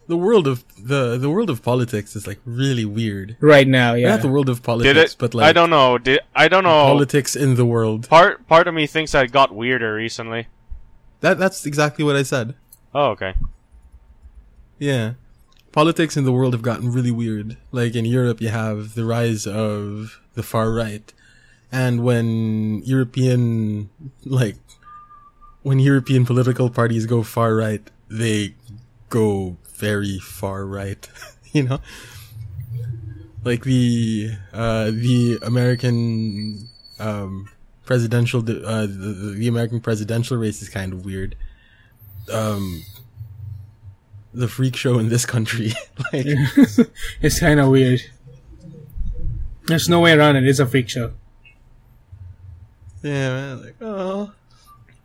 the 0.09 0.17
world 0.17 0.47
of 0.49 0.65
the 0.77 1.17
the 1.19 1.31
world 1.31 1.51
of 1.51 1.63
politics 1.63 2.17
is 2.17 2.27
like 2.27 2.41
really 2.45 2.85
weird. 2.85 3.37
Right 3.41 3.69
now, 3.69 3.95
yeah. 3.95 4.09
Not 4.11 4.23
the 4.23 4.29
world 4.29 4.49
of 4.49 4.63
politics, 4.63 5.13
it? 5.13 5.19
but 5.19 5.35
like 5.35 5.47
I 5.47 5.53
don't 5.53 5.71
know. 5.71 5.99
Did 5.99 6.21
I 6.35 6.49
don't 6.49 6.65
know. 6.65 6.85
politics 6.87 7.37
in 7.37 7.55
the 7.55 7.65
world. 7.65 8.09
part 8.09 8.47
part 8.49 8.67
of 8.67 8.75
me 8.75 8.87
thinks 8.87 9.13
that 9.13 9.25
it 9.27 9.33
got 9.33 9.55
weirder 9.55 9.95
recently. 9.95 10.49
That 11.21 11.39
that's 11.39 11.65
exactly 11.67 12.05
what 12.05 12.17
I 12.17 12.23
said. 12.25 12.55
Oh, 12.95 13.11
okay. 13.11 13.35
Yeah. 14.79 15.13
Politics 15.73 16.17
in 16.17 16.25
the 16.25 16.33
world 16.33 16.53
have 16.55 16.63
gotten 16.63 16.91
really 16.91 17.13
weird. 17.13 17.57
Like 17.71 17.95
in 17.95 18.05
Europe, 18.05 18.41
you 18.41 18.49
have 18.49 18.95
the 18.95 19.05
rise 19.05 19.47
of 19.47 20.21
the 20.35 20.43
far 20.43 20.73
right. 20.73 21.13
And 21.73 22.03
when 22.03 22.83
European, 22.85 23.91
like, 24.25 24.57
when 25.63 25.79
European 25.79 26.25
political 26.27 26.71
parties 26.71 27.07
go 27.07 27.23
far 27.23 27.55
right, 27.55 27.89
they 28.09 28.55
go 29.09 29.57
very 29.77 30.19
far 30.19 30.67
right. 30.67 31.09
you 31.53 31.63
know? 31.65 31.81
Like 33.45 33.65
the, 33.65 34.33
uh, 34.53 34.91
the 34.91 35.39
American, 35.43 36.69
um, 36.99 37.49
presidential, 37.85 38.43
de- 38.43 38.65
uh, 38.65 38.83
the, 38.83 39.35
the 39.39 39.49
American 39.49 39.81
presidential 39.81 40.37
race 40.37 40.61
is 40.63 40.69
kind 40.69 40.93
of 40.93 41.05
weird. 41.05 41.37
Um, 42.33 42.85
the 44.33 44.49
freak 44.49 44.77
show 44.77 44.99
in 44.99 45.09
this 45.09 45.27
country. 45.27 45.73
like, 46.13 46.27
it's 47.23 47.41
kind 47.41 47.61
of 47.61 47.69
weird. 47.69 48.01
There's 49.67 49.89
no 49.89 50.01
way 50.01 50.13
around 50.13 50.37
it. 50.37 50.47
It's 50.47 50.59
a 50.59 50.67
freak 50.67 50.89
show. 50.89 51.13
Yeah, 53.03 53.29
man, 53.31 53.63
like, 53.63 53.77
oh. 53.81 54.33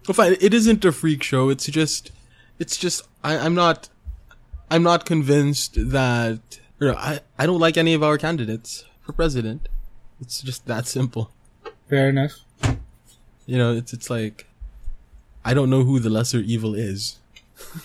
Well, 0.07 0.13
fine. 0.13 0.35
It 0.39 0.53
isn't 0.53 0.85
a 0.85 0.91
freak 0.91 1.23
show. 1.23 1.49
It's 1.49 1.65
just, 1.65 2.11
it's 2.59 2.77
just, 2.77 3.07
I, 3.23 3.37
I'm 3.37 3.55
not, 3.55 3.89
I'm 4.69 4.83
not 4.83 5.05
convinced 5.05 5.75
that, 5.91 6.59
or 6.79 6.95
I, 6.95 7.21
I 7.37 7.45
don't 7.45 7.59
like 7.59 7.77
any 7.77 7.93
of 7.93 8.03
our 8.03 8.17
candidates 8.17 8.85
for 9.01 9.13
president. 9.13 9.67
It's 10.21 10.41
just 10.41 10.65
that 10.67 10.87
simple. 10.87 11.31
Fair 11.89 12.09
enough. 12.09 12.33
You 13.45 13.57
know, 13.57 13.75
it's, 13.75 13.93
it's 13.93 14.09
like, 14.09 14.47
I 15.43 15.53
don't 15.53 15.69
know 15.69 15.83
who 15.83 15.99
the 15.99 16.09
lesser 16.09 16.39
evil 16.39 16.73
is. 16.75 17.17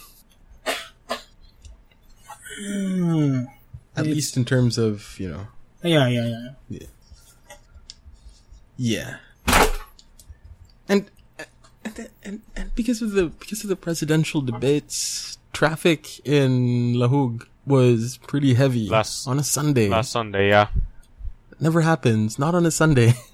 At 3.96 4.06
least 4.06 4.36
in 4.36 4.44
terms 4.44 4.78
of, 4.78 5.18
you 5.18 5.30
know, 5.30 5.46
Yeah, 5.82 6.08
Yeah, 6.08 6.26
yeah, 6.26 6.48
yeah. 6.68 6.86
Yeah. 8.76 9.16
And 10.90 11.10
and, 11.84 12.10
and 12.24 12.40
and 12.56 12.74
because 12.74 13.00
of 13.00 13.12
the 13.12 13.26
because 13.28 13.62
of 13.62 13.68
the 13.68 13.76
presidential 13.76 14.40
debates, 14.42 15.38
traffic 15.52 16.18
in 16.26 16.94
Lahug 16.94 17.46
was 17.64 18.18
pretty 18.26 18.54
heavy 18.54 18.88
Last- 18.88 19.26
on 19.28 19.38
a 19.38 19.44
Sunday. 19.44 19.88
Last 19.88 20.10
Sunday, 20.12 20.48
yeah. 20.48 20.68
Never 21.60 21.82
happens. 21.82 22.38
Not 22.38 22.54
on 22.54 22.66
a 22.66 22.70
Sunday. 22.70 23.14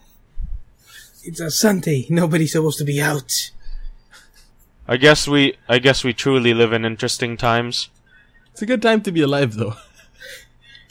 It's 1.29 1.41
a 1.41 1.51
Sunday. 1.51 2.07
Nobody's 2.09 2.53
supposed 2.53 2.79
to 2.79 2.85
be 2.85 3.03
out. 3.03 3.51
I 4.87 4.97
guess 4.97 5.27
we 5.27 5.57
I 5.69 5.81
guess 5.81 6.05
we 6.05 6.13
truly 6.13 6.55
live 6.55 6.73
in 6.73 6.85
interesting 6.85 7.37
times. 7.37 7.89
it's 8.53 8.63
a 8.63 8.67
good 8.67 8.81
time 8.81 9.01
to 9.03 9.11
be 9.11 9.23
alive, 9.23 9.55
though. 9.55 9.75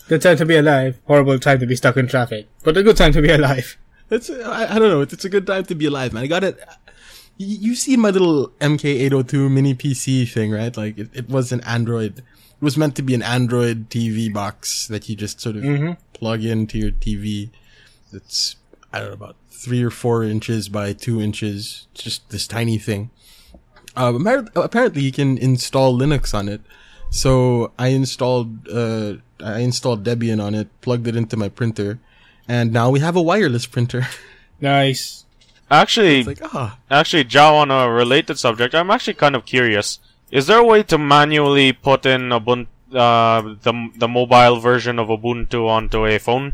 Good 0.09 0.21
time 0.21 0.35
to 0.37 0.45
be 0.45 0.57
alive. 0.57 0.99
Horrible 1.07 1.39
time 1.39 1.59
to 1.61 1.65
be 1.65 1.77
stuck 1.77 1.95
in 1.95 2.07
traffic. 2.07 2.47
But 2.63 2.75
a 2.75 2.83
good 2.83 2.97
time 2.97 3.13
to 3.13 3.21
be 3.21 3.31
alive. 3.31 3.77
It's 4.09 4.29
I, 4.29 4.75
I 4.75 4.79
don't 4.79 4.89
know. 4.89 5.01
It's, 5.01 5.13
it's 5.13 5.25
a 5.25 5.29
good 5.29 5.47
time 5.47 5.65
to 5.65 5.75
be 5.75 5.85
alive, 5.85 6.13
man. 6.13 6.23
I 6.23 6.27
got 6.27 6.43
it. 6.43 6.59
You, 7.37 7.75
seen 7.75 7.99
my 7.99 8.11
little 8.11 8.49
MK802 8.61 9.51
mini 9.51 9.75
PC 9.75 10.31
thing, 10.31 10.51
right? 10.51 10.75
Like 10.77 10.97
it, 10.97 11.09
it 11.13 11.27
was 11.29 11.51
an 11.51 11.59
Android. 11.61 12.19
It 12.19 12.61
was 12.61 12.77
meant 12.77 12.95
to 12.95 13.01
be 13.01 13.13
an 13.13 13.21
Android 13.21 13.89
TV 13.89 14.31
box 14.31 14.87
that 14.87 15.09
you 15.09 15.15
just 15.17 15.41
sort 15.41 15.57
of 15.57 15.63
Mhm. 15.63 15.97
plug 16.13 16.45
into 16.45 16.77
your 16.77 16.91
TV. 16.91 17.49
It's 18.13 18.55
I 18.93 18.99
don't 18.99 19.09
know 19.09 19.13
about 19.15 19.35
three 19.51 19.83
or 19.83 19.89
four 19.89 20.23
inches 20.23 20.69
by 20.69 20.93
two 20.93 21.19
inches. 21.21 21.87
It's 21.93 22.03
just 22.03 22.29
this 22.29 22.47
tiny 22.47 22.77
thing. 22.77 23.09
Uh, 23.97 24.13
apparently, 24.55 25.01
you 25.01 25.11
can 25.11 25.37
install 25.37 25.97
Linux 25.97 26.33
on 26.33 26.47
it. 26.47 26.61
So 27.09 27.71
I 27.77 27.89
installed 27.89 28.67
uh, 28.69 29.15
I 29.43 29.59
installed 29.59 30.05
Debian 30.05 30.41
on 30.41 30.55
it, 30.55 30.69
plugged 30.81 31.07
it 31.07 31.15
into 31.17 31.35
my 31.35 31.49
printer, 31.49 31.99
and 32.47 32.71
now 32.71 32.89
we 32.89 32.99
have 32.99 33.15
a 33.15 33.21
wireless 33.21 33.65
printer. 33.65 34.07
Nice. 34.61 35.25
Actually, 35.69 36.19
it's 36.19 36.27
like 36.27 36.39
ah, 36.55 36.79
actually, 36.89 37.25
Joao, 37.25 37.55
on 37.55 37.71
a 37.71 37.91
related 37.91 38.39
subject, 38.39 38.73
I'm 38.73 38.89
actually 38.89 39.15
kind 39.15 39.35
of 39.35 39.45
curious. 39.45 39.99
Is 40.31 40.47
there 40.47 40.59
a 40.59 40.63
way 40.63 40.81
to 40.83 40.97
manually 40.97 41.73
put 41.73 42.05
in 42.05 42.29
Ubuntu, 42.29 42.67
uh, 42.93 43.41
the 43.61 43.89
the 43.97 44.07
mobile 44.07 44.61
version 44.61 44.97
of 44.97 45.09
Ubuntu 45.09 45.67
onto 45.67 46.05
a 46.05 46.17
phone? 46.19 46.53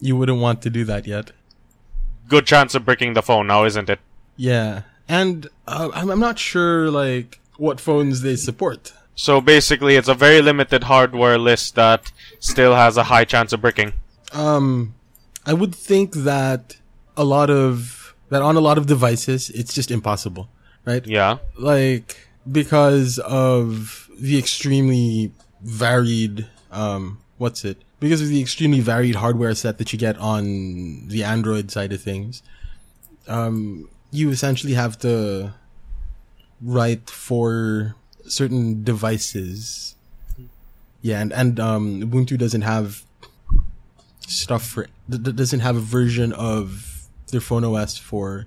you 0.00 0.16
wouldn't 0.16 0.38
want 0.40 0.60
to 0.62 0.70
do 0.70 0.84
that 0.84 1.06
yet. 1.06 1.32
Good 2.28 2.46
chance 2.46 2.74
of 2.74 2.84
breaking 2.84 3.14
the 3.14 3.22
phone 3.22 3.46
now, 3.46 3.64
isn't 3.64 3.88
it? 3.90 3.98
Yeah, 4.36 4.82
and 5.08 5.48
uh, 5.66 5.90
I'm 5.92 6.10
I'm 6.10 6.20
not 6.20 6.38
sure 6.38 6.90
like 6.90 7.40
what 7.56 7.80
phones 7.80 8.22
they 8.22 8.36
support. 8.36 8.92
So 9.16 9.40
basically, 9.40 9.96
it's 9.96 10.08
a 10.08 10.14
very 10.14 10.40
limited 10.42 10.84
hardware 10.84 11.38
list 11.38 11.74
that 11.74 12.12
still 12.38 12.74
has 12.74 12.96
a 12.96 13.04
high 13.04 13.24
chance 13.24 13.52
of 13.52 13.60
breaking. 13.60 13.92
Um, 14.32 14.94
I 15.46 15.52
would 15.52 15.74
think 15.74 16.14
that 16.14 16.76
a 17.16 17.24
lot 17.24 17.50
of 17.50 18.14
that 18.30 18.42
on 18.42 18.56
a 18.56 18.60
lot 18.60 18.78
of 18.78 18.86
devices, 18.86 19.50
it's 19.50 19.74
just 19.74 19.90
impossible, 19.90 20.48
right? 20.84 21.06
Yeah. 21.06 21.38
Like 21.58 22.16
because 22.50 23.18
of 23.18 24.08
the 24.18 24.38
extremely 24.38 25.32
varied, 25.62 26.46
um, 26.70 27.18
what's 27.38 27.64
it? 27.64 27.78
Because 28.00 28.20
of 28.20 28.28
the 28.28 28.40
extremely 28.40 28.80
varied 28.80 29.14
hardware 29.16 29.54
set 29.54 29.78
that 29.78 29.92
you 29.92 29.98
get 29.98 30.18
on 30.18 31.08
the 31.08 31.24
Android 31.24 31.70
side 31.70 31.92
of 31.92 32.02
things, 32.02 32.42
um, 33.28 33.88
you 34.10 34.30
essentially 34.30 34.74
have 34.74 34.98
to 35.00 35.54
write 36.60 37.08
for 37.08 37.94
certain 38.26 38.82
devices. 38.82 39.94
Yeah, 41.02 41.20
and 41.20 41.32
and 41.32 41.60
um, 41.60 42.00
Ubuntu 42.02 42.38
doesn't 42.38 42.62
have 42.62 43.04
stuff 44.26 44.64
for 44.64 44.86
d- 45.08 45.18
d- 45.18 45.32
doesn't 45.32 45.60
have 45.60 45.76
a 45.76 45.80
version 45.80 46.32
of 46.32 47.06
their 47.30 47.40
phone 47.40 47.64
OS 47.64 47.96
for 47.98 48.46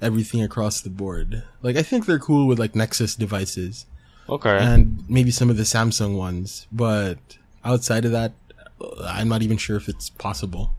everything 0.00 0.42
across 0.42 0.80
the 0.80 0.90
board. 0.90 1.42
Like 1.62 1.76
I 1.76 1.82
think 1.82 2.06
they're 2.06 2.18
cool 2.18 2.46
with 2.46 2.58
like 2.58 2.74
Nexus 2.74 3.14
devices, 3.16 3.86
Okay. 4.28 4.56
and 4.58 5.02
maybe 5.08 5.30
some 5.30 5.50
of 5.50 5.56
the 5.56 5.62
Samsung 5.64 6.16
ones. 6.16 6.66
But 6.70 7.18
outside 7.64 8.04
of 8.04 8.12
that, 8.12 8.32
uh, 8.80 9.04
I'm 9.06 9.28
not 9.28 9.42
even 9.42 9.56
sure 9.56 9.76
if 9.76 9.88
it's 9.88 10.08
possible. 10.10 10.74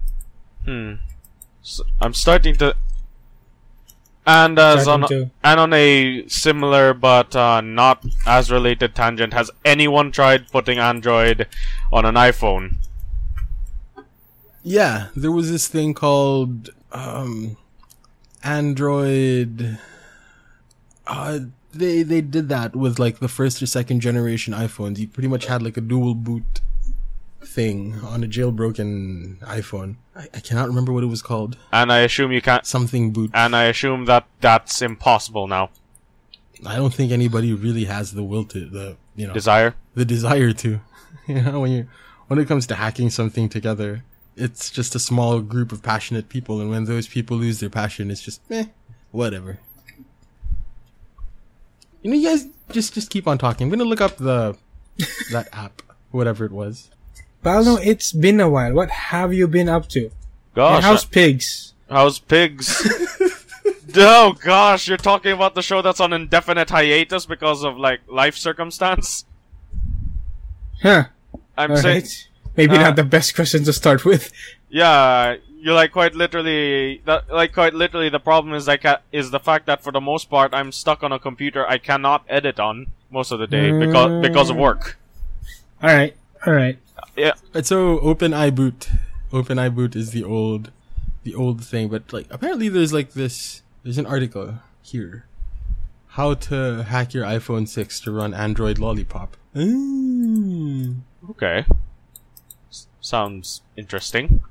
Hmm. 0.66 0.94
S 1.64 1.82
I'm 2.02 2.14
starting 2.14 2.56
to. 2.58 2.76
And 4.28 4.60
as 4.60 4.84
Starting 4.84 5.04
on 5.04 5.10
to- 5.10 5.32
and 5.44 5.60
on 5.60 5.74
a 5.74 6.28
similar 6.28 6.94
but 6.94 7.36
uh, 7.36 7.62
not 7.62 8.06
as 8.28 8.52
related 8.52 8.94
tangent, 8.94 9.34
has 9.34 9.50
anyone 9.66 10.12
tried 10.12 10.52
putting 10.52 10.78
Android 10.78 11.48
on 11.92 12.06
an 12.06 12.16
iPhone? 12.16 12.76
Yeah, 14.64 15.08
there 15.16 15.32
was 15.32 15.50
this 15.50 15.68
thing 15.68 15.94
called 15.94 16.70
um, 16.92 17.58
Android. 18.44 19.78
Uh, 21.08 21.40
they 21.74 22.04
they 22.04 22.22
did 22.22 22.50
that 22.50 22.76
with 22.76 23.00
like 23.00 23.20
the 23.20 23.28
first 23.28 23.62
or 23.62 23.66
second 23.66 24.02
generation 24.02 24.54
iPhones. 24.54 24.98
You 24.98 25.08
pretty 25.08 25.28
much 25.30 25.46
had 25.46 25.62
like 25.62 25.78
a 25.78 25.82
dual 25.82 26.16
boot 26.16 26.62
thing 27.42 27.96
on 28.04 28.24
a 28.24 28.28
jailbroken 28.28 29.40
iPhone. 29.40 29.96
I, 30.16 30.28
I 30.34 30.40
cannot 30.40 30.68
remember 30.68 30.92
what 30.92 31.04
it 31.04 31.08
was 31.08 31.22
called. 31.22 31.58
And 31.72 31.92
I 31.92 32.00
assume 32.00 32.32
you 32.32 32.42
can't. 32.42 32.66
Something 32.66 33.12
boot. 33.12 33.32
And 33.34 33.56
I 33.56 33.66
assume 33.66 34.06
that 34.06 34.26
that's 34.42 34.82
impossible 34.82 35.48
now. 35.48 35.70
I 36.66 36.76
don't 36.76 36.94
think 36.94 37.12
anybody 37.12 37.54
really 37.54 37.86
has 37.86 38.12
the 38.14 38.24
will 38.24 38.44
to 38.46 38.66
the 38.66 38.98
you 39.16 39.28
know 39.28 39.34
Desire. 39.34 39.76
the 39.96 40.06
desire 40.06 40.54
to. 40.54 40.82
You 41.28 41.44
know 41.44 41.60
when 41.60 41.72
you 41.72 41.88
when 42.28 42.40
it 42.40 42.48
comes 42.48 42.66
to 42.68 42.76
hacking 42.76 43.12
something 43.12 43.50
together, 43.50 44.04
it's 44.36 44.70
just 44.70 44.96
a 44.96 45.00
small 45.00 45.40
group 45.42 45.72
of 45.72 45.82
passionate 45.84 46.30
people, 46.30 46.62
and 46.62 46.70
when 46.70 46.86
those 46.86 47.08
people 47.08 47.38
lose 47.38 47.60
their 47.60 47.70
passion, 47.70 48.10
it's 48.12 48.22
just 48.22 48.42
eh, 48.50 48.66
whatever. 49.12 49.60
You 52.02 52.12
know, 52.12 52.18
you 52.18 52.30
guys 52.30 52.48
just 52.72 52.94
just 52.94 53.10
keep 53.10 53.28
on 53.28 53.38
talking. 53.38 53.66
I'm 53.66 53.70
gonna 53.70 53.84
look 53.90 54.02
up 54.02 54.18
the 54.18 54.58
that 55.32 55.50
app, 55.54 55.82
whatever 56.12 56.46
it 56.46 56.52
was. 56.52 56.90
Paulo, 57.44 57.76
it's 57.76 58.12
been 58.12 58.40
a 58.40 58.50
while. 58.50 58.74
What 58.74 58.90
have 58.90 59.34
you 59.34 59.48
been 59.48 59.70
up 59.70 59.88
to? 59.90 60.12
Gosh, 60.56 60.76
And 60.78 60.84
how's 60.86 61.06
pigs? 61.06 61.74
how's 61.90 62.20
pigs? 62.20 62.86
oh 63.96 64.34
gosh, 64.34 64.88
you're 64.88 64.98
talking 64.98 65.32
about 65.32 65.56
the 65.56 65.62
show 65.62 65.82
that's 65.82 66.00
on 66.00 66.14
indefinite 66.14 66.70
hiatus 66.70 67.26
because 67.26 67.64
of 67.64 67.78
like 67.78 68.02
life 68.08 68.36
circumstance. 68.36 69.26
Huh. 70.82 71.06
I'm 71.58 71.72
All 71.72 71.78
saying, 71.78 72.02
right. 72.04 72.28
Maybe 72.60 72.76
uh, 72.76 72.82
not 72.82 72.96
the 72.98 73.06
best 73.06 73.36
question 73.36 73.64
to 73.64 73.72
start 73.72 74.04
with. 74.04 74.32
yeah, 74.70 75.38
you're 75.62 75.74
like 75.74 75.94
quite 75.94 76.14
literally, 76.14 77.02
that, 77.06 77.32
like 77.32 77.54
quite 77.54 77.74
literally, 77.74 78.10
the 78.10 78.20
problem 78.20 78.54
is 78.54 78.68
like 78.68 78.84
uh, 78.84 78.98
is 79.14 79.32
the 79.32 79.40
fact 79.40 79.66
that 79.68 79.82
for 79.82 79.94
the 79.94 80.02
most 80.02 80.30
part 80.30 80.54
I'm 80.54 80.74
stuck 80.74 81.02
on 81.02 81.14
a 81.14 81.20
computer 81.20 81.66
I 81.66 81.78
cannot 81.78 82.26
edit 82.28 82.60
on 82.60 82.88
most 83.10 83.32
of 83.32 83.40
the 83.40 83.48
day 83.48 83.72
because 83.72 84.22
because 84.22 84.50
of 84.50 84.58
work. 84.58 84.98
All 85.82 85.90
right. 85.90 86.14
All 86.46 86.54
right. 86.54 86.78
Yeah, 87.16 87.34
Right, 87.54 87.66
so 87.66 88.00
Open 88.00 88.32
iBoot, 88.32 88.92
Open 89.32 89.58
iBoot 89.58 89.96
is 89.96 90.12
the 90.12 90.24
old, 90.24 90.72
the 91.24 91.34
old 91.34 91.64
thing. 91.64 91.88
But 91.88 92.12
like 92.12 92.28
apparently 92.30 92.68
there's 92.68 92.92
like 92.92 93.14
this. 93.14 93.62
There's 93.84 93.98
an 93.98 94.06
article 94.06 94.60
here, 94.82 95.26
how 96.20 96.34
to 96.34 96.84
hack 96.84 97.14
your 97.14 97.24
iPhone 97.24 97.68
6 97.68 98.00
to 98.02 98.12
run 98.12 98.34
Android 98.34 98.80
Lollipop. 98.80 99.38
Mm. 99.56 101.00
okay. 101.32 101.66
S- 103.10 103.12
sounds 103.12 103.62
interesting. 103.76 104.42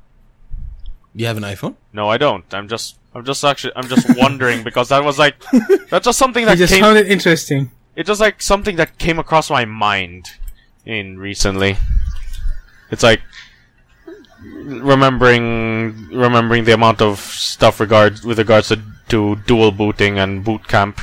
You 1.14 1.26
have 1.26 1.36
an 1.36 1.42
iPhone? 1.42 1.74
No, 1.92 2.08
I 2.08 2.18
don't. 2.18 2.44
I'm 2.54 2.68
just, 2.68 2.96
I'm 3.14 3.24
just 3.24 3.44
actually, 3.44 3.72
I'm 3.76 3.88
just 3.88 4.06
wondering 4.16 4.62
because 4.62 4.88
that 4.90 5.02
was 5.04 5.18
like, 5.18 5.36
that's 5.90 6.04
just 6.04 6.18
something 6.18 6.44
I 6.44 6.50
that 6.50 6.58
just 6.58 6.72
came. 6.72 6.82
found 6.82 6.98
it 6.98 7.10
interesting. 7.10 7.70
It 7.96 8.06
just 8.06 8.20
like 8.20 8.40
something 8.42 8.76
that 8.76 8.98
came 8.98 9.18
across 9.18 9.50
my 9.50 9.64
mind 9.64 10.28
in 10.84 11.18
recently. 11.18 11.76
It's 12.90 13.02
like 13.02 13.20
remembering 14.42 16.08
remembering 16.12 16.64
the 16.64 16.72
amount 16.72 17.02
of 17.02 17.18
stuff 17.18 17.80
regards 17.80 18.24
with 18.24 18.38
regards 18.38 18.68
to, 18.68 18.80
to 19.08 19.36
dual 19.46 19.72
booting 19.72 20.18
and 20.18 20.44
boot 20.44 20.68
camp. 20.68 21.00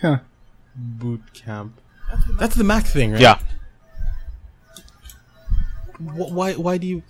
Huh. 0.00 0.18
Boot 0.76 1.22
Camp. 1.32 1.80
That's 2.38 2.56
the 2.56 2.64
Mac 2.64 2.84
thing, 2.84 3.12
right? 3.12 3.20
Yeah. 3.20 3.38
Wh- 6.04 6.32
why? 6.32 6.52
Why 6.54 6.78
do 6.78 6.86
you? 6.86 7.02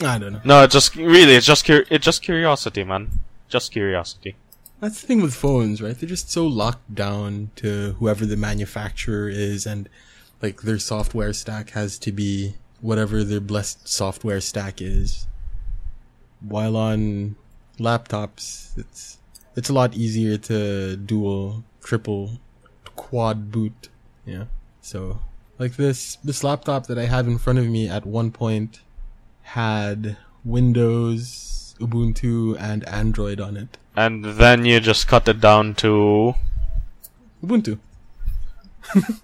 I 0.00 0.18
don't 0.18 0.32
know. 0.34 0.40
No, 0.44 0.64
it's 0.64 0.72
just 0.72 0.96
really 0.96 1.34
it's 1.34 1.46
just 1.46 1.64
cur- 1.64 1.86
it's 1.90 2.04
just 2.04 2.22
curiosity, 2.22 2.84
man. 2.84 3.10
Just 3.48 3.72
curiosity. 3.72 4.36
That's 4.80 5.00
the 5.00 5.06
thing 5.06 5.22
with 5.22 5.34
phones, 5.34 5.80
right? 5.80 5.98
They're 5.98 6.08
just 6.08 6.30
so 6.30 6.46
locked 6.46 6.94
down 6.94 7.50
to 7.56 7.92
whoever 7.98 8.26
the 8.26 8.36
manufacturer 8.36 9.28
is, 9.28 9.66
and 9.66 9.88
like 10.42 10.62
their 10.62 10.78
software 10.78 11.32
stack 11.32 11.70
has 11.70 11.98
to 12.00 12.12
be 12.12 12.54
whatever 12.80 13.24
their 13.24 13.40
blessed 13.40 13.88
software 13.88 14.40
stack 14.40 14.82
is. 14.82 15.26
While 16.40 16.76
on 16.76 17.36
laptops, 17.78 18.76
it's 18.76 19.18
it's 19.56 19.68
a 19.68 19.72
lot 19.72 19.94
easier 19.94 20.36
to 20.36 20.96
dual, 20.96 21.64
triple, 21.82 22.40
quad 22.96 23.50
boot. 23.52 23.88
Yeah. 24.26 24.44
So 24.82 25.20
like 25.58 25.76
this 25.76 26.16
this 26.16 26.42
laptop 26.42 26.86
that 26.86 26.98
I 26.98 27.06
have 27.06 27.26
in 27.26 27.38
front 27.38 27.58
of 27.58 27.66
me 27.66 27.88
at 27.88 28.06
one 28.06 28.30
point 28.30 28.80
had 29.42 30.16
Windows, 30.44 31.74
Ubuntu, 31.80 32.58
and 32.60 32.86
Android 32.88 33.40
on 33.40 33.56
it. 33.56 33.78
And 33.96 34.24
then 34.24 34.64
you 34.64 34.80
just 34.80 35.06
cut 35.06 35.28
it 35.28 35.40
down 35.40 35.74
to 35.76 36.34
Ubuntu. 37.42 37.78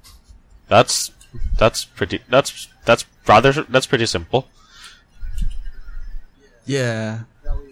that's 0.69 1.11
that's 1.59 1.85
pretty 1.85 2.21
that's 2.29 2.69
that's 2.85 3.05
rather 3.27 3.53
that's 3.53 3.87
pretty 3.87 4.07
simple. 4.07 4.47
Yeah. 6.67 7.21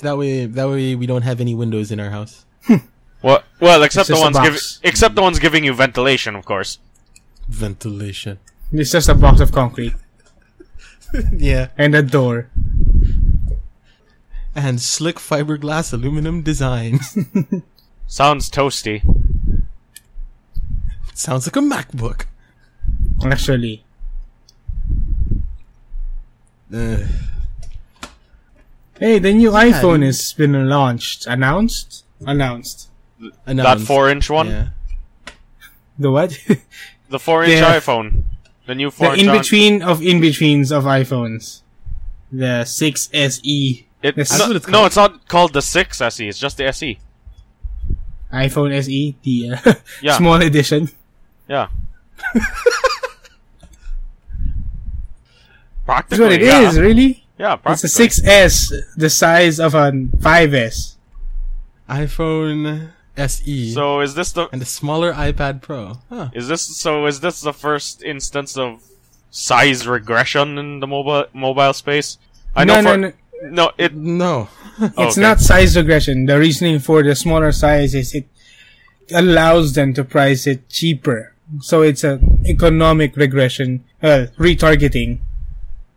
That 0.00 0.16
way, 0.16 0.46
that 0.46 0.68
way 0.68 0.94
we 0.94 1.06
don't 1.06 1.22
have 1.22 1.40
any 1.40 1.54
windows 1.54 1.90
in 1.90 2.00
our 2.00 2.10
house. 2.10 2.44
Well, 3.20 3.42
well, 3.58 3.82
except 3.82 4.08
the 4.08 4.14
ones 4.14 4.38
giving 4.38 4.60
except 4.84 5.16
the 5.16 5.22
ones 5.22 5.40
giving 5.40 5.64
you 5.64 5.74
ventilation, 5.74 6.36
of 6.36 6.44
course. 6.44 6.78
Ventilation. 7.48 8.38
It's 8.72 8.92
just 8.92 9.08
a 9.08 9.14
box 9.14 9.40
of 9.40 9.52
concrete 9.52 9.94
yeah. 11.32 11.68
and 11.78 11.94
a 11.94 12.02
door. 12.02 12.50
And 14.54 14.80
slick 14.80 15.16
fiberglass 15.16 15.92
aluminum 15.92 16.42
design. 16.42 17.00
Sounds 18.06 18.50
toasty. 18.50 19.02
Sounds 21.14 21.46
like 21.46 21.56
a 21.56 21.60
MacBook. 21.60 22.24
Actually, 23.24 23.84
Uh, 26.72 26.98
hey, 29.00 29.18
the 29.18 29.32
new 29.32 29.50
Yeah, 29.52 29.70
iPhone 29.70 30.04
has 30.04 30.34
been 30.34 30.68
launched, 30.68 31.26
announced, 31.26 32.04
announced. 32.20 32.90
That 33.18 33.32
announced. 33.46 33.86
four 33.86 34.10
inch 34.10 34.28
one, 34.28 34.48
Yeah. 34.48 34.68
The 35.98 36.10
what? 36.10 36.38
the 37.10 37.18
four 37.18 37.44
inch 37.44 37.60
Yeah. 37.60 37.78
iPhone, 37.78 38.24
the 38.66 38.74
new 38.74 38.90
four 38.90 39.08
the 39.08 39.12
inch. 39.14 39.22
in 39.22 39.28
on- 39.30 39.38
between 39.38 39.82
of 39.82 40.02
in 40.02 40.20
betweens 40.20 40.70
of 40.72 40.84
iPhones. 40.84 41.62
The 42.30 42.64
6SE, 42.66 43.86
It, 44.02 44.14
That's 44.16 44.38
no, 44.38 44.46
what 44.48 44.56
it's 44.56 44.68
no, 44.68 44.84
it's 44.84 44.96
not 44.96 45.26
called 45.28 45.52
the 45.54 45.62
six 45.62 46.00
SE. 46.00 46.28
It's 46.28 46.38
just 46.38 46.56
the 46.58 46.66
SE. 46.66 46.98
iPhone 48.32 48.72
SE, 48.74 49.16
the 49.22 49.52
uh, 49.54 49.74
Yeah. 50.02 50.16
small 50.18 50.40
edition. 50.42 50.90
Yeah. 51.48 51.68
That's 55.86 56.18
what 56.18 56.32
it 56.32 56.42
yeah. 56.42 56.68
is, 56.68 56.78
really. 56.78 57.24
Yeah, 57.38 57.54
It's 57.66 57.84
a 57.84 57.88
practically. 57.88 58.08
6S, 58.08 58.72
the 58.96 59.08
size 59.10 59.58
of 59.60 59.74
a 59.74 59.90
5S. 59.92 60.96
iPhone 61.88 62.90
SE. 63.18 63.72
So 63.72 64.00
is 64.00 64.14
this 64.14 64.32
the 64.32 64.48
and 64.52 64.62
a 64.62 64.64
smaller 64.64 65.12
iPad 65.12 65.60
Pro. 65.62 65.98
Huh. 66.08 66.30
is 66.34 66.48
this 66.48 66.62
so 66.76 67.06
is 67.06 67.20
this 67.20 67.40
the 67.40 67.52
first 67.52 68.02
instance 68.02 68.56
of 68.56 68.82
size 69.30 69.86
regression 69.86 70.56
in 70.58 70.80
the 70.80 70.86
mobile 70.86 71.26
mobile 71.32 71.72
space? 71.72 72.18
I 72.54 72.64
know 72.64 72.80
no, 72.80 72.90
for 72.90 72.96
no, 72.96 73.12
no. 73.42 73.48
no 73.50 73.72
it 73.78 73.94
No. 73.94 74.48
It's 74.78 75.18
okay. 75.18 75.20
not 75.20 75.40
size 75.40 75.76
regression. 75.76 76.26
The 76.26 76.38
reasoning 76.38 76.78
for 76.78 77.02
the 77.02 77.14
smaller 77.16 77.50
size 77.50 77.94
is 77.94 78.14
it 78.14 78.26
allows 79.12 79.72
them 79.74 79.92
to 79.94 80.04
price 80.04 80.46
it 80.46 80.68
cheaper. 80.68 81.34
So 81.60 81.82
it's 81.82 82.04
an 82.04 82.44
economic 82.46 83.16
regression, 83.16 83.82
well, 84.02 84.28
retargeting, 84.38 85.18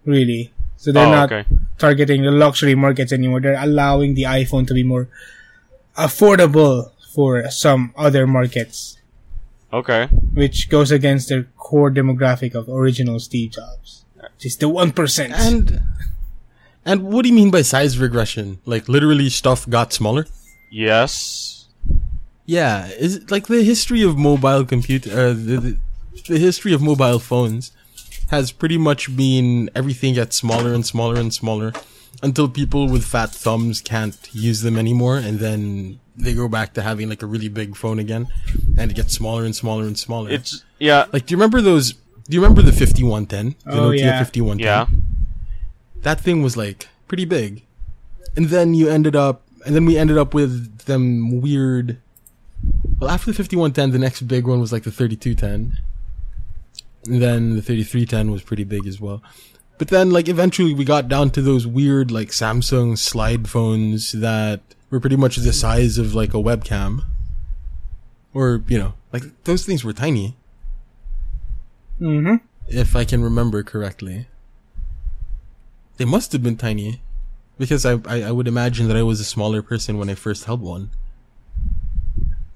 really. 0.05 0.51
So 0.77 0.91
they're 0.91 1.05
Oh, 1.05 1.11
not 1.11 1.31
okay. 1.31 1.45
targeting 1.77 2.23
the 2.23 2.31
luxury 2.31 2.73
markets 2.73 3.11
anymore. 3.11 3.41
They're 3.41 3.61
allowing 3.61 4.15
the 4.15 4.23
iPhone 4.23 4.65
to 4.67 4.73
be 4.73 4.81
more 4.81 5.09
affordable 5.97 6.89
for 7.13 7.49
some 7.49 7.93
other 7.97 8.25
markets, 8.27 8.97
Okay. 9.73 10.07
which 10.33 10.69
goes 10.69 10.91
against 10.91 11.29
their 11.29 11.43
core 11.57 11.91
demographic 11.91 12.55
of 12.55 12.67
original 12.69 13.19
Steve 13.19 13.51
Jobs. 13.51 14.05
Just 14.39 14.59
the 14.59 14.67
1%. 14.69 15.31
And 15.33 15.81
and 16.85 17.03
what 17.03 17.23
do 17.23 17.29
you 17.29 17.35
mean 17.35 17.51
by 17.51 17.61
size 17.61 17.97
regression? 17.99 18.59
Like 18.65 18.89
literally 18.89 19.29
stuff 19.29 19.69
got 19.69 19.93
smaller? 19.93 20.25
Yes. 20.71 21.67
Yeah, 22.45 22.87
is 22.87 23.17
it 23.17 23.31
like 23.31 23.47
the 23.47 23.63
history 23.63 24.01
of 24.01 24.17
mobile 24.17 24.65
computer 24.65 25.11
uh, 25.11 25.27
the, 25.33 25.57
the 25.65 25.77
the 26.27 26.37
history 26.37 26.73
of 26.73 26.81
mobile 26.81 27.19
phones 27.19 27.71
has 28.31 28.51
pretty 28.51 28.77
much 28.77 29.15
been 29.15 29.69
everything 29.73 30.13
gets 30.15 30.35
smaller 30.35 30.73
and 30.73 30.85
smaller 30.85 31.15
and 31.19 31.33
smaller 31.33 31.71
until 32.21 32.49
people 32.49 32.89
with 32.89 33.05
fat 33.05 33.31
thumbs 33.31 33.79
can't 33.79 34.17
use 34.33 34.61
them 34.61 34.77
anymore 34.77 35.17
and 35.17 35.39
then 35.39 35.99
they 36.15 36.33
go 36.33 36.47
back 36.47 36.73
to 36.73 36.81
having 36.81 37.09
like 37.09 37.21
a 37.21 37.25
really 37.25 37.47
big 37.49 37.75
phone 37.75 37.99
again 37.99 38.27
and 38.77 38.91
it 38.91 38.95
gets 38.95 39.13
smaller 39.13 39.45
and 39.45 39.55
smaller 39.55 39.83
and 39.83 39.97
smaller. 39.97 40.29
It's 40.29 40.63
yeah, 40.79 41.05
like 41.13 41.25
do 41.25 41.31
you 41.33 41.37
remember 41.37 41.61
those 41.61 41.93
do 41.93 42.35
you 42.35 42.41
remember 42.41 42.61
the 42.61 42.71
5110? 42.71 43.55
The 43.65 43.71
Oh, 43.79 43.89
Nokia 43.89 43.99
yeah. 43.99 44.19
5110? 44.23 44.59
yeah. 44.59 44.85
That 46.03 46.19
thing 46.21 46.41
was 46.41 46.55
like 46.57 46.87
pretty 47.07 47.25
big. 47.25 47.63
And 48.35 48.47
then 48.47 48.73
you 48.73 48.89
ended 48.89 49.15
up 49.15 49.41
and 49.65 49.75
then 49.75 49.85
we 49.85 49.97
ended 49.97 50.17
up 50.17 50.33
with 50.33 50.79
them 50.85 51.41
weird 51.41 51.97
well 52.99 53.09
after 53.09 53.31
the 53.31 53.33
5110 53.37 53.91
the 53.91 53.99
next 53.99 54.21
big 54.27 54.45
one 54.47 54.59
was 54.59 54.71
like 54.71 54.83
the 54.83 54.91
3210 54.91 55.77
and 57.05 57.21
then 57.21 57.55
the 57.55 57.61
3310 57.61 58.31
was 58.31 58.41
pretty 58.43 58.63
big 58.63 58.85
as 58.87 58.99
well 59.01 59.21
but 59.77 59.87
then 59.89 60.11
like 60.11 60.27
eventually 60.29 60.73
we 60.73 60.83
got 60.85 61.07
down 61.07 61.29
to 61.31 61.41
those 61.41 61.65
weird 61.65 62.11
like 62.11 62.29
samsung 62.29 62.97
slide 62.97 63.47
phones 63.49 64.11
that 64.11 64.61
were 64.91 64.99
pretty 64.99 65.15
much 65.15 65.37
the 65.37 65.53
size 65.53 65.97
of 65.97 66.13
like 66.13 66.35
a 66.35 66.37
webcam. 66.37 67.05
Or 68.33 68.63
you 68.67 68.77
know 68.77 68.93
like 69.11 69.23
those 69.45 69.65
things 69.65 69.83
were 69.83 69.93
tiny. 69.93 70.37
Mm-hmm. 71.99 72.37
if 72.67 72.95
i 72.95 73.05
can 73.05 73.23
remember 73.23 73.63
correctly. 73.63 74.27
They 75.97 76.05
must 76.05 76.31
have 76.31 76.41
been 76.41 76.57
tiny. 76.57 77.01
Because 77.57 77.85
I, 77.85 77.99
I 78.07 78.23
i 78.23 78.31
would 78.31 78.47
imagine 78.47 78.87
that 78.87 78.97
i 78.97 79.03
was 79.03 79.19
a 79.19 79.25
smaller 79.25 79.61
person 79.61 79.97
when 79.97 80.09
i 80.09 80.15
first 80.15 80.45
held 80.45 80.61
one. 80.61 80.91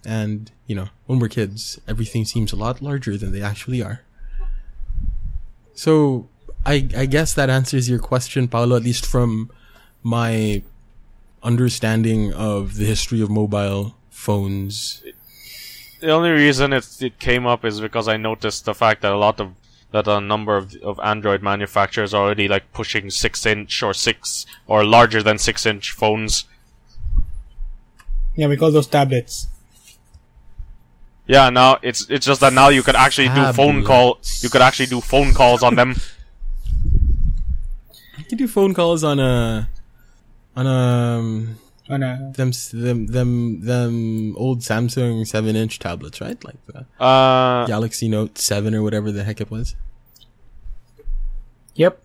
And 0.06 0.52
you 0.68 0.76
know 0.76 0.90
when 1.08 1.20
we're 1.20 1.30
kids 1.30 1.80
everything 1.88 2.26
seems 2.26 2.52
a 2.54 2.56
lot 2.56 2.82
larger 2.82 3.18
than 3.18 3.32
they 3.32 3.42
actually 3.42 3.82
are. 3.82 4.02
So 5.74 6.28
i 6.66 6.88
i 6.98 7.06
guess 7.06 7.34
that 7.34 7.50
answers 7.50 7.90
your 7.90 8.00
question 8.00 8.48
Paulo 8.48 8.76
at 8.76 8.84
least 8.84 9.06
from 9.06 9.52
my 10.04 10.64
understanding 11.46 12.34
of 12.34 12.76
the 12.76 12.86
history 12.86 13.22
of 13.22 13.30
mobile 13.30 13.96
phones 14.10 15.04
The 16.02 16.12
only 16.12 16.32
reason 16.32 16.74
it 16.74 16.86
it 17.02 17.20
came 17.20 17.46
up 17.54 17.64
is 17.66 17.80
because 17.80 18.08
I 18.08 18.18
noticed 18.18 18.66
the 18.66 18.74
fact 18.74 19.02
that 19.02 19.12
a 19.12 19.18
lot 19.18 19.40
of 19.40 19.48
that 19.92 20.08
a 20.08 20.20
number 20.20 20.58
of 20.58 20.76
of 20.84 21.00
Android 21.00 21.42
manufacturers 21.42 22.14
are 22.14 22.24
already 22.26 22.48
like 22.48 22.66
pushing 22.74 23.10
six 23.10 23.46
inch 23.46 23.82
or 23.82 23.94
six 23.94 24.46
or 24.68 24.84
larger 24.84 25.22
than 25.24 25.38
six 25.38 25.66
inch 25.66 25.92
phones. 25.92 26.46
Yeah, 28.36 28.48
we 28.48 28.58
call 28.58 28.72
those 28.72 28.88
tablets. 28.88 29.48
Yeah, 31.28 31.50
now 31.50 31.80
it's 31.82 32.10
it's 32.10 32.26
just 32.26 32.42
that 32.42 32.54
now 32.54 32.70
you 32.70 32.84
could 32.84 32.96
actually 33.06 33.30
do 33.30 33.54
phone 33.54 33.84
call. 33.84 34.20
You 34.42 34.50
could 34.50 34.62
actually 34.62 34.88
do 34.88 35.02
phone 35.02 35.34
calls 35.34 35.64
on 35.64 35.76
them. 35.76 35.96
you 38.18 38.26
can 38.26 38.38
do 38.38 38.48
phone 38.48 38.74
calls 38.74 39.04
on 39.04 39.20
a 39.20 39.70
on 40.56 40.66
a 40.68 40.70
um, 40.70 41.58
On 41.90 42.02
a, 42.04 42.32
them 42.36 42.52
them 42.74 43.08
them 43.08 43.62
them 43.62 44.36
old 44.38 44.60
Samsung 44.62 45.26
seven 45.28 45.56
inch 45.56 45.80
tablets, 45.80 46.20
right? 46.22 46.42
Like 46.44 46.56
the 46.66 46.86
Uh, 47.04 47.66
Galaxy 47.68 48.08
Note 48.10 48.38
seven 48.38 48.74
or 48.74 48.82
whatever 48.82 49.12
the 49.12 49.24
heck 49.24 49.40
it 49.42 49.52
was. 49.52 49.76
yep. 51.76 52.02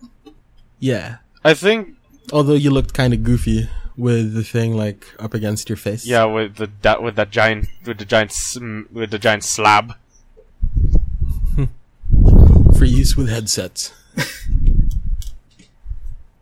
Yeah. 0.79 1.17
I 1.43 1.53
think 1.53 1.95
Although 2.33 2.53
you 2.53 2.69
looked 2.71 2.93
kind 2.93 3.13
of 3.13 3.23
goofy 3.23 3.69
with 3.97 4.33
the 4.33 4.43
thing 4.43 4.75
like 4.77 5.05
up 5.19 5.33
against 5.33 5.67
your 5.69 5.75
face. 5.77 6.05
yeah, 6.05 6.23
with 6.25 6.55
the 6.55 6.69
that 6.81 7.01
with 7.03 7.15
that 7.15 7.29
giant 7.31 7.67
with 7.85 7.97
the 7.97 8.05
giant 8.05 8.33
with 8.91 9.09
the 9.11 9.19
giant 9.19 9.43
slab. 9.43 9.95
For 12.77 12.85
use 12.85 13.15
with 13.17 13.29
headsets. 13.29 13.91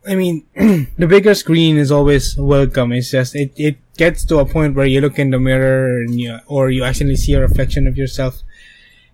I 0.09 0.15
mean, 0.15 0.45
the 0.97 1.05
bigger 1.07 1.35
screen 1.35 1.77
is 1.77 1.91
always 1.91 2.35
welcome. 2.35 2.91
It's 2.93 3.11
just 3.11 3.35
it, 3.35 3.53
it 3.55 3.77
gets 3.95 4.25
to 4.25 4.39
a 4.39 4.45
point 4.45 4.75
where 4.75 4.87
you 4.87 5.01
look 5.01 5.19
in 5.19 5.29
the 5.29 5.39
mirror 5.39 6.01
and 6.01 6.19
you, 6.19 6.39
or 6.47 6.71
you 6.71 6.83
actually 6.83 7.15
see 7.15 7.33
a 7.33 7.41
reflection 7.41 7.85
of 7.85 7.95
yourself 7.95 8.41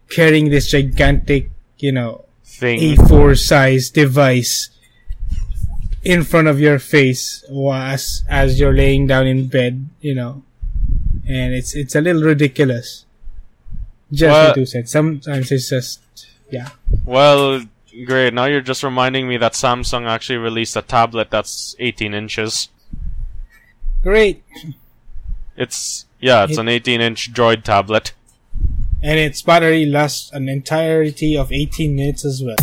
carrying 0.09 0.49
this 0.49 0.71
gigantic, 0.71 1.51
you 1.79 1.91
know, 1.91 2.23
Thing. 2.45 2.79
A4 2.79 3.37
size 3.37 3.89
device 3.89 4.69
in 6.03 6.23
front 6.23 6.47
of 6.47 6.61
your 6.61 6.79
face 6.79 7.43
as 7.51 8.23
as 8.29 8.57
you're 8.59 8.73
laying 8.73 9.07
down 9.07 9.27
in 9.27 9.47
bed, 9.47 9.89
you 9.99 10.15
know, 10.15 10.43
and 11.27 11.53
it's 11.53 11.75
it's 11.75 11.95
a 11.95 12.01
little 12.01 12.21
ridiculous. 12.21 13.05
Just 14.13 14.31
Well- 14.31 14.53
two 14.53 14.65
cents. 14.65 14.91
Sometimes 14.91 15.51
it's 15.51 15.69
just 15.69 15.99
yeah. 16.49 16.69
Well, 17.03 17.65
great. 18.05 18.33
Now 18.33 18.45
you're 18.45 18.61
just 18.61 18.83
reminding 18.83 19.27
me 19.27 19.37
that 19.37 19.53
Samsung 19.53 20.07
actually 20.07 20.37
released 20.37 20.75
a 20.75 20.81
tablet 20.81 21.29
that's 21.31 21.75
18 21.79 22.13
inches. 22.13 22.69
Great. 24.03 24.43
It's 25.57 26.05
yeah, 26.19 26.43
it's 26.43 26.53
It- 26.53 26.59
an 26.59 26.67
18 26.69 27.01
inch 27.01 27.31
Droid 27.33 27.63
tablet. 27.63 28.13
and 29.01 29.19
its 29.19 29.41
battery 29.41 29.85
lasts 29.85 30.31
an 30.33 30.49
entirety 30.49 31.37
of 31.37 31.51
18 31.51 31.95
minutes 31.95 32.25
as 32.25 32.41
well. 32.43 32.55